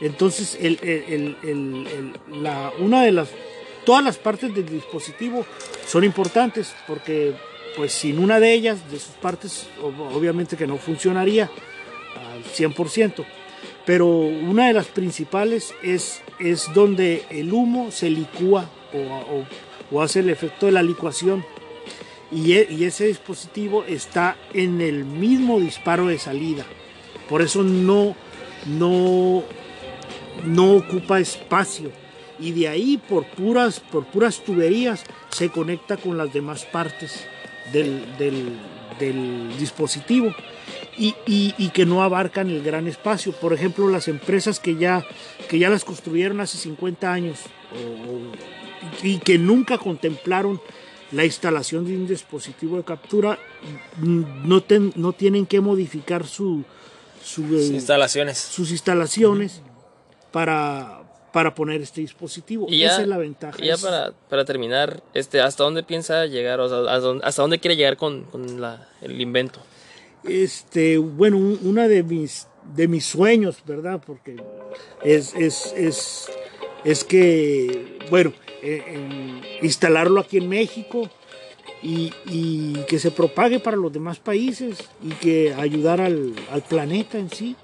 Entonces, 0.00 0.56
el, 0.60 0.78
el- 0.82 1.36
el- 1.42 2.42
la, 2.42 2.72
una 2.78 3.04
de 3.04 3.12
las, 3.12 3.28
todas 3.84 4.02
las 4.02 4.16
partes 4.18 4.54
del 4.54 4.66
dispositivo 4.68 5.44
son 5.86 6.04
importantes 6.04 6.72
porque, 6.86 7.34
pues, 7.76 7.92
sin 7.92 8.18
una 8.18 8.40
de 8.40 8.52
ellas, 8.52 8.90
de 8.90 8.98
sus 8.98 9.14
partes, 9.20 9.66
ob- 9.80 10.14
obviamente 10.14 10.56
que 10.56 10.66
no 10.66 10.78
funcionaría 10.78 11.50
al 12.32 12.42
100%. 12.44 13.24
Pero 13.84 14.06
una 14.06 14.68
de 14.68 14.74
las 14.74 14.86
principales 14.86 15.74
es, 15.82 16.22
es 16.38 16.72
donde 16.74 17.24
el 17.30 17.52
humo 17.52 17.90
se 17.90 18.10
licúa 18.10 18.70
o, 18.92 18.98
o- 19.90 20.00
hace 20.02 20.20
el 20.20 20.30
efecto 20.30 20.66
de 20.66 20.72
la 20.72 20.82
licuación 20.82 21.44
y, 22.30 22.52
e- 22.54 22.68
y 22.70 22.84
ese 22.84 23.06
dispositivo 23.06 23.84
está 23.84 24.36
en 24.54 24.80
el 24.80 25.04
mismo 25.04 25.60
disparo 25.60 26.06
de 26.06 26.18
salida. 26.18 26.64
Por 27.28 27.42
eso 27.42 27.62
no, 27.62 28.14
no, 28.66 29.42
no 30.46 30.76
ocupa 30.76 31.20
espacio. 31.20 31.90
Y 32.40 32.52
de 32.52 32.68
ahí 32.68 32.98
por 33.08 33.26
puras, 33.26 33.80
por 33.80 34.04
puras 34.06 34.40
tuberías 34.42 35.04
se 35.30 35.50
conecta 35.50 35.96
con 35.96 36.16
las 36.16 36.32
demás 36.32 36.64
partes 36.64 37.26
del- 37.72 38.04
del 38.98 39.58
dispositivo. 39.58 40.34
Y, 40.98 41.14
y- 41.26 41.54
y 41.56 41.70
que 41.70 41.86
no 41.86 42.02
abarcan 42.02 42.50
el 42.50 42.62
gran 42.62 42.86
espacio. 42.86 43.32
Por 43.32 43.52
ejemplo, 43.54 43.88
las 43.88 44.08
empresas 44.08 44.60
que 44.60 44.76
ya, 44.76 45.04
que 45.48 45.58
ya 45.58 45.70
las 45.70 45.84
construyeron 45.84 46.40
hace 46.40 46.58
50 46.58 47.10
años 47.12 47.38
o- 47.72 49.02
y 49.02 49.18
que 49.18 49.38
nunca 49.38 49.78
contemplaron 49.78 50.60
la 51.12 51.24
instalación 51.24 51.86
de 51.86 51.96
un 51.96 52.06
dispositivo 52.06 52.76
de 52.76 52.84
captura 52.84 53.38
no, 54.00 54.62
ten- 54.62 54.92
no 54.96 55.12
tienen 55.12 55.46
que 55.46 55.60
modificar 55.60 56.26
su, 56.26 56.64
su, 57.22 57.42
eh, 57.56 57.66
Instalaciones. 57.72 58.38
sus 58.38 58.70
instalaciones 58.70 59.60
para, 60.30 61.02
para 61.32 61.54
poner 61.54 61.80
este 61.82 62.00
dispositivo. 62.00 62.66
Y 62.68 62.78
ya, 62.78 62.88
Esa 62.88 63.02
es 63.02 63.08
la 63.08 63.18
ventaja. 63.18 63.56
y 63.62 63.66
ya 63.66 63.74
Es- 63.74 63.82
para, 63.82 64.12
para 64.28 64.44
terminar, 64.44 65.02
este, 65.14 65.40
¿hasta 65.40 65.64
dónde 65.64 65.82
piensa 65.82 66.26
llegar? 66.26 66.60
O 66.60 66.68
sea, 66.68 66.78
¿hasta 66.80 66.98
dónde, 67.00 67.24
hasta 67.26 67.42
dónde 67.42 67.58
quiere 67.58 67.76
llegar 67.76 67.96
con, 67.96 68.24
con 68.24 68.60
la- 68.60 68.88
el 69.00 69.20
invento? 69.20 69.60
Este, 70.24 70.98
bueno, 70.98 71.36
un- 71.36 71.58
una 71.62 71.88
de 71.88 72.02
mis, 72.02 72.46
de 72.74 72.88
mis 72.88 73.04
sueños, 73.06 73.56
¿verdad? 73.66 74.00
Porque 74.04 74.36
es, 75.04 75.34
es, 75.34 75.72
es, 75.76 76.26
es 76.84 77.04
que, 77.04 77.98
bueno, 78.10 78.32
eh, 78.62 79.40
instalarlo 79.62 80.20
aquí 80.20 80.38
en 80.38 80.48
México 80.48 81.10
y, 81.82 82.12
y 82.26 82.74
que 82.88 82.98
se 82.98 83.10
propague 83.10 83.58
para 83.58 83.76
los 83.76 83.92
demás 83.92 84.18
países 84.20 84.78
y 85.02 85.10
que 85.14 85.52
ayudar 85.54 86.00
al, 86.00 86.34
al 86.50 86.62
planeta 86.62 87.18
en 87.18 87.30
sí. 87.30 87.56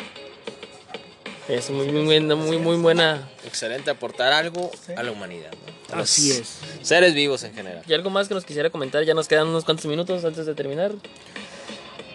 Es 1.49 1.71
muy, 1.71 1.87
muy, 1.91 2.05
buena- 2.05 2.35
muy, 2.37 2.59
muy 2.59 2.77
buena. 2.77 3.31
Excelente, 3.47 3.91
aportar 3.91 4.33
algo 4.35 4.71
a 4.97 5.03
la 5.03 5.11
humanidad, 5.13 5.51
¿no? 5.53 5.95
A 5.95 5.99
los 6.01 6.11
Así 6.11 6.31
es. 6.33 6.59
Seres 6.83 7.15
vivos 7.15 7.43
en 7.45 7.55
general. 7.55 7.83
¿Y 7.89 7.95
algo 7.95 8.11
más 8.11 8.29
que 8.29 8.35
nos 8.35 8.45
quisiera 8.45 8.69
comentar? 8.69 9.03
Ya 9.05 9.15
nos 9.15 9.29
quedan 9.29 9.49
unos 9.49 9.65
cuantos 9.65 9.87
minutos 9.87 10.23
antes 10.27 10.45
de 10.45 10.55
terminar. 10.55 10.93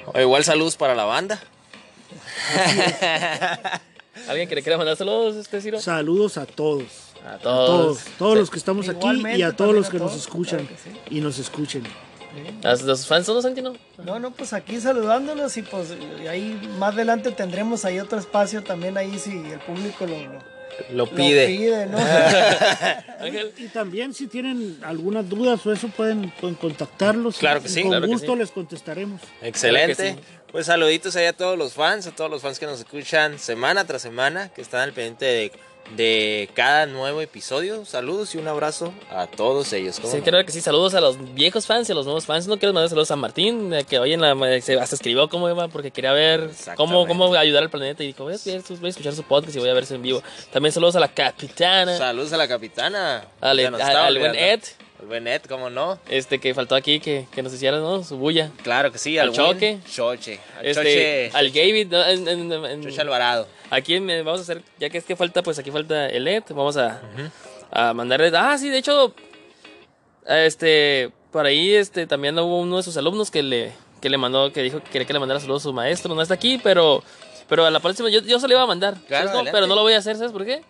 O 0.05 0.19
igual 0.19 0.43
saludos 0.43 0.75
para 0.75 0.95
la 0.95 1.05
banda. 1.05 1.39
¿Alguien 4.27 4.47
que 4.47 4.55
le 4.55 4.61
quiera 4.61 4.77
mandar 4.77 4.95
saludos, 4.95 5.35
este 5.35 5.61
Ciro? 5.61 5.79
Saludos 5.81 6.37
a 6.37 6.45
todos. 6.45 6.83
A 7.25 7.33
A 7.35 7.37
todos. 7.39 7.99
todos, 8.17 8.37
los 8.37 8.49
que 8.49 8.57
estamos 8.57 8.89
aquí 8.89 9.07
y 9.35 9.41
a 9.43 9.53
todos 9.55 9.73
los 9.73 9.89
que 9.89 9.97
nos 9.97 10.15
escuchan 10.15 10.59
claro 10.65 10.75
que 10.75 10.89
sí. 11.09 11.15
y 11.17 11.21
nos 11.21 11.39
escuchen. 11.39 11.83
A 12.63 12.73
los 12.73 13.07
fans 13.07 13.25
todos, 13.27 13.43
Santino. 13.43 13.73
No, 14.03 14.19
no, 14.19 14.31
pues 14.31 14.53
aquí 14.53 14.79
saludándolos 14.81 15.55
y 15.57 15.61
pues 15.61 15.93
y 16.21 16.27
ahí 16.27 16.59
más 16.79 16.93
adelante 16.95 17.31
tendremos 17.31 17.85
ahí 17.85 17.99
otro 17.99 18.17
espacio 18.19 18.63
también 18.63 18.97
ahí 18.97 19.17
si 19.19 19.31
el 19.31 19.59
público 19.59 20.05
lo, 20.05 20.15
lo- 20.91 20.95
Lo 20.97 21.05
lo 21.05 21.11
pide. 21.11 21.47
pide, 21.47 21.85
¿no? 21.87 21.97
Y 23.57 23.67
también 23.69 24.13
si 24.13 24.27
tienen 24.27 24.79
algunas 24.83 25.27
dudas 25.29 25.65
o 25.65 25.71
eso 25.71 25.87
pueden, 25.89 26.31
pueden 26.41 26.55
contactarlos. 26.55 27.37
Claro 27.37 27.61
que 27.61 27.69
sí, 27.69 27.81
Con 27.81 27.91
claro 27.91 28.05
que 28.05 28.11
gusto 28.11 28.33
sí. 28.33 28.37
les 28.39 28.51
contestaremos. 28.51 29.21
Excelente. 29.41 29.95
Claro 29.95 30.15
que 30.17 30.21
sí. 30.21 30.27
Pues 30.51 30.65
saluditos 30.67 31.15
ahí 31.15 31.25
a 31.25 31.33
todos 31.33 31.57
los 31.57 31.73
fans, 31.73 32.05
a 32.07 32.11
todos 32.11 32.29
los 32.29 32.41
fans 32.41 32.59
que 32.59 32.65
nos 32.65 32.79
escuchan 32.79 33.39
semana 33.39 33.85
tras 33.85 34.01
semana, 34.01 34.49
que 34.49 34.61
están 34.61 34.81
al 34.81 34.93
pendiente 34.93 35.25
de, 35.25 35.51
de 35.95 36.49
cada 36.55 36.85
nuevo 36.85 37.21
episodio. 37.21 37.85
Saludos 37.85 38.33
y 38.33 38.37
un 38.37 38.47
abrazo 38.47 38.93
a 39.11 39.27
todos 39.27 39.71
ellos. 39.73 39.99
¿cómo 39.99 40.11
Sí, 40.11 40.17
no? 40.19 40.23
creo 40.23 40.45
que 40.45 40.51
sí. 40.51 40.61
Saludos 40.61 40.93
a 40.95 41.01
los 41.01 41.33
viejos 41.35 41.65
fans 41.65 41.87
y 41.89 41.91
a 41.91 41.95
los 41.95 42.05
nuevos 42.05 42.25
fans. 42.25 42.47
No 42.47 42.57
quiero 42.57 42.73
mandar 42.73 42.89
saludos 42.89 43.11
a 43.11 43.15
Martín, 43.15 43.73
eh, 43.73 43.83
que 43.83 43.99
hoy 43.99 44.13
en 44.13 44.21
la 44.21 44.33
se 44.61 44.79
hasta 44.79 44.95
escribió 44.95 45.29
cómo 45.29 45.49
iba 45.49 45.67
porque 45.67 45.91
quería 45.91 46.13
ver 46.13 46.49
cómo, 46.75 47.05
cómo 47.07 47.33
ayudar 47.35 47.63
al 47.63 47.69
planeta 47.69 48.03
y 48.03 48.07
dijo, 48.07 48.23
voy 48.23 48.33
a, 48.33 48.37
voy 48.37 48.85
a 48.85 48.89
escuchar 48.89 49.13
su 49.13 49.23
podcast 49.23 49.55
y 49.55 49.59
voy 49.59 49.69
a 49.69 49.73
verse 49.73 49.95
en 49.95 50.01
vivo. 50.01 50.23
También 50.51 50.71
saludos 50.71 50.95
a 50.95 50.99
la 50.99 51.09
capitana, 51.13 51.97
Saludos 51.97 52.33
a 52.33 52.37
la 52.37 52.47
capitana. 52.47 53.27
al, 53.41 53.57
Ya 53.59 53.69
nos 53.69 53.81
al- 53.81 54.17
buen. 54.19 54.35
Ed, 54.35 54.61
Al 55.03 55.09
buen 55.09 55.27
Ed, 55.27 55.41
¿cómo 55.49 55.69
no? 55.69 55.99
este 56.07 56.39
que 56.39 56.53
faltó 56.53 56.75
aquí 56.75 57.01
que, 57.01 57.27
que 57.35 57.43
nos 57.43 57.53
hiciera 57.53 57.77
¿no? 57.77 58.05
su 58.05 58.15
bulla. 58.15 58.51
Claro 58.63 58.89
que 58.89 58.97
sí. 58.97 59.17
Al 59.19 59.31
buen 59.31 59.41
Choque. 59.53 59.79
Choche. 59.93 60.39
Al 60.57 60.65
Este, 60.65 60.81
Choche. 60.81 61.31
al 61.37 61.49
Gavid, 61.51 61.87
¿no? 61.91 62.05
En- 62.05 62.27
en- 62.29 62.53
en- 62.53 62.83
Choche 62.83 63.01
Alvarado. 63.01 63.45
Aquí 63.69 63.99
vamos 63.99 64.39
a 64.39 64.43
hacer, 64.43 64.61
ya 64.79 64.89
que 64.89 64.97
es 64.99 65.03
que 65.03 65.17
falta, 65.17 65.43
pues 65.43 65.59
aquí 65.59 65.71
falta 65.71 66.07
el 66.07 66.25
Ed, 66.25 66.43
vamos 66.51 66.77
a, 66.77 67.01
a 67.71 67.93
mandarle, 67.93 68.31
ah, 68.33 68.57
sí, 68.57 68.69
de 68.69 68.77
hecho, 68.77 69.13
este, 70.25 71.11
por 71.31 71.45
ahí, 71.45 71.73
este, 71.73 72.07
también 72.07 72.39
hubo 72.39 72.59
uno 72.61 72.77
de 72.77 72.83
sus 72.83 72.95
alumnos 72.95 73.29
que 73.29 73.43
le, 73.43 73.73
que 73.99 74.09
le 74.09 74.17
mandó, 74.17 74.53
que 74.53 74.61
dijo 74.61 74.81
que 74.81 74.89
quería 74.89 75.05
que 75.05 75.11
le 75.13 75.19
mandara 75.19 75.41
saludos 75.41 75.63
a 75.63 75.67
su 75.69 75.73
maestro, 75.73 76.15
no 76.15 76.21
está 76.21 76.35
aquí, 76.35 76.61
pero, 76.63 77.03
pero 77.49 77.65
a 77.65 77.71
la 77.71 77.81
próxima, 77.81 78.09
yo, 78.09 78.21
yo 78.21 78.39
se 78.39 78.47
lo 78.47 78.53
iba 78.53 78.63
a 78.63 78.67
mandar, 78.67 78.93
Claro, 78.93 79.07
¿sabes 79.09 79.29
adelante. 79.31 79.51
pero 79.51 79.67
no 79.67 79.75
lo 79.75 79.81
voy 79.81 79.93
a 79.93 79.97
hacer, 79.97 80.15
¿sabes 80.15 80.31
por 80.31 80.45
qué? 80.45 80.61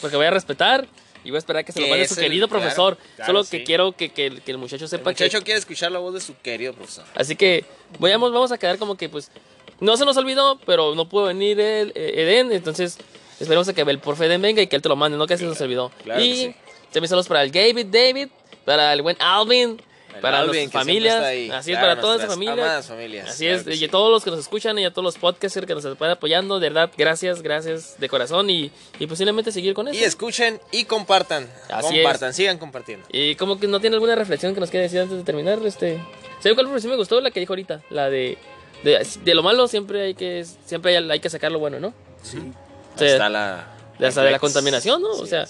Porque 0.00 0.16
voy 0.16 0.26
a 0.26 0.30
respetar 0.30 0.86
y 1.24 1.30
voy 1.30 1.36
a 1.36 1.38
esperar 1.38 1.64
que 1.64 1.72
se 1.72 1.80
lo 1.80 1.88
mande 1.88 2.06
su 2.08 2.14
el- 2.14 2.20
querido 2.20 2.48
claro, 2.48 2.60
profesor, 2.62 2.96
claro, 3.16 3.26
solo 3.26 3.44
sí. 3.44 3.58
que 3.58 3.64
quiero 3.64 3.92
que, 3.92 4.08
que, 4.10 4.40
que 4.40 4.50
el 4.50 4.58
muchacho 4.58 4.84
El 4.84 4.90
sepa 4.90 5.12
que... 5.14 5.24
muchacho 5.24 5.44
quiere 5.44 5.58
escuchar 5.58 5.92
la 5.92 5.98
voz 5.98 6.14
de 6.14 6.20
su 6.20 6.34
querido 6.40 6.72
profesor. 6.72 7.04
Así 7.14 7.36
que 7.36 7.64
vayamos, 7.98 8.32
vamos 8.32 8.52
a 8.52 8.58
quedar 8.58 8.78
como 8.78 8.96
que 8.96 9.08
pues 9.08 9.30
no 9.80 9.96
se 9.96 10.04
nos 10.04 10.16
olvidó, 10.16 10.58
pero 10.66 10.94
no 10.94 11.08
pudo 11.08 11.24
venir 11.26 11.58
el, 11.60 11.92
eh, 11.94 12.22
Eden, 12.22 12.52
entonces 12.52 12.98
esperemos 13.38 13.68
a 13.68 13.72
que 13.74 13.80
el 13.82 13.98
profe 13.98 14.26
Eden 14.26 14.42
venga 14.42 14.60
y 14.62 14.66
que 14.66 14.76
él 14.76 14.82
te 14.82 14.88
lo 14.88 14.96
mande, 14.96 15.16
no 15.18 15.26
que 15.26 15.36
se 15.38 15.44
nos 15.44 15.60
olvidó. 15.60 15.90
claro 16.04 16.20
que 16.20 16.26
y 16.26 16.36
sí. 16.36 16.54
también 16.92 17.08
saludos 17.08 17.28
para 17.28 17.42
el 17.42 17.50
David, 17.50 17.86
David, 17.86 18.28
para 18.64 18.92
el 18.92 19.02
buen 19.02 19.16
Alvin, 19.20 19.80
El 20.14 20.20
para 20.20 20.44
nuestras 20.44 20.70
familias, 20.72 21.24
así 21.54 21.72
es, 21.72 21.78
para 21.78 22.00
toda 22.00 22.16
esa 22.16 22.26
nuestras 22.26 22.32
familia. 22.34 22.52
amadas 22.64 22.86
familias, 22.86 23.28
Así 23.30 23.44
claro 23.44 23.58
es, 23.60 23.64
que 23.66 23.74
y 23.74 23.78
sí. 23.78 23.84
a 23.84 23.90
todos 23.90 24.10
los 24.10 24.24
que 24.24 24.30
nos 24.30 24.40
escuchan 24.40 24.78
y 24.78 24.84
a 24.84 24.90
todos 24.90 25.04
los 25.04 25.18
podcasters 25.18 25.66
que 25.66 25.74
nos 25.74 25.84
están 25.84 26.10
apoyando, 26.10 26.58
de 26.60 26.68
verdad, 26.68 26.90
gracias, 26.96 27.42
gracias 27.42 27.98
de 27.98 28.08
corazón 28.08 28.50
y, 28.50 28.70
y 28.98 29.06
posiblemente 29.06 29.52
seguir 29.52 29.74
con 29.74 29.88
eso. 29.88 29.98
Y 29.98 30.02
escuchen 30.04 30.60
y 30.72 30.84
compartan. 30.84 31.48
Así 31.70 31.94
compartan, 31.94 32.34
sigan 32.34 32.58
compartiendo. 32.58 33.06
Y 33.12 33.34
como 33.36 33.58
que 33.58 33.66
no 33.68 33.80
tiene 33.80 33.96
alguna 33.96 34.14
reflexión 34.14 34.54
que 34.54 34.60
nos 34.60 34.70
quiera 34.70 34.82
decir 34.84 35.00
antes 35.00 35.16
de 35.18 35.24
terminar, 35.24 35.58
este. 35.64 36.00
¿Sabe 36.40 36.54
cuál 36.54 36.66
reflexión 36.66 36.90
me 36.92 36.96
gustó? 36.96 37.20
La 37.20 37.30
que 37.30 37.40
dijo 37.40 37.52
ahorita, 37.52 37.82
la 37.90 38.08
de 38.10 38.38
de, 38.82 39.06
de 39.24 39.34
lo 39.34 39.42
malo 39.42 39.68
siempre 39.68 40.02
hay 40.02 40.14
que 40.14 40.44
siempre 40.64 40.96
hay, 40.96 41.10
hay 41.10 41.20
que 41.20 41.28
sacar 41.28 41.52
lo 41.52 41.58
bueno, 41.58 41.78
¿no? 41.80 41.92
Sí. 42.22 42.38
O 42.94 42.98
sea, 42.98 43.08
Está 43.08 43.28
la. 43.28 43.66
hasta 44.02 44.22
de 44.22 44.30
la 44.30 44.38
contaminación, 44.38 45.02
¿no? 45.02 45.10
o 45.10 45.26
sea, 45.26 45.46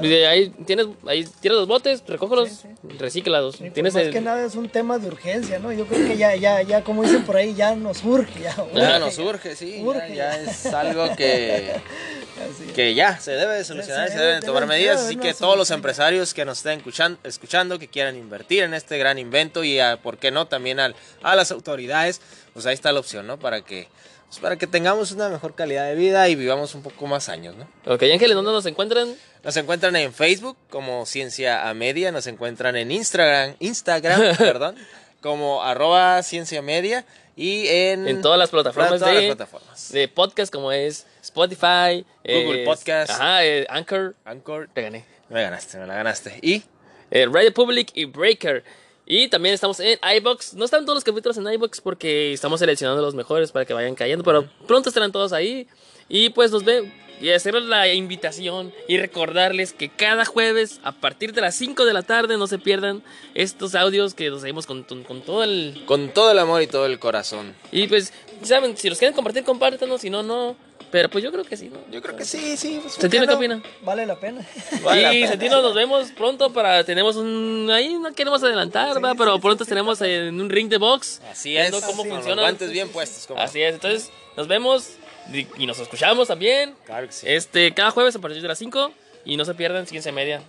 claro. 0.00 0.08
de 0.08 0.26
ahí 0.26 0.48
tienes 0.66 0.86
ahí 1.06 1.24
tienes 1.40 1.58
los 1.58 1.68
botes, 1.68 2.02
recógelos, 2.06 2.48
Sí, 2.50 2.68
recíclalos. 2.98 3.54
Sí, 3.56 3.60
pues, 3.62 3.72
tienes 3.74 3.94
más 3.94 4.02
el- 4.04 4.12
que 4.12 4.20
nada 4.20 4.44
es 4.44 4.54
un 4.54 4.68
tema 4.68 4.98
de 4.98 5.08
urgencia, 5.08 5.58
¿no? 5.58 5.72
Yo 5.72 5.86
creo 5.86 6.06
que 6.06 6.16
ya, 6.16 6.34
ya, 6.36 6.62
ya, 6.62 6.82
como 6.84 7.02
dicen 7.02 7.24
por 7.24 7.36
ahí, 7.36 7.54
ya 7.54 7.74
nos 7.74 8.04
urge. 8.04 8.40
Ya, 8.40 8.54
Ya 8.74 8.98
nos 8.98 9.18
urge, 9.18 9.56
sí. 9.56 9.76
ya- 9.78 9.82
Urge. 9.84 10.14
Ya, 10.14 10.40
es 10.40 10.66
algo 10.66 11.14
que, 11.16 11.70
es. 11.70 12.72
que 12.74 12.94
ya 12.94 13.18
se 13.18 13.32
debe 13.32 13.54
de 13.54 13.64
solucionar, 13.64 14.08
Se 14.08 14.14
se 14.14 14.18
debe- 14.18 14.26
deben 14.28 14.40
de 14.40 14.46
tomar 14.46 14.66
medidas. 14.66 15.00
Así 15.02 15.16
que 15.16 15.32
todos 15.34 15.56
los 15.56 15.70
empresarios 15.70 16.34
que 16.34 16.44
nos 16.44 16.58
estén 16.58 16.80
escuchan- 16.80 17.18
escuchando, 17.24 17.78
que 17.78 17.88
quieran 17.88 18.16
invertir 18.16 18.64
en 18.64 18.74
este 18.74 18.98
gran 18.98 19.18
invento 19.18 19.62
y, 19.64 19.78
a, 19.80 19.96
¿por 20.02 20.18
qué 20.18 20.30
no? 20.30 20.46
También 20.46 20.80
al- 20.80 20.94
a 21.22 21.36
las 21.36 21.50
autoridades, 21.52 22.20
pues 22.52 22.66
ahí 22.66 22.74
está 22.74 22.92
la 22.92 23.00
opción, 23.00 23.26
¿no? 23.26 23.38
Para 23.38 23.62
que, 23.62 23.88
pues 24.34 24.42
para 24.42 24.56
que 24.56 24.66
tengamos 24.66 25.12
una 25.12 25.28
mejor 25.28 25.54
calidad 25.54 25.86
de 25.86 25.94
vida 25.94 26.28
y 26.28 26.34
vivamos 26.34 26.74
un 26.74 26.82
poco 26.82 27.06
más 27.06 27.28
años, 27.28 27.54
¿no? 27.54 27.68
Ok, 27.86 28.02
Ángeles, 28.02 28.34
¿dónde 28.34 28.50
nos 28.50 28.66
encuentran? 28.66 29.14
Nos 29.44 29.56
encuentran 29.56 29.94
en 29.94 30.12
Facebook 30.12 30.56
como 30.70 31.06
Ciencia 31.06 31.68
a 31.68 31.74
Media, 31.74 32.10
nos 32.10 32.26
encuentran 32.26 32.74
en 32.74 32.90
Instagram, 32.90 33.54
Instagram, 33.60 34.36
perdón, 34.38 34.74
como 35.20 35.62
arroba 35.62 36.20
Ciencia 36.24 36.62
Media 36.62 37.04
y 37.36 37.68
en, 37.68 38.08
En 38.08 38.22
todas 38.22 38.38
las 38.38 38.50
plataformas 38.50 38.98
todas 38.98 39.14
las 39.14 39.22
de, 39.22 39.28
plataformas. 39.28 39.92
de 39.92 40.08
podcast 40.08 40.52
como 40.52 40.72
es 40.72 41.06
Spotify, 41.22 42.04
Google 42.24 42.62
eh, 42.62 42.64
Podcast. 42.64 43.10
ajá, 43.12 43.44
eh, 43.44 43.66
Anchor, 43.68 44.16
Anchor. 44.24 44.68
te 44.74 44.82
gané. 44.82 45.04
Me 45.28 45.42
ganaste, 45.42 45.78
me 45.78 45.86
la 45.86 45.94
ganaste. 45.94 46.40
Y 46.42 46.64
eh, 47.12 47.28
Radio 47.30 47.54
Public 47.54 47.92
y 47.94 48.06
Breaker. 48.06 48.64
Y 49.06 49.28
también 49.28 49.54
estamos 49.54 49.80
en 49.80 49.98
iBox. 50.16 50.54
No 50.54 50.64
están 50.64 50.84
todos 50.84 50.96
los 50.96 51.04
capítulos 51.04 51.36
en 51.36 51.46
iBox 51.46 51.80
porque 51.80 52.32
estamos 52.32 52.60
seleccionando 52.60 53.02
los 53.02 53.14
mejores 53.14 53.52
para 53.52 53.64
que 53.64 53.74
vayan 53.74 53.94
cayendo, 53.94 54.24
pero 54.24 54.48
pronto 54.66 54.88
estarán 54.88 55.12
todos 55.12 55.32
ahí. 55.32 55.68
Y 56.08 56.30
pues 56.30 56.50
nos 56.50 56.64
ve 56.64 56.90
y 57.20 57.30
hacerles 57.30 57.64
la 57.64 57.92
invitación 57.92 58.72
y 58.88 58.98
recordarles 58.98 59.72
que 59.72 59.88
cada 59.88 60.24
jueves 60.24 60.80
a 60.82 60.92
partir 60.92 61.32
de 61.32 61.40
las 61.40 61.54
5 61.54 61.84
de 61.84 61.92
la 61.92 62.02
tarde 62.02 62.36
no 62.36 62.46
se 62.46 62.58
pierdan 62.58 63.02
estos 63.34 63.74
audios 63.74 64.14
que 64.14 64.30
los 64.30 64.40
seguimos 64.40 64.66
con, 64.66 64.82
con, 64.82 65.04
con 65.04 65.22
todo 65.22 65.44
el... 65.44 65.82
Con 65.86 66.08
todo 66.10 66.32
el 66.32 66.38
amor 66.38 66.62
y 66.62 66.66
todo 66.66 66.86
el 66.86 66.98
corazón. 66.98 67.54
Y 67.70 67.86
pues, 67.86 68.12
saben, 68.42 68.76
si 68.76 68.88
los 68.88 68.98
quieren 68.98 69.14
compartir, 69.14 69.44
compártanos, 69.44 70.00
si 70.00 70.10
no, 70.10 70.22
no. 70.22 70.56
Pero 70.94 71.08
pues 71.08 71.24
yo 71.24 71.32
creo 71.32 71.42
que 71.42 71.56
sí, 71.56 71.70
¿no? 71.70 71.80
Yo 71.90 72.00
creo 72.00 72.14
que 72.14 72.24
sí, 72.24 72.56
sí. 72.56 72.78
pues, 72.80 72.94
Sentino, 72.94 73.22
¿qué 73.22 73.32
¿por 73.32 73.40
qué 73.40 73.52
opina? 73.52 73.62
Vale 73.82 74.06
la 74.06 74.14
pena. 74.14 74.46
Vale 74.84 75.02
la 75.02 75.12
y 75.12 75.16
pena. 75.22 75.30
Sentino, 75.32 75.60
nos 75.60 75.74
vemos 75.74 76.12
pronto 76.12 76.52
para. 76.52 76.84
Tenemos 76.84 77.16
un. 77.16 77.68
Ahí 77.72 77.94
no 77.94 78.14
queremos 78.14 78.44
adelantar, 78.44 78.94
¿verdad? 78.94 79.16
Pero 79.18 79.40
pronto 79.40 79.64
tenemos 79.64 80.00
en 80.02 80.40
un 80.40 80.48
ring 80.48 80.68
de 80.68 80.76
box. 80.76 81.20
Así 81.28 81.56
es. 81.56 81.72
viendo 81.72 81.84
cómo 81.84 82.04
funciona. 82.04 82.42
guantes 82.42 82.70
bien 82.70 82.88
puestos. 82.90 83.36
Así 83.36 83.60
es, 83.60 83.74
entonces 83.74 84.12
nos 84.36 84.46
vemos 84.46 84.90
y 85.32 85.48
y 85.58 85.66
nos 85.66 85.80
escuchamos 85.80 86.28
también. 86.28 86.76
Claro 86.86 87.08
que 87.08 87.12
sí. 87.12 87.26
Este, 87.28 87.74
cada 87.74 87.90
jueves 87.90 88.14
a 88.14 88.20
partir 88.20 88.40
de 88.40 88.46
las 88.46 88.58
5 88.58 88.92
y 89.24 89.36
no 89.36 89.44
se 89.44 89.54
pierdan 89.54 89.88
ciencia 89.88 90.12
media. 90.12 90.42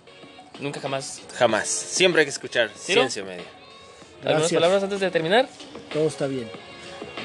Nunca 0.60 0.80
jamás. 0.80 1.22
Jamás. 1.34 1.66
Siempre 1.66 2.20
hay 2.20 2.26
que 2.26 2.30
escuchar 2.30 2.70
ciencia 2.72 3.24
media. 3.24 3.42
¿Algunas 4.18 4.42
Gracias. 4.42 4.60
palabras 4.60 4.82
antes 4.84 5.00
de 5.00 5.10
terminar? 5.10 5.48
Todo 5.92 6.06
está 6.06 6.28
bien. 6.28 6.48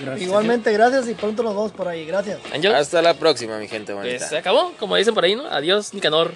Gracias. 0.02 0.22
Igualmente, 0.28 0.72
gracias 0.74 1.08
y 1.10 1.14
pronto 1.14 1.44
nos 1.44 1.54
vemos 1.56 1.72
por 1.72 1.88
ahí. 1.88 2.06
Gracias. 2.06 2.40
Angel. 2.54 2.74
Hasta 2.76 3.02
la 3.02 3.14
próxima, 3.14 3.58
mi 3.58 3.68
gente 3.68 3.94
Pues 3.94 4.06
bonita. 4.06 4.28
se 4.28 4.38
acabó, 4.38 4.74
como 4.80 4.96
dicen 4.96 5.14
por 5.14 5.24
ahí, 5.24 5.36
¿no? 5.36 5.46
Adiós, 5.48 5.94
Nicanor. 5.94 6.34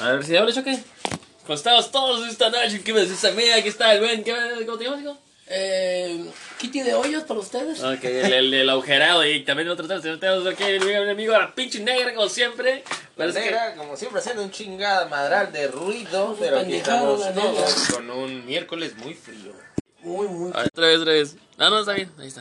A 0.00 0.12
ver 0.12 0.24
si 0.24 0.36
hablo 0.36 0.52
choque. 0.52 0.78
¿Cómo 1.46 1.54
estamos 1.54 1.90
todos 1.90 2.26
esta 2.28 2.50
noche? 2.50 2.82
¿Qué 2.82 2.92
me 2.92 3.02
dices 3.02 3.24
a 3.24 3.32
mí? 3.32 3.48
Aquí 3.50 3.68
está 3.68 3.92
el 3.94 4.00
buen. 4.00 4.24
¿qué 4.24 4.32
me- 4.32 4.64
¿Cómo 4.66 4.78
te 4.78 4.84
llamas, 4.84 5.00
hijo? 5.02 5.18
Eh, 5.54 6.24
Kitty 6.58 6.80
de 6.82 6.94
hoyos 6.94 7.24
para 7.24 7.40
ustedes. 7.40 7.82
Ok, 7.82 8.04
el, 8.04 8.32
el, 8.32 8.54
el 8.54 8.70
agujerado 8.70 9.26
y 9.26 9.44
también 9.44 9.68
otro 9.68 9.86
tenemos, 9.86 10.20
tenemos 10.20 10.46
aquí 10.46 10.62
el 10.62 10.80
amigo, 10.82 10.98
el 11.02 11.10
amigo 11.10 11.32
la 11.32 11.54
pinche 11.54 11.80
negra 11.80 12.14
como 12.14 12.28
siempre. 12.30 12.82
Parece 13.16 13.40
que- 13.40 13.44
Negra, 13.46 13.74
como 13.76 13.96
siempre, 13.96 14.20
haciendo 14.20 14.42
un 14.42 14.50
chingada 14.50 15.06
madral 15.08 15.52
de 15.52 15.68
ruido, 15.68 16.34
pero 16.40 16.60
aquí 16.60 16.76
estamos 16.76 17.20
la 17.20 17.32
todos 17.34 17.88
con 17.92 18.10
un 18.10 18.46
miércoles 18.46 18.96
muy 18.96 19.12
frío. 19.12 19.52
Muy, 20.00 20.26
muy 20.26 20.50
A 20.54 20.58
ver, 20.60 20.66
otra 20.68 20.86
vez, 20.86 21.00
otra 21.00 21.12
vez. 21.12 21.36
Ah, 21.58 21.68
no, 21.70 21.80
está 21.80 21.92
bien, 21.92 22.10
ahí 22.18 22.28
está. 22.28 22.40